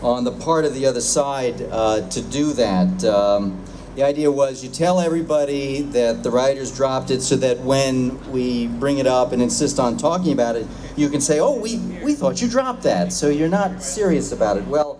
on 0.01 0.25
the 0.25 0.33
part 0.33 0.65
of 0.65 0.73
the 0.73 0.85
other 0.85 0.99
side 0.99 1.61
uh, 1.71 2.07
to 2.09 2.21
do 2.21 2.51
that. 2.53 3.03
Um, 3.05 3.62
the 3.95 4.03
idea 4.03 4.31
was 4.31 4.63
you 4.63 4.69
tell 4.69 4.99
everybody 4.99 5.81
that 5.81 6.23
the 6.23 6.31
writers 6.31 6.75
dropped 6.75 7.11
it 7.11 7.21
so 7.21 7.35
that 7.35 7.59
when 7.59 8.31
we 8.31 8.67
bring 8.67 8.97
it 8.97 9.05
up 9.05 9.31
and 9.31 9.41
insist 9.41 9.79
on 9.79 9.97
talking 9.97 10.33
about 10.33 10.55
it, 10.55 10.65
you 10.95 11.09
can 11.09 11.21
say, 11.21 11.39
"Oh, 11.39 11.55
we, 11.55 11.77
we 12.03 12.15
thought 12.15 12.41
you 12.41 12.47
dropped 12.47 12.83
that, 12.83 13.13
so 13.13 13.29
you're 13.29 13.49
not 13.49 13.83
serious 13.83 14.31
about 14.31 14.57
it." 14.57 14.65
Well, 14.65 14.99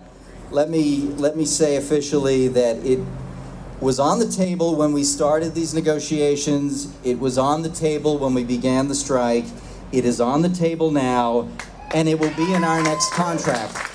let 0.50 0.70
me 0.70 1.00
let 1.16 1.36
me 1.36 1.44
say 1.44 1.76
officially 1.76 2.48
that 2.48 2.76
it 2.86 3.00
was 3.80 3.98
on 3.98 4.20
the 4.20 4.28
table 4.28 4.76
when 4.76 4.92
we 4.92 5.02
started 5.02 5.54
these 5.54 5.74
negotiations. 5.74 6.94
It 7.02 7.18
was 7.18 7.36
on 7.36 7.62
the 7.62 7.70
table 7.70 8.18
when 8.18 8.32
we 8.32 8.44
began 8.44 8.86
the 8.88 8.94
strike. 8.94 9.46
It 9.90 10.04
is 10.04 10.20
on 10.20 10.42
the 10.42 10.48
table 10.48 10.90
now, 10.90 11.48
and 11.92 12.08
it 12.08 12.18
will 12.18 12.34
be 12.34 12.54
in 12.54 12.62
our 12.62 12.82
next 12.82 13.12
contract. 13.12 13.93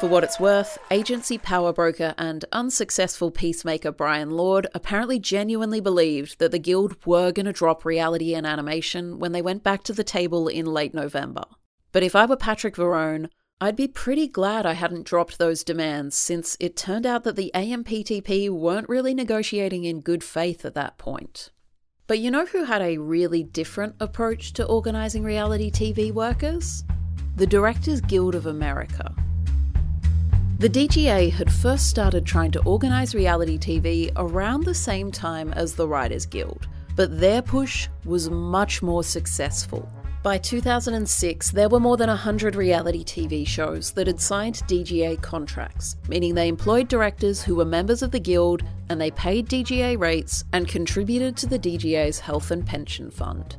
For 0.00 0.08
what 0.08 0.24
it's 0.24 0.40
worth, 0.40 0.78
agency 0.90 1.36
power 1.36 1.74
broker 1.74 2.14
and 2.16 2.42
unsuccessful 2.52 3.30
peacemaker 3.30 3.92
Bryan 3.92 4.30
Lourd 4.30 4.66
apparently 4.72 5.18
genuinely 5.18 5.78
believed 5.78 6.38
that 6.38 6.52
the 6.52 6.58
Guild 6.58 6.96
were 7.04 7.32
going 7.32 7.44
to 7.44 7.52
drop 7.52 7.84
reality 7.84 8.34
and 8.34 8.46
animation 8.46 9.18
when 9.18 9.32
they 9.32 9.42
went 9.42 9.62
back 9.62 9.82
to 9.84 9.92
the 9.92 10.02
table 10.02 10.48
in 10.48 10.64
late 10.64 10.94
November. 10.94 11.42
But 11.92 12.02
if 12.02 12.16
I 12.16 12.24
were 12.24 12.38
Patrick 12.38 12.76
Verrone, 12.76 13.28
I'd 13.60 13.76
be 13.76 13.88
pretty 13.88 14.26
glad 14.26 14.64
I 14.64 14.72
hadn't 14.72 15.04
dropped 15.04 15.36
those 15.36 15.62
demands, 15.62 16.16
since 16.16 16.56
it 16.60 16.78
turned 16.78 17.04
out 17.04 17.24
that 17.24 17.36
the 17.36 17.50
AMPTP 17.54 18.48
weren't 18.48 18.88
really 18.88 19.12
negotiating 19.12 19.84
in 19.84 20.00
good 20.00 20.24
faith 20.24 20.64
at 20.64 20.72
that 20.72 20.96
point. 20.96 21.50
But 22.06 22.20
you 22.20 22.30
know 22.30 22.46
who 22.46 22.64
had 22.64 22.80
a 22.80 22.96
really 22.96 23.42
different 23.42 23.96
approach 24.00 24.54
to 24.54 24.64
organising 24.64 25.24
reality 25.24 25.70
TV 25.70 26.10
workers? 26.10 26.84
The 27.36 27.46
Directors 27.46 28.00
Guild 28.00 28.34
of 28.34 28.46
America. 28.46 29.14
The 30.60 30.68
DGA 30.68 31.32
had 31.32 31.50
first 31.50 31.88
started 31.88 32.26
trying 32.26 32.50
to 32.50 32.62
organise 32.64 33.14
reality 33.14 33.56
TV 33.56 34.12
around 34.16 34.64
the 34.64 34.74
same 34.74 35.10
time 35.10 35.54
as 35.54 35.74
the 35.74 35.88
Writers 35.88 36.26
Guild, 36.26 36.68
but 36.96 37.18
their 37.18 37.40
push 37.40 37.88
was 38.04 38.28
much 38.28 38.82
more 38.82 39.02
successful. 39.02 39.90
By 40.22 40.36
2006, 40.36 41.50
there 41.52 41.70
were 41.70 41.80
more 41.80 41.96
than 41.96 42.10
100 42.10 42.56
reality 42.56 43.02
TV 43.02 43.46
shows 43.46 43.92
that 43.92 44.06
had 44.06 44.20
signed 44.20 44.56
DGA 44.68 45.22
contracts, 45.22 45.96
meaning 46.08 46.34
they 46.34 46.48
employed 46.48 46.88
directors 46.88 47.42
who 47.42 47.54
were 47.54 47.64
members 47.64 48.02
of 48.02 48.10
the 48.10 48.20
Guild 48.20 48.62
and 48.90 49.00
they 49.00 49.12
paid 49.12 49.48
DGA 49.48 49.98
rates 49.98 50.44
and 50.52 50.68
contributed 50.68 51.38
to 51.38 51.46
the 51.46 51.58
DGA's 51.58 52.18
health 52.18 52.50
and 52.50 52.66
pension 52.66 53.10
fund. 53.10 53.56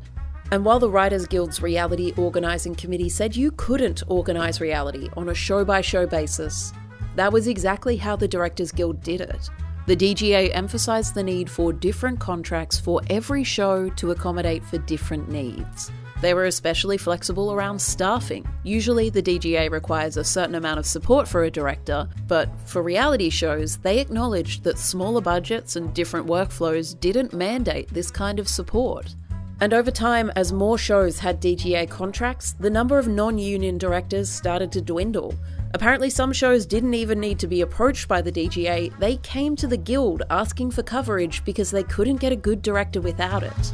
And 0.52 0.64
while 0.64 0.80
the 0.80 0.90
Writers 0.90 1.26
Guild's 1.26 1.64
reality 1.64 2.14
organising 2.16 2.76
committee 2.76 3.10
said 3.10 3.36
you 3.36 3.52
couldn't 3.52 4.04
organise 4.08 4.62
reality 4.62 5.10
on 5.18 5.30
a 5.30 5.34
show 5.34 5.66
by 5.66 5.82
show 5.82 6.06
basis, 6.06 6.74
that 7.16 7.32
was 7.32 7.48
exactly 7.48 7.98
how 7.98 8.16
the 8.16 8.28
Directors 8.28 8.72
Guild 8.72 9.02
did 9.02 9.22
it. 9.22 9.50
The 9.88 9.96
DGA 9.96 10.56
emphasised 10.56 11.16
the 11.16 11.24
need 11.24 11.50
for 11.50 11.74
different 11.74 12.20
contracts 12.20 12.80
for 12.80 13.02
every 13.10 13.44
show 13.44 13.90
to 13.90 14.12
accommodate 14.12 14.64
for 14.64 14.78
different 14.78 15.30
needs. 15.30 15.92
They 16.22 16.36
were 16.36 16.46
especially 16.46 17.00
flexible 17.00 17.52
around 17.52 17.82
staffing. 17.82 18.48
Usually, 18.64 19.10
the 19.10 19.24
DGA 19.24 19.72
requires 19.72 20.18
a 20.18 20.24
certain 20.24 20.54
amount 20.54 20.78
of 20.78 20.86
support 20.86 21.28
for 21.28 21.44
a 21.44 21.52
director, 21.52 22.08
but 22.28 22.48
for 22.66 22.84
reality 22.84 23.32
shows, 23.32 23.78
they 23.78 23.98
acknowledged 23.98 24.64
that 24.64 24.78
smaller 24.78 25.22
budgets 25.22 25.76
and 25.76 25.96
different 25.96 26.28
workflows 26.28 26.98
didn't 27.00 27.34
mandate 27.34 27.92
this 27.92 28.12
kind 28.12 28.40
of 28.40 28.48
support. 28.48 29.16
And 29.62 29.74
over 29.74 29.90
time, 29.90 30.32
as 30.36 30.54
more 30.54 30.78
shows 30.78 31.18
had 31.18 31.42
DGA 31.42 31.90
contracts, 31.90 32.54
the 32.60 32.70
number 32.70 33.00
of 33.00 33.08
non 33.08 33.40
union 33.40 33.80
directors 33.80 34.30
started 34.30 34.72
to 34.74 34.82
dwindle. 34.82 35.34
Apparently, 35.74 36.10
some 36.10 36.34
shows 36.34 36.66
didn't 36.66 36.94
even 36.94 37.20
need 37.20 37.40
to 37.40 37.48
be 37.48 37.62
approached 37.62 38.08
by 38.08 38.22
the 38.22 38.32
DGA, 38.32 38.98
they 39.00 39.18
came 39.18 39.56
to 39.56 39.68
the 39.68 39.78
Guild 39.78 40.24
asking 40.30 40.72
for 40.72 40.84
coverage 40.84 41.44
because 41.46 41.72
they 41.72 41.84
couldn't 41.84 42.18
get 42.18 42.34
a 42.34 42.36
good 42.36 42.62
director 42.62 43.00
without 43.00 43.44
it. 43.44 43.74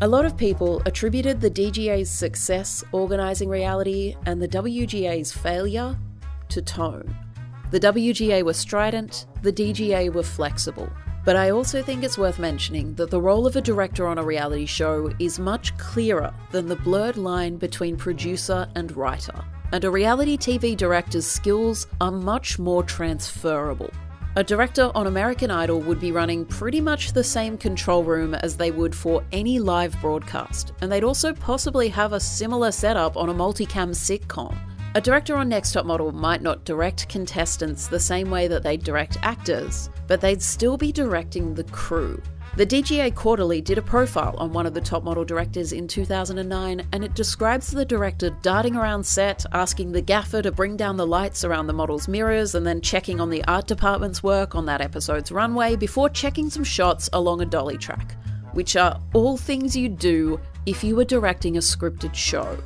A 0.00 0.06
lot 0.06 0.24
of 0.24 0.36
people 0.36 0.82
attributed 0.86 1.40
the 1.40 1.50
DGA's 1.50 2.10
success 2.10 2.82
organising 2.92 3.48
reality 3.48 4.16
and 4.26 4.40
the 4.40 4.48
WGA's 4.48 5.32
failure 5.32 5.96
to 6.48 6.62
tone. 6.62 7.14
The 7.70 7.80
WGA 7.80 8.42
were 8.42 8.52
strident, 8.52 9.26
the 9.42 9.52
DGA 9.52 10.12
were 10.12 10.22
flexible. 10.22 10.90
But 11.24 11.36
I 11.36 11.50
also 11.50 11.82
think 11.82 12.02
it's 12.02 12.18
worth 12.18 12.40
mentioning 12.40 12.94
that 12.96 13.10
the 13.10 13.20
role 13.20 13.46
of 13.46 13.54
a 13.54 13.60
director 13.60 14.08
on 14.08 14.18
a 14.18 14.24
reality 14.24 14.66
show 14.66 15.12
is 15.20 15.38
much 15.38 15.76
clearer 15.78 16.34
than 16.50 16.66
the 16.66 16.76
blurred 16.76 17.16
line 17.16 17.56
between 17.56 17.96
producer 17.96 18.68
and 18.74 18.94
writer. 18.96 19.44
And 19.72 19.84
a 19.84 19.90
reality 19.90 20.36
TV 20.36 20.76
director's 20.76 21.26
skills 21.26 21.86
are 21.98 22.10
much 22.10 22.58
more 22.58 22.82
transferable. 22.82 23.90
A 24.36 24.44
director 24.44 24.90
on 24.94 25.06
American 25.06 25.50
Idol 25.50 25.80
would 25.80 25.98
be 25.98 26.12
running 26.12 26.44
pretty 26.44 26.80
much 26.80 27.12
the 27.12 27.24
same 27.24 27.56
control 27.56 28.04
room 28.04 28.34
as 28.34 28.56
they 28.56 28.70
would 28.70 28.94
for 28.94 29.24
any 29.32 29.58
live 29.58 29.98
broadcast, 30.02 30.72
and 30.82 30.92
they'd 30.92 31.04
also 31.04 31.32
possibly 31.32 31.88
have 31.88 32.12
a 32.12 32.20
similar 32.20 32.70
setup 32.70 33.16
on 33.16 33.30
a 33.30 33.34
multicam 33.34 33.90
sitcom. 33.90 34.56
A 34.94 35.00
director 35.00 35.36
on 35.36 35.48
Next 35.48 35.72
Top 35.72 35.86
Model 35.86 36.12
might 36.12 36.42
not 36.42 36.64
direct 36.64 37.08
contestants 37.08 37.88
the 37.88 37.98
same 37.98 38.30
way 38.30 38.48
that 38.48 38.62
they 38.62 38.76
direct 38.76 39.16
actors, 39.22 39.88
but 40.06 40.20
they'd 40.20 40.42
still 40.42 40.76
be 40.76 40.92
directing 40.92 41.54
the 41.54 41.64
crew. 41.64 42.20
The 42.54 42.66
DGA 42.66 43.14
Quarterly 43.14 43.62
did 43.62 43.78
a 43.78 43.82
profile 43.82 44.34
on 44.36 44.52
one 44.52 44.66
of 44.66 44.74
the 44.74 44.80
top 44.82 45.04
model 45.04 45.24
directors 45.24 45.72
in 45.72 45.88
2009, 45.88 46.86
and 46.92 47.02
it 47.02 47.14
describes 47.14 47.70
the 47.70 47.86
director 47.86 48.28
darting 48.42 48.76
around 48.76 49.04
set, 49.04 49.46
asking 49.52 49.92
the 49.92 50.02
gaffer 50.02 50.42
to 50.42 50.52
bring 50.52 50.76
down 50.76 50.98
the 50.98 51.06
lights 51.06 51.44
around 51.44 51.66
the 51.66 51.72
model's 51.72 52.08
mirrors, 52.08 52.54
and 52.54 52.66
then 52.66 52.82
checking 52.82 53.22
on 53.22 53.30
the 53.30 53.42
art 53.46 53.66
department's 53.66 54.22
work 54.22 54.54
on 54.54 54.66
that 54.66 54.82
episode's 54.82 55.32
runway 55.32 55.76
before 55.76 56.10
checking 56.10 56.50
some 56.50 56.62
shots 56.62 57.08
along 57.14 57.40
a 57.40 57.46
dolly 57.46 57.78
track, 57.78 58.16
which 58.52 58.76
are 58.76 59.00
all 59.14 59.38
things 59.38 59.74
you'd 59.74 59.98
do 59.98 60.38
if 60.66 60.84
you 60.84 60.94
were 60.94 61.06
directing 61.06 61.56
a 61.56 61.60
scripted 61.60 62.14
show. 62.14 62.58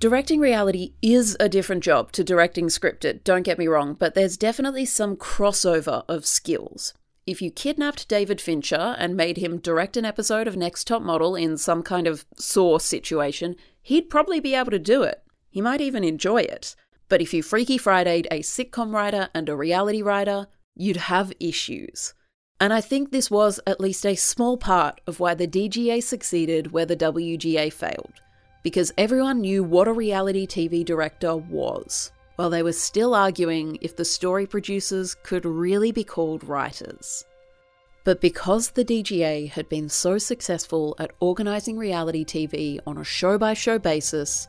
Directing 0.00 0.40
reality 0.40 0.94
is 1.02 1.36
a 1.38 1.48
different 1.48 1.84
job 1.84 2.10
to 2.12 2.24
directing 2.24 2.66
scripted, 2.66 3.22
don't 3.22 3.44
get 3.44 3.58
me 3.58 3.68
wrong, 3.68 3.94
but 3.94 4.16
there's 4.16 4.36
definitely 4.36 4.86
some 4.86 5.14
crossover 5.14 6.02
of 6.08 6.26
skills. 6.26 6.94
If 7.26 7.42
you 7.42 7.50
kidnapped 7.50 8.08
David 8.08 8.40
Fincher 8.40 8.96
and 8.98 9.16
made 9.16 9.36
him 9.36 9.58
direct 9.58 9.96
an 9.96 10.04
episode 10.04 10.48
of 10.48 10.56
Next 10.56 10.86
Top 10.86 11.02
Model 11.02 11.36
in 11.36 11.58
some 11.58 11.82
kind 11.82 12.06
of 12.06 12.24
Saw 12.36 12.78
situation, 12.78 13.56
he'd 13.82 14.08
probably 14.08 14.40
be 14.40 14.54
able 14.54 14.70
to 14.70 14.78
do 14.78 15.02
it. 15.02 15.22
He 15.50 15.60
might 15.60 15.80
even 15.80 16.02
enjoy 16.02 16.42
it. 16.42 16.74
But 17.08 17.20
if 17.20 17.34
you 17.34 17.42
Freaky 17.42 17.76
Friday'd 17.76 18.28
a 18.30 18.40
sitcom 18.40 18.92
writer 18.92 19.28
and 19.34 19.48
a 19.48 19.56
reality 19.56 20.00
writer, 20.00 20.46
you'd 20.74 20.96
have 20.96 21.32
issues. 21.38 22.14
And 22.58 22.72
I 22.72 22.80
think 22.80 23.10
this 23.10 23.30
was 23.30 23.60
at 23.66 23.80
least 23.80 24.06
a 24.06 24.14
small 24.14 24.56
part 24.56 25.00
of 25.06 25.20
why 25.20 25.34
the 25.34 25.48
DGA 25.48 26.02
succeeded 26.02 26.72
where 26.72 26.86
the 26.86 26.96
WGA 26.96 27.72
failed. 27.72 28.14
Because 28.62 28.92
everyone 28.96 29.40
knew 29.40 29.62
what 29.62 29.88
a 29.88 29.92
reality 29.92 30.46
TV 30.46 30.84
director 30.84 31.36
was 31.36 32.12
while 32.40 32.48
they 32.48 32.62
were 32.62 32.72
still 32.72 33.14
arguing 33.14 33.76
if 33.82 33.96
the 33.96 34.02
story 34.02 34.46
producers 34.46 35.14
could 35.14 35.44
really 35.44 35.92
be 35.92 36.02
called 36.02 36.42
writers. 36.42 37.26
But 38.02 38.22
because 38.22 38.70
the 38.70 38.82
DGA 38.82 39.50
had 39.50 39.68
been 39.68 39.90
so 39.90 40.16
successful 40.16 40.96
at 40.98 41.12
organising 41.20 41.76
reality 41.76 42.24
TV 42.24 42.80
on 42.86 42.96
a 42.96 43.04
show 43.04 43.36
by 43.36 43.52
show 43.52 43.78
basis, 43.78 44.48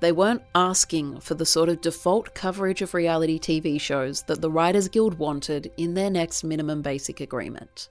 they 0.00 0.12
weren't 0.12 0.42
asking 0.54 1.20
for 1.20 1.32
the 1.32 1.46
sort 1.46 1.70
of 1.70 1.80
default 1.80 2.34
coverage 2.34 2.82
of 2.82 2.92
reality 2.92 3.38
TV 3.38 3.80
shows 3.80 4.24
that 4.24 4.42
the 4.42 4.50
Writers 4.50 4.88
Guild 4.88 5.18
wanted 5.18 5.72
in 5.78 5.94
their 5.94 6.10
next 6.10 6.44
minimum 6.44 6.82
basic 6.82 7.22
agreement. 7.22 7.88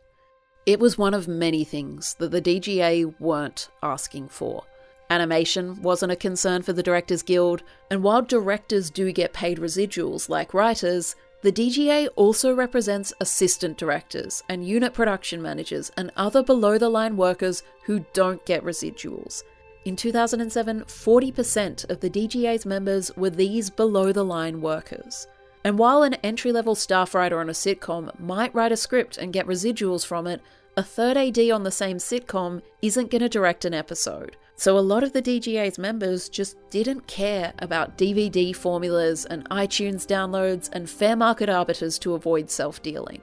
It 0.68 0.80
was 0.80 1.00
one 1.00 1.16
of 1.16 1.28
many 1.28 1.64
things 1.64 2.14
that 2.20 2.30
the 2.30 2.44
DGA 2.44 3.20
weren't 3.20 3.70
asking 3.82 4.30
for, 4.30 4.66
Animation 5.12 5.82
wasn't 5.82 6.14
a 6.14 6.16
concern 6.16 6.62
for 6.62 6.72
the 6.72 6.82
Directors 6.82 7.22
Guild, 7.22 7.64
and 7.90 8.02
while 8.02 8.22
directors 8.22 8.90
do 8.90 9.12
get 9.12 9.34
paid 9.34 9.58
residuals 9.58 10.30
like 10.30 10.54
writers, 10.54 11.18
the 11.42 11.52
DGA 11.52 12.08
also 12.16 12.54
represents 12.56 13.12
assistant 13.20 13.78
directors 13.78 14.42
and 14.48 14.66
unit 14.66 14.94
production 14.94 15.42
managers 15.42 15.92
and 15.98 16.12
other 16.16 16.42
below 16.42 16.78
the 16.78 16.88
line 16.88 17.18
workers 17.18 17.62
who 17.84 18.06
don't 18.14 18.46
get 18.46 18.64
residuals. 18.64 19.44
In 19.84 19.98
2007, 19.98 20.86
40% 20.86 21.90
of 21.90 22.00
the 22.00 22.10
DGA's 22.10 22.66
members 22.66 23.12
were 23.18 23.30
these 23.30 23.70
below 23.70 24.14
the 24.14 24.24
line 24.24 24.62
workers. 24.62 25.28
And 25.66 25.78
while 25.78 26.04
an 26.04 26.14
entry 26.24 26.54
level 26.54 26.74
staff 26.74 27.14
writer 27.14 27.42
on 27.42 27.50
a 27.50 27.54
sitcom 27.54 28.18
might 28.18 28.56
write 28.56 28.72
a 28.72 28.78
script 28.78 29.18
and 29.18 29.34
get 29.34 29.46
residuals 29.46 30.06
from 30.06 30.26
it, 30.26 30.40
a 30.78 30.84
third 30.84 31.18
AD 31.18 31.38
on 31.52 31.64
the 31.64 31.70
same 31.70 31.98
sitcom 31.98 32.62
isn't 32.82 33.12
going 33.12 33.22
to 33.24 33.28
direct 33.28 33.66
an 33.66 33.74
episode. 33.74 34.38
So 34.62 34.78
a 34.78 34.90
lot 34.94 35.04
of 35.04 35.12
the 35.12 35.24
DGA's 35.24 35.80
members 35.80 36.30
just 36.30 36.56
didn't 36.70 37.08
care 37.08 37.52
about 37.58 37.98
DVD 37.98 38.56
formulas 38.56 39.26
and 39.26 39.50
iTunes 39.50 40.06
downloads 40.06 40.70
and 40.74 40.88
fair 40.88 41.16
market 41.16 41.50
arbiters 41.50 41.98
to 41.98 42.14
avoid 42.14 42.48
self 42.48 42.80
dealing. 42.84 43.22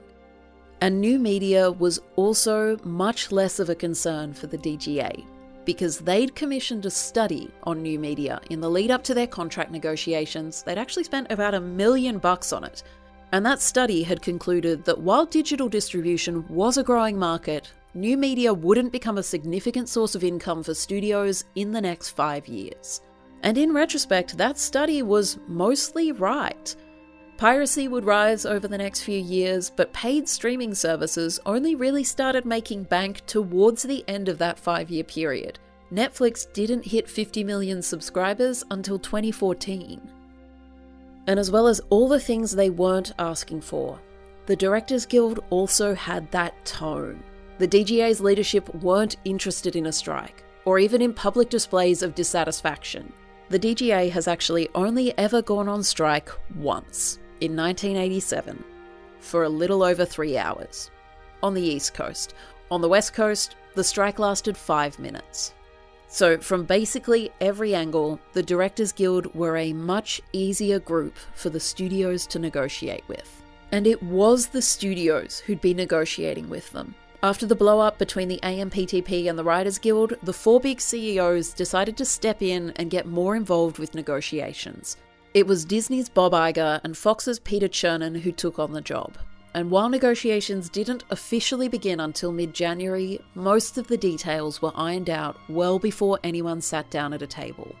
And 0.81 0.99
new 0.99 1.17
media 1.17 1.71
was 1.71 2.01
also 2.17 2.77
much 2.83 3.31
less 3.31 3.57
of 3.61 3.69
a 3.69 3.75
concern 3.75 4.33
for 4.33 4.47
the 4.47 4.57
DGA 4.57 5.23
because 5.63 5.99
they'd 5.99 6.35
commissioned 6.35 6.85
a 6.85 6.91
study 6.91 7.49
on 7.63 7.81
new 7.81 7.99
media 7.99 8.41
in 8.49 8.59
the 8.59 8.69
lead 8.69 8.91
up 8.91 9.05
to 9.05 9.13
their 9.13 9.25
contract 9.25 9.71
negotiations. 9.71 10.61
They'd 10.63 10.77
actually 10.77 11.05
spent 11.05 11.31
about 11.31 11.53
a 11.53 11.61
million 11.61 12.17
bucks 12.17 12.51
on 12.51 12.65
it. 12.65 12.83
And 13.31 13.45
that 13.45 13.61
study 13.61 14.03
had 14.03 14.21
concluded 14.21 14.83
that 14.83 14.99
while 14.99 15.25
digital 15.25 15.69
distribution 15.69 16.45
was 16.49 16.77
a 16.77 16.83
growing 16.83 17.17
market, 17.17 17.71
new 17.93 18.17
media 18.17 18.53
wouldn't 18.53 18.91
become 18.91 19.17
a 19.17 19.23
significant 19.23 19.89
source 19.89 20.15
of 20.15 20.23
income 20.23 20.63
for 20.63 20.73
studios 20.73 21.45
in 21.55 21.71
the 21.71 21.81
next 21.81 22.09
five 22.09 22.47
years. 22.47 23.01
And 23.43 23.57
in 23.57 23.73
retrospect, 23.73 24.37
that 24.37 24.57
study 24.57 25.01
was 25.01 25.39
mostly 25.47 26.11
right. 26.11 26.75
Piracy 27.37 27.87
would 27.87 28.03
rise 28.03 28.45
over 28.45 28.67
the 28.67 28.77
next 28.77 29.01
few 29.01 29.17
years, 29.17 29.69
but 29.69 29.93
paid 29.93 30.27
streaming 30.27 30.75
services 30.75 31.39
only 31.45 31.73
really 31.73 32.03
started 32.03 32.45
making 32.45 32.83
bank 32.83 33.25
towards 33.27 33.83
the 33.83 34.03
end 34.09 34.27
of 34.27 34.37
that 34.39 34.59
five 34.59 34.89
year 34.89 35.05
period. 35.05 35.57
Netflix 35.91 36.51
didn't 36.51 36.85
hit 36.85 37.09
50 37.09 37.43
million 37.45 37.81
subscribers 37.81 38.63
until 38.71 38.99
2014. 38.99 40.01
And 41.27 41.39
as 41.39 41.49
well 41.49 41.67
as 41.67 41.79
all 41.89 42.09
the 42.09 42.19
things 42.19 42.51
they 42.51 42.69
weren't 42.69 43.13
asking 43.17 43.61
for, 43.61 43.99
the 44.45 44.55
Directors 44.55 45.05
Guild 45.05 45.39
also 45.49 45.95
had 45.95 46.29
that 46.31 46.65
tone. 46.65 47.23
The 47.59 47.67
DGA's 47.67 48.21
leadership 48.21 48.73
weren't 48.75 49.17
interested 49.25 49.75
in 49.75 49.87
a 49.87 49.91
strike, 49.91 50.45
or 50.63 50.79
even 50.79 51.01
in 51.01 51.13
public 51.13 51.49
displays 51.49 52.01
of 52.01 52.15
dissatisfaction. 52.15 53.11
The 53.49 53.59
DGA 53.59 54.09
has 54.11 54.29
actually 54.29 54.69
only 54.75 55.17
ever 55.17 55.41
gone 55.41 55.67
on 55.67 55.83
strike 55.83 56.29
once, 56.55 57.19
in 57.41 57.57
1987, 57.57 58.63
for 59.19 59.43
a 59.43 59.49
little 59.49 59.83
over 59.83 60.05
three 60.05 60.37
hours, 60.37 60.89
on 61.43 61.53
the 61.53 61.61
East 61.61 61.93
Coast. 61.93 62.33
On 62.71 62.79
the 62.79 62.87
West 62.87 63.13
Coast, 63.13 63.57
the 63.75 63.83
strike 63.83 64.19
lasted 64.19 64.55
five 64.55 64.97
minutes. 64.97 65.53
So, 66.07 66.37
from 66.37 66.63
basically 66.63 67.29
every 67.41 67.75
angle, 67.75 68.21
the 68.31 68.41
Directors 68.41 68.93
Guild 68.93 69.35
were 69.35 69.57
a 69.57 69.73
much 69.73 70.21
easier 70.31 70.79
group 70.79 71.17
for 71.33 71.49
the 71.49 71.59
studios 71.59 72.25
to 72.27 72.39
negotiate 72.39 73.03
with. 73.09 73.43
And 73.73 73.85
it 73.85 74.01
was 74.01 74.47
the 74.47 74.61
studios 74.61 75.39
who'd 75.39 75.59
be 75.59 75.73
negotiating 75.73 76.47
with 76.47 76.71
them. 76.71 76.95
After 77.21 77.45
the 77.45 77.55
blow 77.55 77.81
up 77.81 77.97
between 77.97 78.29
the 78.29 78.39
AMPTP 78.43 79.29
and 79.29 79.37
the 79.37 79.43
Writers 79.43 79.77
Guild, 79.77 80.13
the 80.23 80.31
four 80.31 80.61
big 80.61 80.79
CEOs 80.79 81.51
decided 81.51 81.97
to 81.97 82.05
step 82.05 82.41
in 82.41 82.71
and 82.77 82.89
get 82.89 83.07
more 83.07 83.35
involved 83.35 83.77
with 83.77 83.93
negotiations. 83.93 84.95
It 85.33 85.45
was 85.45 85.65
Disney's 85.65 86.07
Bob 86.07 86.31
Iger 86.31 86.79
and 86.85 86.97
Fox's 86.97 87.37
Peter 87.37 87.67
Chernin 87.67 88.21
who 88.21 88.31
took 88.31 88.57
on 88.57 88.71
the 88.71 88.79
job. 88.79 89.17
And 89.53 89.69
while 89.69 89.89
negotiations 89.89 90.69
didn't 90.69 91.03
officially 91.09 91.67
begin 91.67 91.99
until 91.99 92.31
mid 92.31 92.53
January, 92.53 93.19
most 93.35 93.77
of 93.77 93.87
the 93.87 93.97
details 93.97 94.61
were 94.61 94.71
ironed 94.73 95.09
out 95.09 95.35
well 95.49 95.77
before 95.77 96.19
anyone 96.23 96.61
sat 96.61 96.89
down 96.89 97.11
at 97.11 97.21
a 97.21 97.27
table. 97.27 97.75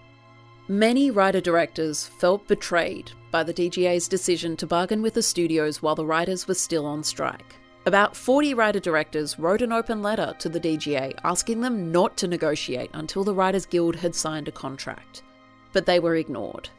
Many 0.67 1.11
writer 1.11 1.39
directors 1.39 2.05
felt 2.05 2.45
betrayed 2.47 3.11
by 3.31 3.43
the 3.43 3.53
DGA's 3.53 4.09
decision 4.09 4.57
to 4.57 4.67
bargain 4.67 5.01
with 5.01 5.13
the 5.13 5.23
studios 5.23 5.81
while 5.81 5.95
the 5.95 6.05
writers 6.05 6.45
were 6.45 6.55
still 6.55 6.85
on 6.85 7.03
strike. 7.05 7.55
About 7.85 8.15
40 8.15 8.53
writer 8.53 8.79
directors 8.79 9.39
wrote 9.39 9.61
an 9.61 9.71
open 9.71 10.01
letter 10.01 10.35
to 10.39 10.49
the 10.49 10.59
DGA 10.59 11.17
asking 11.23 11.61
them 11.61 11.91
not 11.91 12.17
to 12.17 12.27
negotiate 12.27 12.91
until 12.93 13.23
the 13.23 13.33
Writers 13.33 13.65
Guild 13.65 13.95
had 13.95 14.13
signed 14.13 14.47
a 14.47 14.51
contract. 14.51 15.23
But 15.71 15.85
they 15.85 15.99
were 15.99 16.15
ignored. 16.15 16.69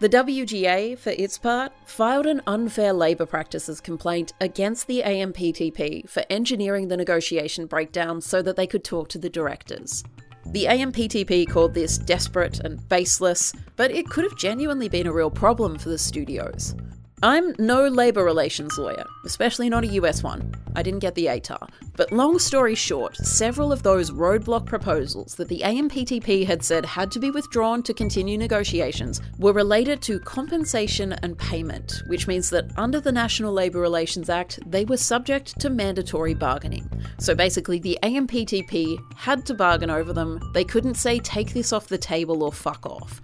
The 0.00 0.08
WGA, 0.08 0.96
for 0.96 1.10
its 1.10 1.38
part, 1.38 1.72
filed 1.84 2.26
an 2.26 2.40
unfair 2.46 2.92
labour 2.92 3.26
practices 3.26 3.80
complaint 3.80 4.32
against 4.40 4.86
the 4.86 5.02
AMPTP 5.02 6.08
for 6.08 6.24
engineering 6.30 6.86
the 6.86 6.96
negotiation 6.96 7.66
breakdown 7.66 8.20
so 8.20 8.40
that 8.42 8.54
they 8.54 8.66
could 8.66 8.84
talk 8.84 9.08
to 9.10 9.18
the 9.18 9.28
directors. 9.28 10.04
The 10.46 10.64
AMPTP 10.64 11.50
called 11.50 11.74
this 11.74 11.98
desperate 11.98 12.60
and 12.60 12.88
baseless, 12.88 13.52
but 13.76 13.90
it 13.90 14.08
could 14.08 14.24
have 14.24 14.38
genuinely 14.38 14.88
been 14.88 15.08
a 15.08 15.12
real 15.12 15.30
problem 15.30 15.76
for 15.76 15.88
the 15.88 15.98
studios. 15.98 16.74
I'm 17.20 17.52
no 17.58 17.88
labour 17.88 18.22
relations 18.22 18.78
lawyer, 18.78 19.04
especially 19.24 19.68
not 19.68 19.82
a 19.82 19.88
US 19.88 20.22
one. 20.22 20.54
I 20.76 20.82
didn't 20.82 21.00
get 21.00 21.16
the 21.16 21.26
ATAR. 21.26 21.68
But 21.96 22.12
long 22.12 22.38
story 22.38 22.76
short, 22.76 23.16
several 23.16 23.72
of 23.72 23.82
those 23.82 24.12
roadblock 24.12 24.66
proposals 24.66 25.34
that 25.34 25.48
the 25.48 25.62
AMPTP 25.64 26.46
had 26.46 26.62
said 26.62 26.86
had 26.86 27.10
to 27.10 27.18
be 27.18 27.32
withdrawn 27.32 27.82
to 27.82 27.92
continue 27.92 28.38
negotiations 28.38 29.20
were 29.36 29.52
related 29.52 30.00
to 30.02 30.20
compensation 30.20 31.14
and 31.14 31.36
payment, 31.36 32.04
which 32.06 32.28
means 32.28 32.50
that 32.50 32.70
under 32.76 33.00
the 33.00 33.10
National 33.10 33.52
Labour 33.52 33.80
Relations 33.80 34.30
Act, 34.30 34.60
they 34.64 34.84
were 34.84 34.96
subject 34.96 35.58
to 35.58 35.70
mandatory 35.70 36.34
bargaining. 36.34 36.88
So 37.18 37.34
basically, 37.34 37.80
the 37.80 37.98
AMPTP 38.04 38.96
had 39.16 39.44
to 39.46 39.54
bargain 39.54 39.90
over 39.90 40.12
them. 40.12 40.38
They 40.54 40.64
couldn't 40.64 40.94
say, 40.94 41.18
take 41.18 41.52
this 41.52 41.72
off 41.72 41.88
the 41.88 41.98
table 41.98 42.44
or 42.44 42.52
fuck 42.52 42.86
off. 42.86 43.20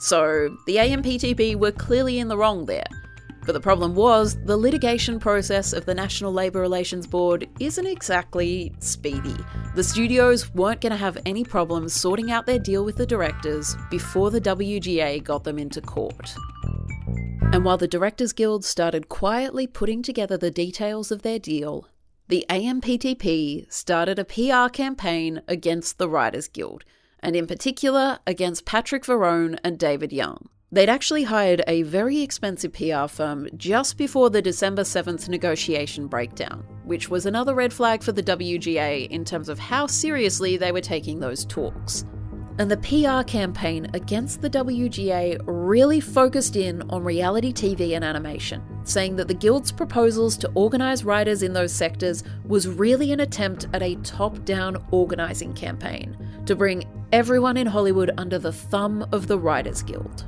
So 0.00 0.54
the 0.66 0.76
AMPTP 0.76 1.56
were 1.56 1.72
clearly 1.72 2.18
in 2.18 2.28
the 2.28 2.36
wrong 2.36 2.66
there. 2.66 2.84
But 3.48 3.54
the 3.54 3.60
problem 3.60 3.94
was, 3.94 4.36
the 4.44 4.58
litigation 4.58 5.18
process 5.18 5.72
of 5.72 5.86
the 5.86 5.94
National 5.94 6.30
Labour 6.30 6.60
Relations 6.60 7.06
Board 7.06 7.48
isn't 7.58 7.86
exactly 7.86 8.74
speedy. 8.78 9.36
The 9.74 9.82
studios 9.82 10.54
weren't 10.54 10.82
going 10.82 10.90
to 10.90 10.98
have 10.98 11.16
any 11.24 11.44
problems 11.44 11.94
sorting 11.94 12.30
out 12.30 12.44
their 12.44 12.58
deal 12.58 12.84
with 12.84 12.96
the 12.96 13.06
directors 13.06 13.74
before 13.90 14.30
the 14.30 14.42
WGA 14.42 15.24
got 15.24 15.44
them 15.44 15.58
into 15.58 15.80
court. 15.80 16.34
And 17.40 17.64
while 17.64 17.78
the 17.78 17.88
Directors 17.88 18.34
Guild 18.34 18.66
started 18.66 19.08
quietly 19.08 19.66
putting 19.66 20.02
together 20.02 20.36
the 20.36 20.50
details 20.50 21.10
of 21.10 21.22
their 21.22 21.38
deal, 21.38 21.88
the 22.28 22.44
AMPTP 22.50 23.72
started 23.72 24.18
a 24.18 24.26
PR 24.26 24.70
campaign 24.70 25.40
against 25.48 25.96
the 25.96 26.10
Writers 26.10 26.48
Guild, 26.48 26.84
and 27.20 27.34
in 27.34 27.46
particular 27.46 28.18
against 28.26 28.66
Patrick 28.66 29.06
Verrone 29.06 29.58
and 29.64 29.78
David 29.78 30.12
Young. 30.12 30.50
They'd 30.70 30.90
actually 30.90 31.22
hired 31.22 31.62
a 31.66 31.82
very 31.82 32.20
expensive 32.20 32.74
PR 32.74 33.06
firm 33.06 33.48
just 33.56 33.96
before 33.96 34.28
the 34.28 34.42
December 34.42 34.82
7th 34.82 35.26
negotiation 35.26 36.08
breakdown, 36.08 36.62
which 36.84 37.08
was 37.08 37.24
another 37.24 37.54
red 37.54 37.72
flag 37.72 38.02
for 38.02 38.12
the 38.12 38.22
WGA 38.22 39.08
in 39.08 39.24
terms 39.24 39.48
of 39.48 39.58
how 39.58 39.86
seriously 39.86 40.58
they 40.58 40.70
were 40.70 40.82
taking 40.82 41.20
those 41.20 41.46
talks. 41.46 42.04
And 42.58 42.70
the 42.70 42.76
PR 42.76 43.26
campaign 43.26 43.88
against 43.94 44.42
the 44.42 44.50
WGA 44.50 45.40
really 45.46 46.00
focused 46.00 46.56
in 46.56 46.82
on 46.90 47.02
reality 47.02 47.50
TV 47.50 47.96
and 47.96 48.04
animation, 48.04 48.62
saying 48.82 49.16
that 49.16 49.28
the 49.28 49.34
Guild's 49.34 49.72
proposals 49.72 50.36
to 50.36 50.50
organise 50.54 51.02
writers 51.02 51.42
in 51.42 51.54
those 51.54 51.72
sectors 51.72 52.24
was 52.44 52.68
really 52.68 53.12
an 53.12 53.20
attempt 53.20 53.68
at 53.72 53.82
a 53.82 53.94
top 53.96 54.44
down 54.44 54.84
organising 54.90 55.54
campaign 55.54 56.14
to 56.44 56.54
bring 56.54 56.84
everyone 57.12 57.56
in 57.56 57.66
Hollywood 57.66 58.10
under 58.18 58.38
the 58.38 58.52
thumb 58.52 59.08
of 59.12 59.28
the 59.28 59.38
Writers 59.38 59.82
Guild. 59.82 60.26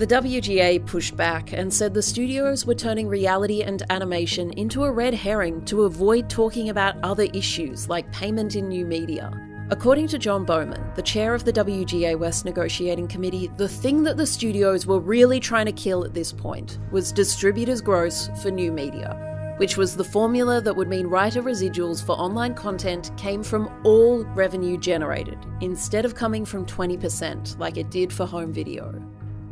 The 0.00 0.06
WGA 0.06 0.86
pushed 0.86 1.14
back 1.14 1.52
and 1.52 1.70
said 1.70 1.92
the 1.92 2.00
studios 2.00 2.64
were 2.64 2.74
turning 2.74 3.06
reality 3.06 3.62
and 3.62 3.82
animation 3.90 4.50
into 4.52 4.84
a 4.84 4.90
red 4.90 5.12
herring 5.12 5.62
to 5.66 5.82
avoid 5.82 6.30
talking 6.30 6.70
about 6.70 6.96
other 7.02 7.24
issues 7.34 7.86
like 7.86 8.10
payment 8.10 8.56
in 8.56 8.66
new 8.66 8.86
media. 8.86 9.30
According 9.68 10.08
to 10.08 10.18
John 10.18 10.46
Bowman, 10.46 10.82
the 10.94 11.02
chair 11.02 11.34
of 11.34 11.44
the 11.44 11.52
WGA 11.52 12.18
West 12.18 12.46
Negotiating 12.46 13.08
Committee, 13.08 13.50
the 13.58 13.68
thing 13.68 14.02
that 14.04 14.16
the 14.16 14.24
studios 14.24 14.86
were 14.86 15.00
really 15.00 15.38
trying 15.38 15.66
to 15.66 15.72
kill 15.72 16.02
at 16.06 16.14
this 16.14 16.32
point 16.32 16.78
was 16.90 17.12
distributors' 17.12 17.82
gross 17.82 18.30
for 18.40 18.50
new 18.50 18.72
media, 18.72 19.54
which 19.58 19.76
was 19.76 19.94
the 19.94 20.02
formula 20.02 20.62
that 20.62 20.74
would 20.74 20.88
mean 20.88 21.08
writer 21.08 21.42
residuals 21.42 22.02
for 22.02 22.12
online 22.12 22.54
content 22.54 23.10
came 23.18 23.42
from 23.42 23.70
all 23.84 24.24
revenue 24.34 24.78
generated, 24.78 25.38
instead 25.60 26.06
of 26.06 26.14
coming 26.14 26.46
from 26.46 26.64
20% 26.64 27.58
like 27.58 27.76
it 27.76 27.90
did 27.90 28.10
for 28.10 28.24
home 28.24 28.50
video. 28.50 29.09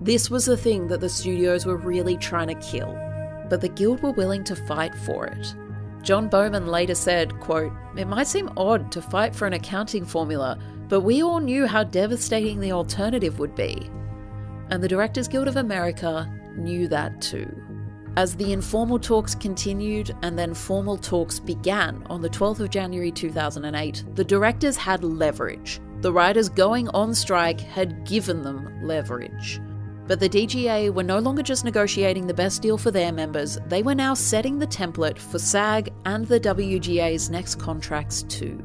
This 0.09 0.30
was 0.30 0.46
the 0.46 0.56
thing 0.56 0.86
that 0.86 1.02
the 1.02 1.09
studios 1.11 1.66
were 1.66 1.76
really 1.76 2.16
trying 2.16 2.48
to 2.48 2.54
kill, 2.66 2.98
but 3.50 3.61
the 3.61 3.68
guild 3.68 4.02
were 4.02 4.12
willing 4.12 4.42
to 4.44 4.56
fight 4.56 4.94
for 4.94 5.26
it. 5.26 5.54
John 6.00 6.30
Bowman 6.30 6.66
later 6.66 6.94
said, 6.94 7.38
quote, 7.40 7.70
It 7.94 8.06
might 8.06 8.26
seem 8.26 8.50
odd 8.56 8.90
to 8.92 9.02
fight 9.02 9.36
for 9.36 9.46
an 9.46 9.52
accounting 9.52 10.06
formula, 10.06 10.59
but 10.88 11.02
we 11.02 11.22
all 11.22 11.40
knew 11.40 11.66
how 11.66 11.84
devastating 11.84 12.59
the 12.59 12.72
alternative 12.72 13.38
would 13.38 13.54
be. 13.54 13.90
And 14.70 14.82
the 14.82 14.88
Directors 14.88 15.28
Guild 15.28 15.46
of 15.46 15.56
America 15.56 16.26
knew 16.56 16.88
that 16.88 17.20
too. 17.20 17.46
As 18.16 18.34
the 18.34 18.54
informal 18.54 18.98
talks 18.98 19.34
continued 19.34 20.16
and 20.22 20.38
then 20.38 20.54
formal 20.54 20.96
talks 20.96 21.38
began 21.38 22.02
on 22.09 22.22
the 22.22 22.30
12th 22.30 22.61
of 22.61 22.70
January 22.70 23.12
2008, 23.12 24.04
the 24.14 24.24
directors 24.24 24.78
had 24.78 25.04
leverage. 25.04 25.82
The 26.00 26.14
writers 26.14 26.48
going 26.48 26.88
on 26.94 27.14
strike 27.14 27.61
had 27.61 28.06
given 28.06 28.42
them 28.42 28.82
leverage. 28.82 29.61
But 30.09 30.20
the 30.20 30.28
DGA 30.28 30.92
were 30.92 31.02
no 31.02 31.18
longer 31.18 31.42
just 31.42 31.66
negotiating 31.66 32.26
the 32.26 32.32
best 32.32 32.62
deal 32.62 32.78
for 32.78 32.90
their 32.90 33.12
members, 33.12 33.59
they 33.66 33.82
were 33.82 33.94
now 33.94 34.14
setting 34.14 34.59
the 34.59 34.66
template 34.66 35.18
for 35.18 35.38
SAG 35.38 35.92
and 36.06 36.26
the 36.26 36.40
WGA's 36.40 37.28
next 37.28 37.56
contracts 37.56 38.22
too. 38.22 38.59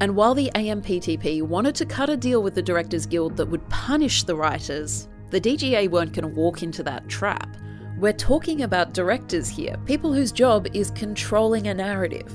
And 0.00 0.14
while 0.14 0.34
the 0.34 0.52
AMPTP 0.54 1.42
wanted 1.42 1.74
to 1.76 1.84
cut 1.84 2.10
a 2.10 2.16
deal 2.16 2.44
with 2.44 2.54
the 2.54 2.62
Directors 2.62 3.06
Guild 3.06 3.36
that 3.36 3.46
would 3.46 3.68
punish 3.68 4.22
the 4.22 4.36
writers, 4.36 5.08
the 5.30 5.40
DGA 5.40 5.90
weren't 5.90 6.12
going 6.12 6.28
to 6.28 6.40
walk 6.40 6.62
into 6.62 6.84
that 6.84 7.08
trap. 7.08 7.56
We're 7.98 8.12
talking 8.12 8.62
about 8.62 8.94
directors 8.94 9.48
here, 9.48 9.76
people 9.86 10.12
whose 10.12 10.30
job 10.30 10.68
is 10.74 10.92
controlling 10.92 11.66
a 11.66 11.74
narrative. 11.74 12.32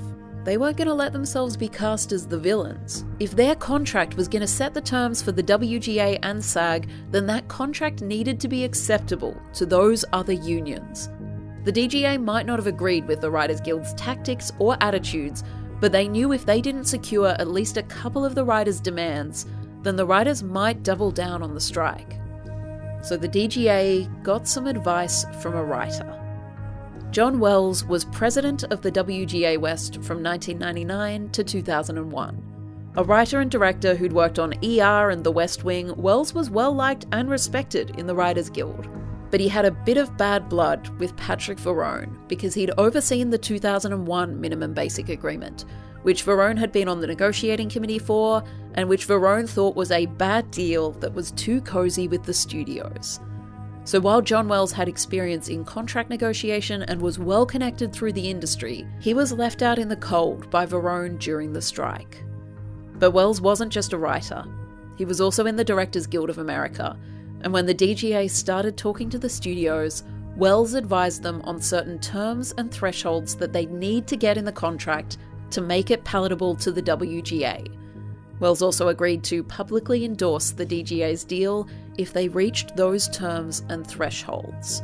They 0.50 0.58
weren't 0.58 0.78
going 0.78 0.88
to 0.88 0.96
let 0.96 1.14
themselves 1.14 1.56
be 1.56 1.70
cast 1.70 2.12
as 2.12 2.26
the 2.26 2.40
villains. 2.40 3.06
If 3.20 3.36
their 3.36 3.54
contract 3.54 4.18
was 4.18 4.28
going 4.28 4.42
to 4.42 4.48
set 4.48 4.74
the 4.74 4.82
terms 4.82 5.22
for 5.22 5.32
the 5.32 5.44
WGA 5.44 6.18
and 6.24 6.44
SAG, 6.44 6.90
then 7.12 7.28
that 7.28 7.48
contract 7.48 8.02
needed 8.02 8.40
to 8.40 8.48
be 8.48 8.64
acceptable 8.64 9.40
to 9.54 9.68
those 9.68 10.04
other 10.12 10.34
unions. 10.34 11.12
The 11.66 11.72
DGA 11.72 12.20
might 12.20 12.48
not 12.48 12.58
have 12.58 12.66
agreed 12.66 13.08
with 13.08 13.22
the 13.22 13.30
Writers 13.30 13.62
Guild's 13.62 13.94
tactics 13.94 14.52
or 14.58 14.76
attitudes, 14.82 15.44
but 15.80 15.92
they 15.92 16.08
knew 16.08 16.34
if 16.34 16.48
they 16.48 16.62
didn't 16.62 16.86
secure 16.86 17.28
at 17.38 17.48
least 17.48 17.78
a 17.78 17.84
couple 17.84 18.26
of 18.26 18.34
the 18.34 18.44
writers' 18.44 18.82
demands, 18.82 19.46
then 19.84 19.98
the 19.98 20.08
writers 20.08 20.42
might 20.42 20.82
double 20.82 21.12
down 21.12 21.44
on 21.44 21.54
the 21.54 21.62
strike. 21.62 22.16
So 23.04 23.18
the 23.18 23.30
DGA 23.30 24.24
got 24.24 24.48
some 24.48 24.66
advice 24.66 25.26
from 25.44 25.54
a 25.54 25.64
writer. 25.64 26.29
John 27.12 27.40
Wells 27.40 27.84
was 27.86 28.06
president 28.06 28.66
of 28.66 28.84
the 28.84 28.92
WGA 28.92 29.58
West 29.58 29.96
from 29.96 30.22
1999 30.22 31.30
to 31.32 31.44
2001. 31.44 32.92
A 32.98 33.04
writer 33.04 33.40
and 33.40 33.50
director 33.50 33.96
who'd 33.96 34.14
worked 34.14 34.38
on 34.38 34.54
ER 34.64 35.10
and 35.10 35.24
The 35.24 35.32
West 35.32 35.64
Wing, 35.64 35.92
Wells 36.00 36.36
was 36.36 36.52
well 36.52 36.72
liked 36.72 37.08
and 37.12 37.28
respected 37.28 38.00
in 38.00 38.06
the 38.06 38.14
Writers 38.14 38.52
Guild. 38.52 38.88
But 39.32 39.40
he 39.40 39.48
had 39.48 39.66
a 39.66 39.72
bit 39.72 39.98
of 39.98 40.18
bad 40.18 40.50
blood 40.50 40.88
with 41.00 41.18
Patrick 41.18 41.58
Verrone 41.58 42.16
because 42.28 42.54
he'd 42.54 42.72
overseen 42.78 43.32
the 43.32 43.40
2001 43.40 44.40
Minimum 44.40 44.76
Basic 44.76 45.10
Agreement, 45.10 45.66
which 46.04 46.24
Verrone 46.24 46.60
had 46.60 46.72
been 46.72 46.88
on 46.88 47.02
the 47.02 47.08
negotiating 47.08 47.70
committee 47.70 48.00
for, 48.00 48.44
and 48.76 48.88
which 48.88 49.08
Verrone 49.08 49.50
thought 49.50 49.76
was 49.76 49.90
a 49.90 50.06
bad 50.06 50.52
deal 50.52 50.92
that 50.92 51.16
was 51.16 51.32
too 51.32 51.60
cozy 51.62 52.08
with 52.08 52.24
the 52.24 52.34
studios. 52.36 53.20
So 53.90 54.00
while 54.00 54.22
John 54.22 54.48
Wells 54.48 54.72
had 54.72 54.88
experience 54.88 55.50
in 55.50 55.66
contract 55.66 56.12
negotiation 56.12 56.84
and 56.84 57.02
was 57.02 57.18
well 57.18 57.44
connected 57.44 57.92
through 57.92 58.14
the 58.14 58.30
industry, 58.30 58.86
he 59.00 59.16
was 59.16 59.34
left 59.34 59.64
out 59.64 59.80
in 59.80 59.90
the 59.90 59.96
cold 59.96 60.48
by 60.52 60.68
Verrone 60.68 61.18
during 61.18 61.54
the 61.54 61.62
strike. 61.64 62.24
But 63.00 63.14
Wells 63.14 63.42
wasn't 63.42 63.74
just 63.74 63.94
a 63.94 63.98
writer, 63.98 64.46
he 64.96 65.06
was 65.06 65.20
also 65.20 65.48
in 65.48 65.56
the 65.56 65.64
Directors 65.64 66.06
Guild 66.06 66.30
of 66.30 66.38
America, 66.38 66.96
and 67.42 67.52
when 67.52 67.66
the 67.66 67.74
DGA 67.74 68.30
started 68.30 68.78
talking 68.78 69.10
to 69.10 69.18
the 69.18 69.28
studios, 69.28 70.04
Wells 70.36 70.76
advised 70.76 71.24
them 71.24 71.42
on 71.46 71.60
certain 71.60 71.98
terms 71.98 72.54
and 72.60 72.72
thresholds 72.72 73.34
that 73.38 73.54
they'd 73.54 73.72
need 73.72 74.06
to 74.06 74.16
get 74.16 74.38
in 74.38 74.46
the 74.46 74.52
contract 74.52 75.18
to 75.50 75.62
make 75.62 75.90
it 75.90 76.04
palatable 76.04 76.56
to 76.58 76.72
the 76.72 76.84
WGA. 76.84 77.76
Wells 78.40 78.62
also 78.62 78.88
agreed 78.90 79.24
to 79.26 79.44
publicly 79.44 80.06
endorse 80.06 80.52
the 80.52 80.66
DGA's 80.66 81.24
deal 81.24 81.68
if 82.00 82.14
they 82.14 82.30
reached 82.30 82.78
those 82.78 83.10
terms 83.10 83.64
and 83.68 83.86
thresholds. 83.86 84.82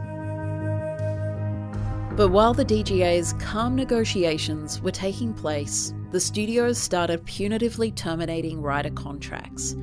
But 2.15 2.29
while 2.29 2.53
the 2.53 2.65
DGA's 2.65 3.33
calm 3.39 3.75
negotiations 3.75 4.81
were 4.81 4.91
taking 4.91 5.33
place, 5.33 5.93
the 6.11 6.19
studios 6.19 6.77
started 6.77 7.25
punitively 7.25 7.95
terminating 7.95 8.61
writer 8.61 8.89
contracts. 8.89 9.75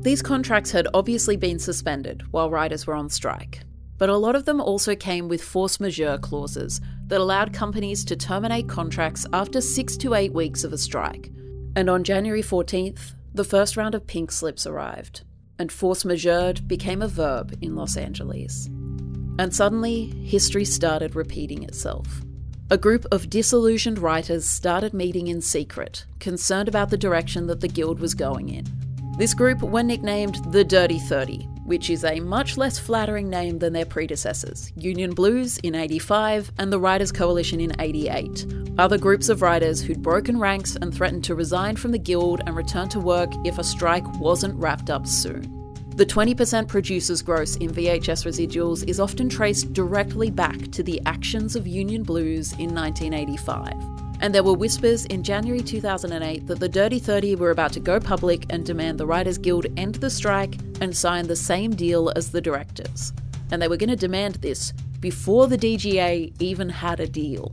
These 0.00 0.22
contracts 0.22 0.70
had 0.70 0.88
obviously 0.94 1.36
been 1.36 1.58
suspended 1.58 2.22
while 2.30 2.50
writers 2.50 2.86
were 2.86 2.94
on 2.94 3.10
strike, 3.10 3.60
but 3.98 4.08
a 4.08 4.16
lot 4.16 4.34
of 4.34 4.46
them 4.46 4.60
also 4.60 4.94
came 4.94 5.28
with 5.28 5.42
force 5.42 5.80
majeure 5.80 6.18
clauses 6.18 6.80
that 7.08 7.20
allowed 7.20 7.52
companies 7.52 8.02
to 8.06 8.16
terminate 8.16 8.68
contracts 8.68 9.26
after 9.34 9.60
six 9.60 9.96
to 9.98 10.14
eight 10.14 10.32
weeks 10.32 10.64
of 10.64 10.72
a 10.72 10.78
strike. 10.78 11.30
And 11.76 11.90
on 11.90 12.04
January 12.04 12.42
14th, 12.42 13.14
the 13.34 13.44
first 13.44 13.76
round 13.76 13.94
of 13.94 14.06
pink 14.06 14.32
slips 14.32 14.66
arrived, 14.66 15.22
and 15.58 15.72
force 15.72 16.04
majeure 16.04 16.54
became 16.66 17.02
a 17.02 17.08
verb 17.08 17.56
in 17.60 17.74
Los 17.74 17.96
Angeles. 17.96 18.66
And 19.38 19.54
suddenly, 19.54 20.06
history 20.24 20.64
started 20.64 21.14
repeating 21.14 21.62
itself. 21.62 22.22
A 22.70 22.76
group 22.76 23.06
of 23.10 23.30
disillusioned 23.30 23.98
writers 23.98 24.46
started 24.46 24.92
meeting 24.92 25.28
in 25.28 25.40
secret, 25.40 26.04
concerned 26.20 26.68
about 26.68 26.90
the 26.90 26.98
direction 26.98 27.46
that 27.46 27.60
the 27.60 27.68
Guild 27.68 27.98
was 27.98 28.14
going 28.14 28.50
in. 28.50 28.66
This 29.18 29.34
group 29.34 29.62
were 29.62 29.82
nicknamed 29.82 30.36
the 30.52 30.62
Dirty 30.62 31.00
30, 31.00 31.48
which 31.64 31.90
is 31.90 32.04
a 32.04 32.20
much 32.20 32.56
less 32.56 32.78
flattering 32.78 33.28
name 33.28 33.58
than 33.58 33.72
their 33.72 33.84
predecessors 33.84 34.72
Union 34.76 35.12
Blues 35.12 35.58
in 35.64 35.74
85 35.74 36.52
and 36.56 36.72
the 36.72 36.78
Writers' 36.78 37.10
Coalition 37.10 37.60
in 37.60 37.72
88. 37.80 38.46
Other 38.78 38.96
groups 38.96 39.28
of 39.28 39.42
writers 39.42 39.82
who'd 39.82 40.04
broken 40.04 40.38
ranks 40.38 40.76
and 40.76 40.94
threatened 40.94 41.24
to 41.24 41.34
resign 41.34 41.74
from 41.74 41.90
the 41.90 41.98
Guild 41.98 42.42
and 42.46 42.54
return 42.54 42.88
to 42.90 43.00
work 43.00 43.32
if 43.44 43.58
a 43.58 43.64
strike 43.64 44.06
wasn't 44.20 44.54
wrapped 44.54 44.88
up 44.88 45.04
soon. 45.04 45.52
The 45.96 46.06
20% 46.06 46.68
producers' 46.68 47.20
gross 47.20 47.56
in 47.56 47.72
VHS 47.72 48.24
residuals 48.24 48.88
is 48.88 49.00
often 49.00 49.28
traced 49.28 49.72
directly 49.72 50.30
back 50.30 50.70
to 50.70 50.84
the 50.84 51.02
actions 51.06 51.56
of 51.56 51.66
Union 51.66 52.04
Blues 52.04 52.52
in 52.52 52.72
1985 52.72 54.07
and 54.20 54.34
there 54.34 54.42
were 54.42 54.54
whispers 54.54 55.04
in 55.06 55.22
January 55.22 55.60
2008 55.60 56.46
that 56.46 56.58
the 56.58 56.68
Dirty 56.68 56.98
30 56.98 57.36
were 57.36 57.50
about 57.50 57.72
to 57.72 57.80
go 57.80 58.00
public 58.00 58.46
and 58.50 58.64
demand 58.64 58.98
the 58.98 59.06
Writers 59.06 59.38
Guild 59.38 59.66
end 59.76 59.96
the 59.96 60.10
strike 60.10 60.56
and 60.80 60.96
sign 60.96 61.26
the 61.26 61.36
same 61.36 61.74
deal 61.74 62.12
as 62.16 62.30
the 62.30 62.40
directors. 62.40 63.12
And 63.50 63.62
they 63.62 63.68
were 63.68 63.76
going 63.76 63.90
to 63.90 63.96
demand 63.96 64.36
this 64.36 64.72
before 65.00 65.46
the 65.46 65.56
DGA 65.56 66.34
even 66.40 66.68
had 66.68 67.00
a 67.00 67.06
deal. 67.06 67.52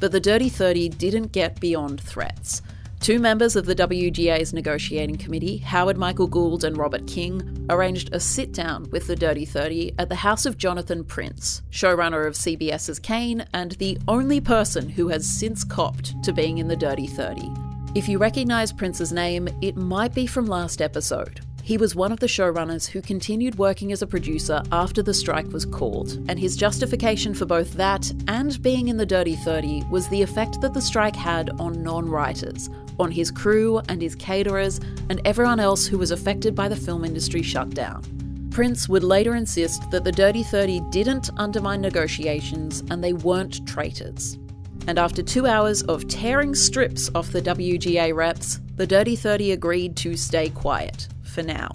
But 0.00 0.12
the 0.12 0.20
Dirty 0.20 0.48
30 0.48 0.90
didn't 0.90 1.32
get 1.32 1.60
beyond 1.60 2.00
threats. 2.00 2.60
Two 3.00 3.18
members 3.18 3.56
of 3.56 3.66
the 3.66 3.74
WGA's 3.74 4.52
negotiating 4.52 5.16
committee, 5.16 5.56
Howard 5.56 5.96
Michael 5.96 6.28
Gould 6.28 6.62
and 6.62 6.76
Robert 6.76 7.06
King, 7.06 7.40
arranged 7.68 8.10
a 8.12 8.20
sit 8.20 8.52
down 8.52 8.88
with 8.90 9.06
the 9.06 9.16
Dirty 9.16 9.44
30 9.44 9.92
at 9.98 10.08
the 10.08 10.14
house 10.14 10.46
of 10.46 10.58
Jonathan 10.58 11.04
Prince, 11.04 11.62
showrunner 11.70 12.26
of 12.26 12.34
CBS's 12.34 12.98
Cane 12.98 13.44
and 13.54 13.72
the 13.72 13.98
only 14.08 14.40
person 14.40 14.88
who 14.88 15.08
has 15.08 15.26
since 15.26 15.64
copped 15.64 16.22
to 16.24 16.32
being 16.32 16.58
in 16.58 16.68
the 16.68 16.76
Dirty 16.76 17.06
30. 17.06 17.50
If 17.94 18.08
you 18.08 18.18
recognise 18.18 18.72
Prince's 18.72 19.12
name, 19.12 19.48
it 19.60 19.76
might 19.76 20.14
be 20.14 20.26
from 20.26 20.46
last 20.46 20.80
episode. 20.80 21.40
He 21.62 21.76
was 21.76 21.94
one 21.94 22.10
of 22.10 22.18
the 22.18 22.26
showrunners 22.26 22.88
who 22.88 23.00
continued 23.00 23.56
working 23.56 23.92
as 23.92 24.02
a 24.02 24.06
producer 24.06 24.62
after 24.72 25.00
the 25.00 25.14
strike 25.14 25.52
was 25.52 25.64
called, 25.64 26.18
and 26.28 26.38
his 26.38 26.56
justification 26.56 27.34
for 27.34 27.46
both 27.46 27.74
that 27.74 28.12
and 28.26 28.60
being 28.62 28.88
in 28.88 28.96
the 28.96 29.06
Dirty 29.06 29.36
30 29.36 29.84
was 29.90 30.08
the 30.08 30.22
effect 30.22 30.60
that 30.60 30.74
the 30.74 30.82
strike 30.82 31.14
had 31.14 31.50
on 31.60 31.82
non 31.82 32.08
writers, 32.08 32.68
on 32.98 33.10
his 33.10 33.30
crew 33.30 33.78
and 33.88 34.00
his 34.00 34.14
caterers 34.14 34.80
and 35.08 35.20
everyone 35.24 35.60
else 35.60 35.86
who 35.86 35.98
was 35.98 36.10
affected 36.10 36.54
by 36.54 36.68
the 36.68 36.76
film 36.76 37.04
industry 37.04 37.42
shutdown. 37.42 38.02
Prince 38.50 38.88
would 38.88 39.02
later 39.02 39.34
insist 39.34 39.90
that 39.90 40.04
the 40.04 40.12
Dirty 40.12 40.42
30 40.42 40.80
didn't 40.90 41.30
undermine 41.38 41.80
negotiations 41.80 42.82
and 42.90 43.02
they 43.02 43.14
weren't 43.14 43.66
traitors. 43.66 44.38
And 44.86 44.98
after 44.98 45.22
two 45.22 45.46
hours 45.46 45.82
of 45.84 46.08
tearing 46.08 46.54
strips 46.54 47.08
off 47.14 47.32
the 47.32 47.40
WGA 47.40 48.14
reps, 48.14 48.60
the 48.76 48.86
Dirty 48.86 49.16
30 49.16 49.52
agreed 49.52 49.96
to 49.98 50.16
stay 50.16 50.50
quiet, 50.50 51.08
for 51.22 51.42
now, 51.42 51.70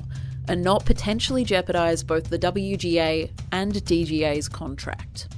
and 0.49 0.61
not 0.61 0.85
potentially 0.85 1.43
jeopardise 1.43 2.03
both 2.03 2.29
the 2.29 2.37
WGA 2.39 3.31
and 3.51 3.73
DGA's 3.73 4.47
contract. 4.47 5.29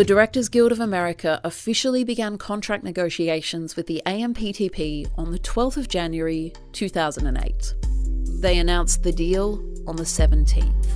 The 0.00 0.06
Directors 0.06 0.48
Guild 0.48 0.72
of 0.72 0.80
America 0.80 1.42
officially 1.44 2.04
began 2.04 2.38
contract 2.38 2.84
negotiations 2.84 3.76
with 3.76 3.86
the 3.86 4.00
AMPTP 4.06 5.06
on 5.18 5.30
the 5.30 5.38
12th 5.38 5.76
of 5.76 5.88
January 5.88 6.54
2008. 6.72 7.74
They 8.40 8.56
announced 8.56 9.02
the 9.02 9.12
deal 9.12 9.62
on 9.86 9.96
the 9.96 10.04
17th. 10.04 10.86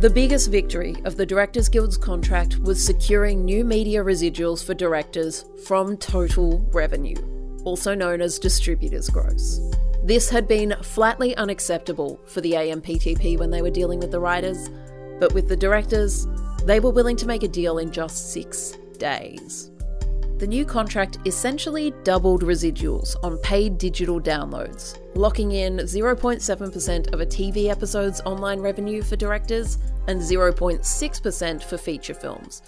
The 0.00 0.10
biggest 0.10 0.50
victory 0.50 0.96
of 1.04 1.16
the 1.16 1.24
Directors 1.24 1.68
Guild's 1.68 1.96
contract 1.96 2.58
was 2.58 2.84
securing 2.84 3.44
new 3.44 3.64
media 3.64 4.02
residuals 4.02 4.66
for 4.66 4.74
directors 4.74 5.44
from 5.64 5.96
total 5.96 6.58
revenue, 6.72 7.14
also 7.62 7.94
known 7.94 8.20
as 8.20 8.40
distributors' 8.40 9.08
gross. 9.08 9.60
This 10.02 10.28
had 10.28 10.48
been 10.48 10.74
flatly 10.82 11.36
unacceptable 11.36 12.18
for 12.26 12.40
the 12.40 12.54
AMPTP 12.54 13.38
when 13.38 13.50
they 13.50 13.62
were 13.62 13.70
dealing 13.70 14.00
with 14.00 14.10
the 14.10 14.18
writers, 14.18 14.68
but 15.20 15.32
with 15.34 15.48
the 15.48 15.56
directors, 15.56 16.26
they 16.64 16.80
were 16.80 16.90
willing 16.90 17.16
to 17.16 17.26
make 17.26 17.42
a 17.42 17.48
deal 17.48 17.78
in 17.78 17.90
just 17.90 18.32
six 18.32 18.78
days. 18.98 19.70
The 20.38 20.46
new 20.46 20.64
contract 20.64 21.18
essentially 21.26 21.92
doubled 22.02 22.42
residuals 22.42 23.16
on 23.22 23.38
paid 23.38 23.78
digital 23.78 24.20
downloads, 24.20 24.98
locking 25.14 25.52
in 25.52 25.76
0.7% 25.76 27.12
of 27.12 27.20
a 27.20 27.26
TV 27.26 27.70
episode's 27.70 28.20
online 28.22 28.60
revenue 28.60 29.02
for 29.02 29.14
directors 29.14 29.78
and 30.08 30.20
0.6% 30.20 31.62
for 31.62 31.78
feature 31.78 32.14
films, 32.14 32.62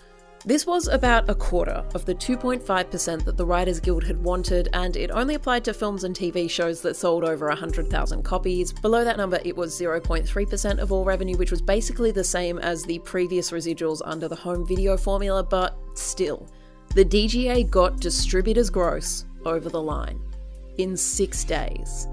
this 0.47 0.65
was 0.65 0.87
about 0.87 1.29
a 1.29 1.35
quarter 1.35 1.85
of 1.95 2.05
the 2.05 2.15
2.5% 2.15 3.25
that 3.25 3.37
the 3.37 3.45
Writers 3.45 3.81
Guild 3.81 4.05
had 4.05 4.23
wanted, 4.23 4.69
and 4.73 4.97
it 4.97 5.11
only 5.11 5.35
applied 5.35 5.65
to 5.65 5.75
films 5.75 6.05
and 6.05 6.15
TV 6.15 6.49
shows 6.49 6.81
that 6.83 6.95
sold 6.95 7.25
over 7.25 7.49
100,000 7.49 8.23
copies. 8.23 8.73
Below 8.73 9.03
that 9.03 9.17
number, 9.17 9.41
it 9.45 9.57
was 9.57 9.79
0.3% 9.79 10.79
of 10.79 10.93
all 10.93 11.05
revenue, 11.05 11.37
which 11.37 11.51
was 11.51 11.61
basically 11.61 12.13
the 12.13 12.23
same 12.23 12.61
as 12.61 12.85
the 12.85 13.01
previous 13.01 13.51
residuals 13.51 14.01
under 14.05 14.29
the 14.29 14.37
home 14.37 14.65
video 14.65 14.97
formula, 14.97 15.43
but 15.43 15.77
still. 15.95 16.49
The 16.95 17.05
DGA 17.05 17.69
got 17.69 17.99
distributors' 17.99 18.71
gross 18.71 19.25
over 19.45 19.69
the 19.69 19.83
line 19.83 20.21
in 20.79 20.97
six 20.97 21.43
days. 21.43 22.07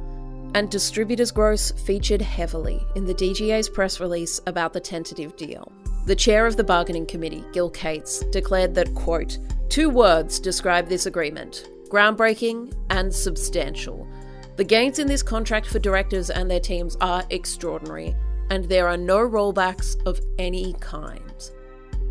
And 0.55 0.71
distributors' 0.71 1.31
gross 1.31 1.69
featured 1.69 2.21
heavily 2.21 2.83
in 2.95 3.05
the 3.05 3.13
DGA's 3.13 3.69
press 3.69 3.99
release 3.99 4.41
about 4.47 4.73
the 4.73 4.79
tentative 4.79 5.37
deal. 5.37 5.71
The 6.05 6.15
chair 6.15 6.45
of 6.45 6.57
the 6.57 6.65
bargaining 6.65 7.05
committee, 7.05 7.45
Gil 7.53 7.69
Cates, 7.69 8.25
declared 8.25 8.75
that, 8.75 8.93
quote, 8.93 9.39
two 9.69 9.89
words 9.89 10.39
describe 10.39 10.89
this 10.89 11.05
agreement 11.05 11.69
groundbreaking 11.89 12.73
and 12.89 13.13
substantial. 13.13 14.07
The 14.55 14.63
gains 14.63 14.99
in 14.99 15.07
this 15.07 15.23
contract 15.23 15.67
for 15.67 15.79
directors 15.79 16.29
and 16.29 16.49
their 16.49 16.59
teams 16.59 16.97
are 16.99 17.23
extraordinary, 17.29 18.15
and 18.49 18.65
there 18.65 18.87
are 18.87 18.97
no 18.97 19.19
rollbacks 19.19 19.95
of 20.07 20.19
any 20.39 20.73
kind. 20.79 21.51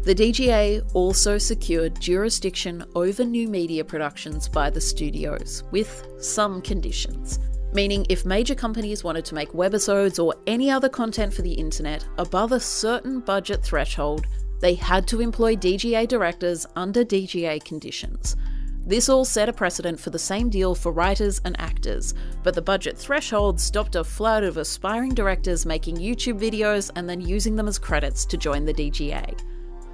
The 0.04 0.14
DGA 0.14 0.88
also 0.94 1.36
secured 1.36 2.00
jurisdiction 2.00 2.84
over 2.94 3.24
new 3.24 3.48
media 3.48 3.84
productions 3.84 4.48
by 4.48 4.70
the 4.70 4.80
studios, 4.80 5.64
with 5.70 6.06
some 6.18 6.62
conditions 6.62 7.40
meaning 7.72 8.06
if 8.08 8.24
major 8.24 8.54
companies 8.54 9.02
wanted 9.02 9.24
to 9.26 9.34
make 9.34 9.52
webisodes 9.52 10.22
or 10.22 10.34
any 10.46 10.70
other 10.70 10.88
content 10.88 11.32
for 11.32 11.42
the 11.42 11.52
internet 11.52 12.06
above 12.18 12.52
a 12.52 12.60
certain 12.60 13.20
budget 13.20 13.62
threshold, 13.62 14.26
they 14.60 14.74
had 14.74 15.06
to 15.08 15.20
employ 15.20 15.56
DGA 15.56 16.06
directors 16.06 16.66
under 16.76 17.04
DGA 17.04 17.64
conditions. 17.64 18.36
This 18.84 19.08
all 19.08 19.24
set 19.24 19.48
a 19.48 19.52
precedent 19.52 20.00
for 20.00 20.10
the 20.10 20.18
same 20.18 20.50
deal 20.50 20.74
for 20.74 20.92
writers 20.92 21.40
and 21.44 21.58
actors, 21.60 22.14
but 22.42 22.54
the 22.54 22.62
budget 22.62 22.98
threshold 22.98 23.60
stopped 23.60 23.94
a 23.94 24.02
flood 24.02 24.42
of 24.42 24.56
aspiring 24.56 25.14
directors 25.14 25.64
making 25.64 25.96
YouTube 25.96 26.40
videos 26.40 26.90
and 26.96 27.08
then 27.08 27.20
using 27.20 27.54
them 27.54 27.68
as 27.68 27.78
credits 27.78 28.24
to 28.26 28.36
join 28.36 28.64
the 28.64 28.74
DGA. 28.74 29.38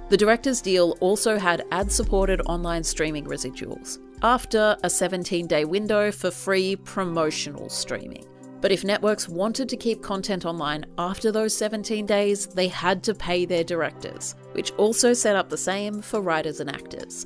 The 0.09 0.17
director's 0.17 0.59
deal 0.59 0.97
also 1.01 1.37
had 1.37 1.65
ad 1.71 1.91
supported 1.91 2.41
online 2.41 2.83
streaming 2.83 3.25
residuals 3.25 3.99
after 4.23 4.77
a 4.83 4.89
17 4.89 5.47
day 5.47 5.65
window 5.65 6.11
for 6.11 6.31
free 6.31 6.75
promotional 6.75 7.69
streaming. 7.69 8.25
But 8.61 8.71
if 8.71 8.83
networks 8.83 9.29
wanted 9.29 9.69
to 9.69 9.77
keep 9.77 10.01
content 10.01 10.45
online 10.45 10.85
after 10.97 11.31
those 11.31 11.55
17 11.55 12.05
days, 12.05 12.47
they 12.47 12.67
had 12.67 13.03
to 13.03 13.13
pay 13.13 13.45
their 13.45 13.63
directors, 13.63 14.35
which 14.51 14.71
also 14.71 15.13
set 15.13 15.35
up 15.35 15.49
the 15.49 15.57
same 15.57 16.01
for 16.01 16.21
writers 16.21 16.59
and 16.59 16.69
actors. 16.69 17.25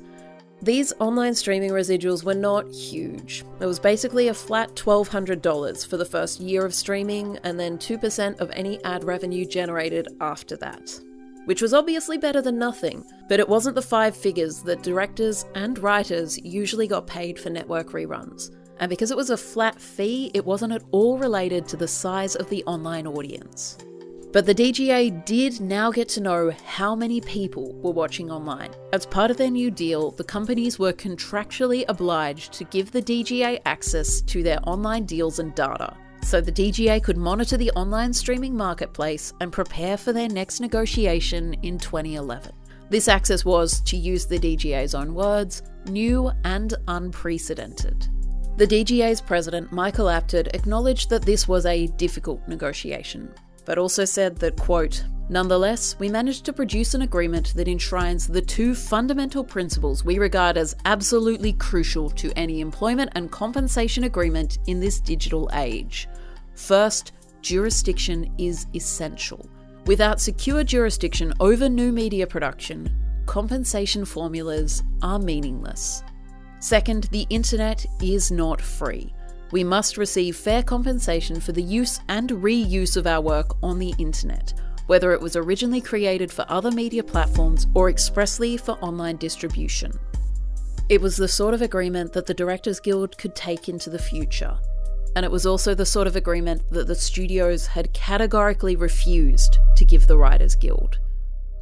These 0.62 0.92
online 1.00 1.34
streaming 1.34 1.72
residuals 1.72 2.24
were 2.24 2.34
not 2.34 2.70
huge. 2.72 3.44
It 3.60 3.66
was 3.66 3.78
basically 3.78 4.28
a 4.28 4.34
flat 4.34 4.74
$1,200 4.76 5.86
for 5.86 5.96
the 5.96 6.04
first 6.04 6.40
year 6.40 6.64
of 6.64 6.74
streaming, 6.74 7.38
and 7.42 7.58
then 7.58 7.76
2% 7.76 8.40
of 8.40 8.50
any 8.52 8.82
ad 8.84 9.04
revenue 9.04 9.44
generated 9.44 10.08
after 10.20 10.56
that. 10.58 10.98
Which 11.44 11.62
was 11.62 11.74
obviously 11.74 12.18
better 12.18 12.40
than 12.40 12.58
nothing, 12.58 13.04
but 13.28 13.40
it 13.40 13.48
wasn't 13.48 13.74
the 13.74 13.82
five 13.82 14.16
figures 14.16 14.62
that 14.62 14.82
directors 14.82 15.44
and 15.54 15.78
writers 15.78 16.38
usually 16.44 16.86
got 16.86 17.06
paid 17.06 17.38
for 17.38 17.50
network 17.50 17.90
reruns. 17.90 18.50
And 18.80 18.90
because 18.90 19.10
it 19.10 19.16
was 19.16 19.30
a 19.30 19.36
flat 19.36 19.80
fee, 19.80 20.30
it 20.34 20.44
wasn't 20.44 20.72
at 20.72 20.82
all 20.90 21.18
related 21.18 21.68
to 21.68 21.76
the 21.76 21.88
size 21.88 22.34
of 22.34 22.48
the 22.48 22.64
online 22.64 23.06
audience. 23.06 23.78
But 24.34 24.46
the 24.46 24.54
DGA 24.54 25.24
did 25.24 25.60
now 25.60 25.92
get 25.92 26.08
to 26.08 26.20
know 26.20 26.50
how 26.66 26.96
many 26.96 27.20
people 27.20 27.72
were 27.74 27.92
watching 27.92 28.32
online. 28.32 28.74
As 28.92 29.06
part 29.06 29.30
of 29.30 29.36
their 29.36 29.48
new 29.48 29.70
deal, 29.70 30.10
the 30.10 30.24
companies 30.24 30.76
were 30.76 30.92
contractually 30.92 31.84
obliged 31.86 32.52
to 32.54 32.64
give 32.64 32.90
the 32.90 33.00
DGA 33.00 33.60
access 33.64 34.20
to 34.22 34.42
their 34.42 34.58
online 34.66 35.04
deals 35.04 35.38
and 35.38 35.54
data, 35.54 35.96
so 36.24 36.40
the 36.40 36.50
DGA 36.50 37.02
could 37.02 37.16
monitor 37.16 37.56
the 37.56 37.70
online 37.72 38.12
streaming 38.12 38.56
marketplace 38.56 39.32
and 39.40 39.52
prepare 39.52 39.96
for 39.96 40.12
their 40.12 40.28
next 40.28 40.60
negotiation 40.60 41.54
in 41.62 41.78
2011. 41.78 42.52
This 42.90 43.08
access 43.08 43.44
was, 43.44 43.80
to 43.82 43.96
use 43.96 44.26
the 44.26 44.38
DGA's 44.38 44.94
own 44.94 45.14
words, 45.14 45.62
new 45.86 46.30
and 46.44 46.74
unprecedented. 46.88 48.08
The 48.56 48.66
DGA's 48.66 49.20
president, 49.20 49.72
Michael 49.72 50.06
Apted, 50.06 50.54
acknowledged 50.54 51.10
that 51.10 51.22
this 51.22 51.48
was 51.48 51.66
a 51.66 51.88
difficult 51.88 52.46
negotiation, 52.46 53.32
but 53.64 53.78
also 53.78 54.04
said 54.04 54.36
that, 54.36 54.56
quote, 54.56 55.04
Nonetheless, 55.30 55.98
we 55.98 56.10
managed 56.10 56.44
to 56.44 56.52
produce 56.52 56.92
an 56.92 57.02
agreement 57.02 57.54
that 57.54 57.66
enshrines 57.66 58.26
the 58.26 58.42
two 58.42 58.74
fundamental 58.74 59.42
principles 59.42 60.04
we 60.04 60.18
regard 60.18 60.58
as 60.58 60.76
absolutely 60.84 61.54
crucial 61.54 62.10
to 62.10 62.30
any 62.36 62.60
employment 62.60 63.10
and 63.14 63.30
compensation 63.30 64.04
agreement 64.04 64.58
in 64.66 64.80
this 64.80 65.00
digital 65.00 65.48
age. 65.54 66.08
First, 66.54 67.12
jurisdiction 67.40 68.32
is 68.36 68.66
essential. 68.74 69.48
Without 69.86 70.20
secure 70.20 70.62
jurisdiction 70.62 71.32
over 71.40 71.68
new 71.70 71.90
media 71.90 72.26
production, 72.26 72.90
compensation 73.24 74.04
formulas 74.04 74.82
are 75.02 75.18
meaningless. 75.18 76.02
Second, 76.60 77.04
the 77.04 77.26
internet 77.30 77.84
is 78.02 78.30
not 78.30 78.60
free. 78.60 79.14
We 79.50 79.64
must 79.64 79.96
receive 79.96 80.36
fair 80.36 80.62
compensation 80.62 81.40
for 81.40 81.52
the 81.52 81.62
use 81.62 82.00
and 82.08 82.30
reuse 82.30 82.96
of 82.96 83.06
our 83.06 83.20
work 83.20 83.56
on 83.62 83.78
the 83.78 83.94
internet, 83.98 84.54
whether 84.86 85.12
it 85.12 85.20
was 85.20 85.36
originally 85.36 85.80
created 85.80 86.32
for 86.32 86.44
other 86.48 86.70
media 86.70 87.02
platforms 87.02 87.66
or 87.74 87.88
expressly 87.88 88.56
for 88.56 88.72
online 88.80 89.16
distribution. 89.16 89.92
It 90.88 91.00
was 91.00 91.16
the 91.16 91.28
sort 91.28 91.54
of 91.54 91.62
agreement 91.62 92.12
that 92.12 92.26
the 92.26 92.34
Directors 92.34 92.80
Guild 92.80 93.16
could 93.16 93.34
take 93.34 93.68
into 93.68 93.90
the 93.90 93.98
future, 93.98 94.58
and 95.16 95.24
it 95.24 95.30
was 95.30 95.46
also 95.46 95.74
the 95.74 95.86
sort 95.86 96.06
of 96.06 96.16
agreement 96.16 96.62
that 96.70 96.86
the 96.86 96.94
studios 96.94 97.66
had 97.66 97.92
categorically 97.92 98.76
refused 98.76 99.58
to 99.76 99.84
give 99.84 100.06
the 100.06 100.18
Writers 100.18 100.54
Guild. 100.54 100.98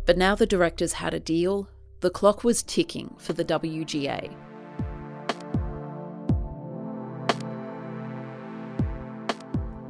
But 0.07 0.18
now 0.18 0.35
the 0.35 0.47
directors 0.47 0.95
had 0.95 1.14
a 1.14 1.20
deal, 1.20 1.68
the 2.01 2.11
clock 2.11 2.43
was 2.43 2.62
ticking 2.62 3.14
for 3.18 3.33
the 3.33 3.45
WGA. 3.45 4.35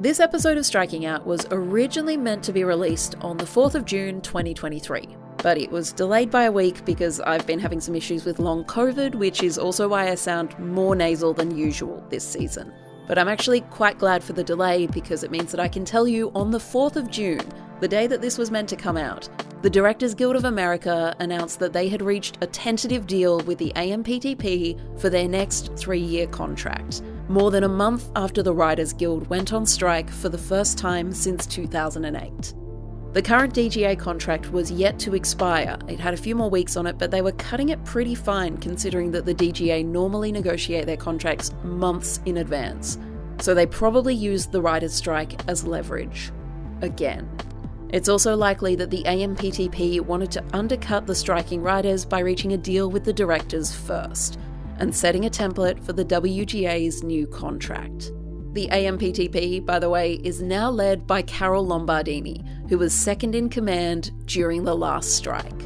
This 0.02 0.18
episode 0.18 0.58
of 0.58 0.66
Striking 0.66 1.06
Out 1.06 1.24
was 1.24 1.46
originally 1.52 2.16
meant 2.16 2.42
to 2.42 2.52
be 2.52 2.64
released 2.64 3.14
on 3.20 3.36
the 3.36 3.44
4th 3.44 3.76
of 3.76 3.84
June 3.84 4.20
2023, 4.20 5.06
but 5.36 5.56
it 5.56 5.70
was 5.70 5.92
delayed 5.92 6.28
by 6.28 6.42
a 6.42 6.50
week 6.50 6.84
because 6.84 7.20
I've 7.20 7.46
been 7.46 7.60
having 7.60 7.80
some 7.80 7.94
issues 7.94 8.24
with 8.24 8.40
long 8.40 8.64
COVID, 8.64 9.14
which 9.14 9.44
is 9.44 9.58
also 9.58 9.86
why 9.86 10.10
I 10.10 10.16
sound 10.16 10.58
more 10.58 10.96
nasal 10.96 11.32
than 11.32 11.56
usual 11.56 12.04
this 12.10 12.28
season. 12.28 12.72
But 13.06 13.16
I'm 13.16 13.28
actually 13.28 13.60
quite 13.60 14.00
glad 14.00 14.24
for 14.24 14.32
the 14.32 14.42
delay 14.42 14.88
because 14.88 15.22
it 15.22 15.30
means 15.30 15.52
that 15.52 15.60
I 15.60 15.68
can 15.68 15.84
tell 15.84 16.08
you 16.08 16.32
on 16.34 16.50
the 16.50 16.58
4th 16.58 16.96
of 16.96 17.08
June, 17.08 17.46
the 17.78 17.86
day 17.86 18.08
that 18.08 18.20
this 18.20 18.38
was 18.38 18.50
meant 18.50 18.68
to 18.70 18.76
come 18.76 18.96
out, 18.96 19.28
the 19.62 19.70
Directors 19.70 20.16
Guild 20.16 20.34
of 20.34 20.46
America 20.46 21.14
announced 21.20 21.60
that 21.60 21.72
they 21.72 21.88
had 21.88 22.02
reached 22.02 22.38
a 22.40 22.48
tentative 22.48 23.06
deal 23.06 23.38
with 23.42 23.58
the 23.58 23.72
AMPTP 23.76 24.98
for 24.98 25.10
their 25.10 25.28
next 25.28 25.76
three 25.76 26.00
year 26.00 26.26
contract 26.26 27.02
more 27.28 27.50
than 27.50 27.64
a 27.64 27.68
month 27.68 28.10
after 28.16 28.42
the 28.42 28.52
Writers 28.52 28.92
Guild 28.92 29.28
went 29.28 29.52
on 29.52 29.64
strike 29.64 30.10
for 30.10 30.28
the 30.28 30.38
first 30.38 30.78
time 30.78 31.12
since 31.12 31.46
2008. 31.46 32.54
The 33.12 33.22
current 33.22 33.54
DGA 33.54 33.98
contract 33.98 34.50
was 34.52 34.70
yet 34.70 34.98
to 35.00 35.14
expire. 35.14 35.78
It 35.86 36.00
had 36.00 36.14
a 36.14 36.16
few 36.16 36.34
more 36.34 36.48
weeks 36.48 36.76
on 36.76 36.86
it, 36.86 36.98
but 36.98 37.10
they 37.10 37.20
were 37.20 37.32
cutting 37.32 37.68
it 37.68 37.84
pretty 37.84 38.14
fine 38.14 38.56
considering 38.56 39.10
that 39.10 39.26
the 39.26 39.34
DGA 39.34 39.84
normally 39.84 40.32
negotiate 40.32 40.86
their 40.86 40.96
contracts 40.96 41.52
months 41.62 42.20
in 42.24 42.38
advance. 42.38 42.98
So 43.40 43.54
they 43.54 43.66
probably 43.66 44.14
used 44.14 44.50
the 44.50 44.62
writers' 44.62 44.94
strike 44.94 45.46
as 45.48 45.66
leverage. 45.66 46.32
Again. 46.80 47.28
It's 47.90 48.08
also 48.08 48.34
likely 48.34 48.76
that 48.76 48.88
the 48.88 49.02
AMPTP 49.02 50.00
wanted 50.00 50.30
to 50.32 50.44
undercut 50.54 51.06
the 51.06 51.14
striking 51.14 51.60
writers 51.60 52.06
by 52.06 52.20
reaching 52.20 52.54
a 52.54 52.56
deal 52.56 52.90
with 52.90 53.04
the 53.04 53.12
directors 53.12 53.74
first 53.74 54.38
and 54.82 54.92
setting 54.92 55.26
a 55.26 55.30
template 55.30 55.82
for 55.84 55.92
the 55.92 56.04
WGA's 56.04 57.04
new 57.04 57.24
contract. 57.24 58.10
The 58.52 58.66
AMPTP, 58.66 59.64
by 59.64 59.78
the 59.78 59.88
way, 59.88 60.14
is 60.24 60.42
now 60.42 60.70
led 60.70 61.06
by 61.06 61.22
Carol 61.22 61.64
Lombardini, 61.64 62.68
who 62.68 62.78
was 62.78 62.92
second 62.92 63.36
in 63.36 63.48
command 63.48 64.10
during 64.26 64.64
the 64.64 64.74
last 64.74 65.14
strike. 65.14 65.60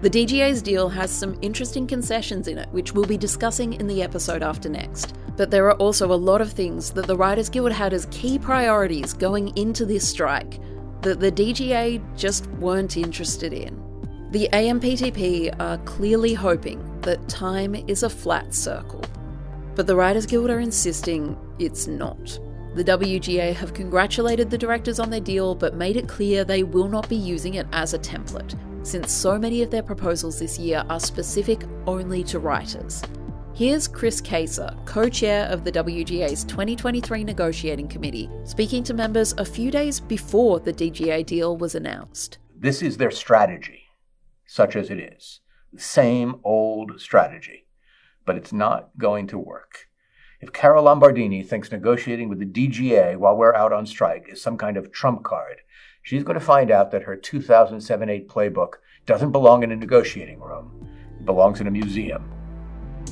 The 0.00 0.08
DGA's 0.08 0.62
deal 0.62 0.88
has 0.88 1.10
some 1.10 1.36
interesting 1.42 1.88
concessions 1.88 2.46
in 2.46 2.56
it, 2.56 2.68
which 2.70 2.92
we'll 2.92 3.04
be 3.04 3.18
discussing 3.18 3.72
in 3.72 3.88
the 3.88 4.00
episode 4.00 4.44
after 4.44 4.68
next. 4.68 5.14
But 5.36 5.50
there 5.50 5.66
are 5.66 5.76
also 5.78 6.12
a 6.12 6.14
lot 6.14 6.40
of 6.40 6.52
things 6.52 6.92
that 6.92 7.08
the 7.08 7.16
Writers 7.16 7.48
Guild 7.48 7.72
had 7.72 7.92
as 7.92 8.06
key 8.12 8.38
priorities 8.38 9.12
going 9.12 9.54
into 9.58 9.84
this 9.84 10.08
strike 10.08 10.60
that 11.02 11.18
the 11.18 11.32
DGA 11.32 12.00
just 12.16 12.46
weren't 12.52 12.96
interested 12.96 13.52
in. 13.52 13.85
The 14.36 14.50
AMPTP 14.52 15.58
are 15.58 15.78
clearly 15.78 16.34
hoping 16.34 17.00
that 17.00 17.26
time 17.26 17.74
is 17.74 18.02
a 18.02 18.10
flat 18.10 18.54
circle. 18.54 19.02
But 19.74 19.86
the 19.86 19.96
Writers 19.96 20.26
Guild 20.26 20.50
are 20.50 20.60
insisting 20.60 21.38
it's 21.58 21.86
not. 21.86 22.38
The 22.74 22.84
WGA 22.84 23.54
have 23.54 23.72
congratulated 23.72 24.50
the 24.50 24.58
directors 24.58 25.00
on 25.00 25.08
their 25.08 25.20
deal 25.22 25.54
but 25.54 25.76
made 25.76 25.96
it 25.96 26.06
clear 26.06 26.44
they 26.44 26.64
will 26.64 26.86
not 26.86 27.08
be 27.08 27.16
using 27.16 27.54
it 27.54 27.66
as 27.72 27.94
a 27.94 27.98
template, 27.98 28.54
since 28.86 29.10
so 29.10 29.38
many 29.38 29.62
of 29.62 29.70
their 29.70 29.82
proposals 29.82 30.38
this 30.38 30.58
year 30.58 30.84
are 30.90 31.00
specific 31.00 31.62
only 31.86 32.22
to 32.24 32.38
writers. 32.38 33.02
Here's 33.54 33.88
Chris 33.88 34.20
Keyser, 34.20 34.84
co 34.84 35.08
chair 35.08 35.46
of 35.46 35.64
the 35.64 35.72
WGA's 35.72 36.44
2023 36.44 37.24
negotiating 37.24 37.88
committee, 37.88 38.28
speaking 38.44 38.82
to 38.82 38.92
members 38.92 39.32
a 39.38 39.46
few 39.46 39.70
days 39.70 39.98
before 39.98 40.60
the 40.60 40.74
DGA 40.74 41.24
deal 41.24 41.56
was 41.56 41.74
announced. 41.74 42.36
This 42.54 42.82
is 42.82 42.98
their 42.98 43.10
strategy, 43.10 43.85
such 44.46 44.76
as 44.76 44.90
it 44.90 44.98
is 44.98 45.40
the 45.72 45.80
same 45.80 46.36
old 46.44 47.00
strategy, 47.00 47.66
but 48.24 48.36
it's 48.36 48.52
not 48.52 48.90
going 48.98 49.26
to 49.26 49.38
work. 49.38 49.88
If 50.40 50.52
Carol 50.52 50.84
Lombardini 50.84 51.46
thinks 51.46 51.70
negotiating 51.70 52.28
with 52.28 52.38
the 52.38 52.46
DGA 52.46 53.16
while 53.16 53.36
we're 53.36 53.54
out 53.54 53.72
on 53.72 53.86
strike 53.86 54.26
is 54.28 54.40
some 54.40 54.58
kind 54.58 54.76
of 54.76 54.92
trump 54.92 55.22
card, 55.22 55.60
she's 56.02 56.24
going 56.24 56.38
to 56.38 56.44
find 56.44 56.70
out 56.70 56.90
that 56.92 57.02
her 57.02 57.16
2007 57.16 58.08
8 58.08 58.28
playbook 58.28 58.74
doesn't 59.06 59.32
belong 59.32 59.62
in 59.62 59.72
a 59.72 59.76
negotiating 59.76 60.40
room. 60.40 60.88
It 61.18 61.24
belongs 61.24 61.60
in 61.60 61.66
a 61.66 61.70
museum. 61.70 62.30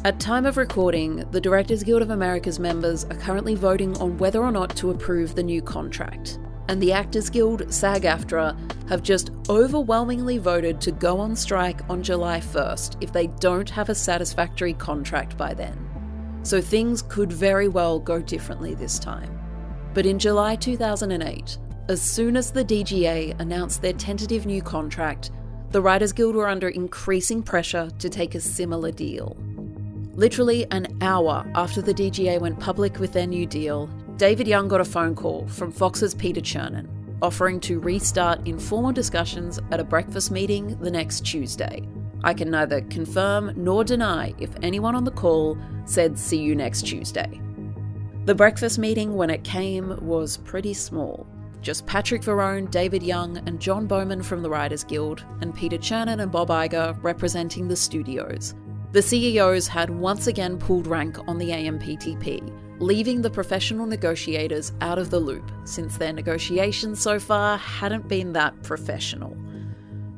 At 0.04 0.20
time 0.20 0.44
of 0.44 0.56
recording, 0.56 1.24
the 1.30 1.40
Directors 1.40 1.82
Guild 1.82 2.02
of 2.02 2.10
America's 2.10 2.58
members 2.58 3.04
are 3.04 3.16
currently 3.16 3.54
voting 3.54 3.96
on 3.98 4.18
whether 4.18 4.42
or 4.42 4.52
not 4.52 4.76
to 4.76 4.90
approve 4.90 5.34
the 5.34 5.42
new 5.42 5.62
contract 5.62 6.38
and 6.68 6.80
the 6.80 6.92
Actors 6.92 7.30
Guild, 7.30 7.72
SAG 7.72 8.02
AFTRA, 8.02 8.88
have 8.88 9.02
just 9.02 9.30
overwhelmingly 9.48 10.38
voted 10.38 10.80
to 10.80 10.92
go 10.92 11.18
on 11.18 11.36
strike 11.36 11.80
on 11.90 12.02
July 12.02 12.40
1st 12.40 13.02
if 13.02 13.12
they 13.12 13.26
don't 13.26 13.70
have 13.70 13.88
a 13.88 13.94
satisfactory 13.94 14.74
contract 14.74 15.36
by 15.36 15.54
then. 15.54 15.78
So 16.42 16.60
things 16.60 17.02
could 17.02 17.32
very 17.32 17.68
well 17.68 17.98
go 17.98 18.20
differently 18.20 18.74
this 18.74 18.98
time. 18.98 19.30
But 19.94 20.06
in 20.06 20.18
July 20.18 20.56
2008, 20.56 21.58
as 21.88 22.00
soon 22.00 22.36
as 22.36 22.50
the 22.50 22.64
DGA 22.64 23.38
announced 23.40 23.82
their 23.82 23.92
tentative 23.92 24.46
new 24.46 24.62
contract, 24.62 25.30
the 25.70 25.82
Writers 25.82 26.12
Guild 26.12 26.34
were 26.34 26.48
under 26.48 26.68
increasing 26.68 27.42
pressure 27.42 27.90
to 27.98 28.08
take 28.08 28.34
a 28.34 28.40
similar 28.40 28.90
deal. 28.90 29.36
Literally 30.14 30.70
an 30.70 30.86
hour 31.00 31.44
after 31.54 31.82
the 31.82 31.92
DGA 31.92 32.40
went 32.40 32.60
public 32.60 33.00
with 33.00 33.12
their 33.12 33.26
new 33.26 33.44
deal, 33.46 33.90
David 34.16 34.46
Young 34.46 34.68
got 34.68 34.80
a 34.80 34.84
phone 34.84 35.16
call 35.16 35.46
from 35.48 35.72
Fox's 35.72 36.14
Peter 36.14 36.40
Chernin 36.40 36.88
offering 37.22 37.58
to 37.58 37.80
restart 37.80 38.46
informal 38.46 38.92
discussions 38.92 39.58
at 39.70 39.80
a 39.80 39.84
breakfast 39.84 40.30
meeting 40.30 40.78
the 40.80 40.90
next 40.90 41.20
Tuesday. 41.20 41.82
I 42.22 42.34
can 42.34 42.50
neither 42.50 42.82
confirm 42.82 43.52
nor 43.56 43.82
deny 43.82 44.34
if 44.38 44.50
anyone 44.62 44.94
on 44.94 45.04
the 45.04 45.10
call 45.10 45.56
said 45.86 46.18
see 46.18 46.36
you 46.36 46.54
next 46.54 46.82
Tuesday. 46.82 47.40
The 48.26 48.34
breakfast 48.34 48.78
meeting, 48.78 49.14
when 49.14 49.30
it 49.30 49.42
came, 49.42 49.98
was 50.06 50.36
pretty 50.38 50.74
small. 50.74 51.26
Just 51.60 51.86
Patrick 51.86 52.22
Verrone, 52.22 52.70
David 52.70 53.02
Young, 53.02 53.38
and 53.48 53.60
John 53.60 53.86
Bowman 53.86 54.22
from 54.22 54.42
the 54.42 54.50
Writers 54.50 54.84
Guild, 54.84 55.24
and 55.40 55.54
Peter 55.54 55.78
Chernin 55.78 56.22
and 56.22 56.30
Bob 56.30 56.48
Iger 56.48 56.96
representing 57.02 57.68
the 57.68 57.76
studios. 57.76 58.54
The 58.92 59.02
CEOs 59.02 59.66
had 59.66 59.90
once 59.90 60.26
again 60.26 60.58
pulled 60.58 60.86
rank 60.86 61.18
on 61.26 61.38
the 61.38 61.50
AMPTP, 61.50 62.63
leaving 62.78 63.22
the 63.22 63.30
professional 63.30 63.86
negotiators 63.86 64.72
out 64.80 64.98
of 64.98 65.10
the 65.10 65.20
loop 65.20 65.50
since 65.64 65.96
their 65.96 66.12
negotiations 66.12 67.00
so 67.00 67.18
far 67.18 67.56
hadn't 67.58 68.08
been 68.08 68.32
that 68.32 68.60
professional. 68.62 69.36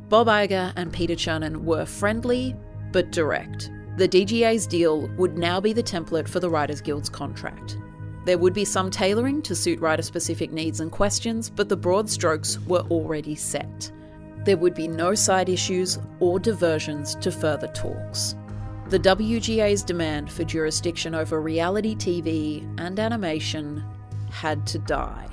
Bob 0.09 0.29
Iger 0.29 0.73
and 0.77 0.93
Peter 0.93 1.15
Chernin 1.15 1.65
were 1.65 1.85
friendly 1.85 2.55
but 2.93 3.11
direct. 3.11 3.71
The 3.97 4.09
DGA's 4.09 4.67
deal 4.67 5.09
would 5.17 5.37
now 5.37 5.61
be 5.61 5.73
the 5.73 5.83
template 5.83 6.29
for 6.29 6.41
the 6.41 6.51
Writers 6.51 6.81
Guild's 6.81 7.09
contract. 7.09 7.79
There 8.25 8.39
would 8.39 8.55
be 8.55 8.65
some 8.65 8.91
tailoring 8.91 9.43
to 9.43 9.55
suit 9.55 9.81
writer 9.81 10.03
specific 10.03 10.53
needs 10.53 10.81
and 10.81 10.91
questions, 10.91 11.49
but 11.49 11.69
the 11.69 11.77
broad 11.77 12.11
strokes 12.11 12.59
were 12.67 12.85
already 12.91 13.35
set. 13.35 13.91
There 14.45 14.57
would 14.57 14.75
be 14.75 14.89
no 14.89 15.15
side 15.15 15.49
issues 15.49 15.99
or 16.21 16.39
diversions 16.39 17.15
to 17.17 17.31
further 17.31 17.69
talks. 17.69 18.37
The 18.89 19.01
WGA's 19.01 19.83
demand 19.83 20.31
for 20.31 20.45
jurisdiction 20.45 21.13
over 21.13 21.41
reality 21.41 21.97
TV 21.97 22.65
and 22.79 23.01
animation 23.01 23.85
had 24.31 24.65
to 24.69 24.79
die. 24.79 25.27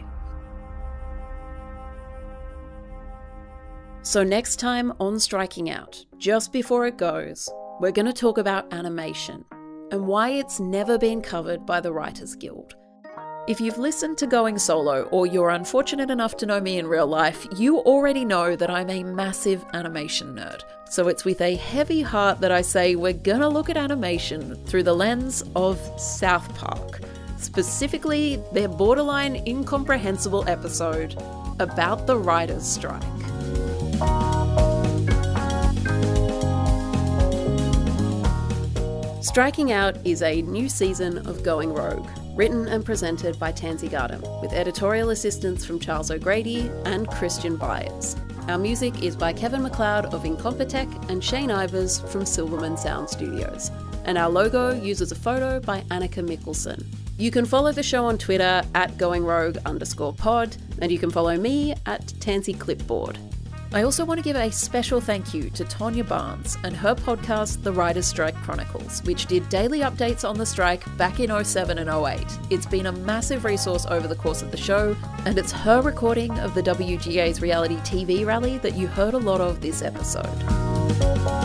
So, 4.01 4.23
next 4.23 4.55
time 4.55 4.91
on 4.99 5.19
Striking 5.19 5.69
Out, 5.69 6.03
just 6.17 6.51
before 6.51 6.87
it 6.87 6.97
goes, 6.97 7.47
we're 7.79 7.91
going 7.91 8.07
to 8.07 8.13
talk 8.13 8.39
about 8.39 8.73
animation 8.73 9.45
and 9.91 10.07
why 10.07 10.29
it's 10.29 10.59
never 10.59 10.97
been 10.97 11.21
covered 11.21 11.63
by 11.63 11.79
the 11.79 11.93
Writers 11.93 12.35
Guild. 12.35 12.75
If 13.47 13.61
you've 13.61 13.77
listened 13.77 14.17
to 14.17 14.25
Going 14.25 14.57
Solo 14.57 15.03
or 15.11 15.27
you're 15.27 15.51
unfortunate 15.51 16.09
enough 16.09 16.37
to 16.37 16.45
know 16.47 16.59
me 16.59 16.79
in 16.79 16.87
real 16.87 17.07
life, 17.07 17.45
you 17.55 17.79
already 17.79 18.25
know 18.25 18.55
that 18.55 18.71
I'm 18.71 18.89
a 18.89 19.03
massive 19.03 19.63
animation 19.73 20.35
nerd. 20.35 20.63
So 20.93 21.07
it's 21.07 21.25
with 21.25 21.41
a 21.41 21.55
heavy 21.55 22.03
heart 22.03 22.39
that 22.41 22.51
I 22.51 22.61
say 22.61 22.95
we're 22.95 23.13
gonna 23.13 23.49
look 23.49 23.67
at 23.67 23.77
animation 23.77 24.53
through 24.67 24.83
the 24.83 24.93
lens 24.93 25.43
of 25.55 25.79
South 25.99 26.53
Park, 26.53 26.99
specifically 27.39 28.39
their 28.51 28.67
borderline 28.67 29.37
incomprehensible 29.47 30.47
episode 30.47 31.15
about 31.57 32.05
the 32.05 32.15
writer's 32.15 32.63
strike. 32.63 33.01
Striking 39.23 39.71
Out 39.71 39.97
is 40.05 40.21
a 40.21 40.43
new 40.43 40.69
season 40.69 41.25
of 41.27 41.41
Going 41.41 41.73
Rogue, 41.73 42.07
written 42.35 42.67
and 42.67 42.85
presented 42.85 43.39
by 43.39 43.51
Tansy 43.51 43.89
Gardam, 43.89 44.21
with 44.43 44.53
editorial 44.53 45.09
assistance 45.09 45.65
from 45.65 45.79
Charles 45.79 46.11
O'Grady 46.11 46.69
and 46.85 47.07
Christian 47.07 47.57
Byers. 47.57 48.15
Our 48.49 48.57
music 48.57 49.01
is 49.01 49.15
by 49.15 49.31
Kevin 49.31 49.63
MacLeod 49.63 50.13
of 50.13 50.23
Incompetech 50.23 51.09
and 51.09 51.23
Shane 51.23 51.47
Ivers 51.47 52.05
from 52.09 52.25
Silverman 52.25 52.75
Sound 52.75 53.09
Studios. 53.09 53.71
And 54.03 54.17
our 54.17 54.29
logo 54.29 54.77
uses 54.77 55.13
a 55.13 55.15
photo 55.15 55.61
by 55.61 55.79
Annika 55.83 56.21
Mickelson. 56.27 56.85
You 57.17 57.31
can 57.31 57.45
follow 57.45 57.71
the 57.71 57.81
show 57.81 58.05
on 58.05 58.17
Twitter 58.17 58.61
at 58.75 58.97
goingrogue 58.97 59.63
underscore 59.65 60.11
pod, 60.11 60.57
and 60.81 60.91
you 60.91 60.99
can 60.99 61.09
follow 61.09 61.37
me 61.37 61.73
at 61.85 62.05
Tansy 62.19 62.53
Clipboard. 62.53 63.17
I 63.75 63.81
also 63.81 64.05
want 64.05 64.19
to 64.19 64.23
give 64.23 64.35
a 64.35 64.51
special 64.51 65.01
thank 65.01 65.33
you 65.33 65.49
to 65.49 65.65
Tonya 65.65 66.07
Barnes 66.07 66.59
and 66.63 66.75
her 66.75 66.93
podcast, 66.93 67.63
The 67.63 67.73
Writers' 67.73 68.05
Strike 68.05 68.35
Chronicles, 68.35 69.01
which 69.01 69.25
did 69.25 69.49
daily 69.49 69.79
updates 69.79 70.27
on 70.27 70.37
the 70.37 70.45
strike 70.45 70.85
back 70.95 71.19
in 71.19 71.43
07 71.43 71.79
and 71.79 71.89
08. 71.89 72.23
It's 72.51 72.67
been 72.67 72.85
a 72.85 72.91
massive 72.91 73.45
resource 73.45 73.87
over 73.87 74.07
the 74.07 74.15
course 74.15 74.43
of 74.43 74.51
the 74.51 74.57
show, 74.57 74.95
and 75.25 75.39
it's 75.39 75.51
her 75.51 75.81
recording 75.81 76.37
of 76.37 76.53
the 76.53 76.61
WGA's 76.61 77.41
reality 77.41 77.77
TV 77.77 78.23
rally 78.23 78.59
that 78.59 78.75
you 78.75 78.85
heard 78.85 79.15
a 79.15 79.19
lot 79.19 79.41
of 79.41 79.59
this 79.59 79.81
episode. 79.81 81.42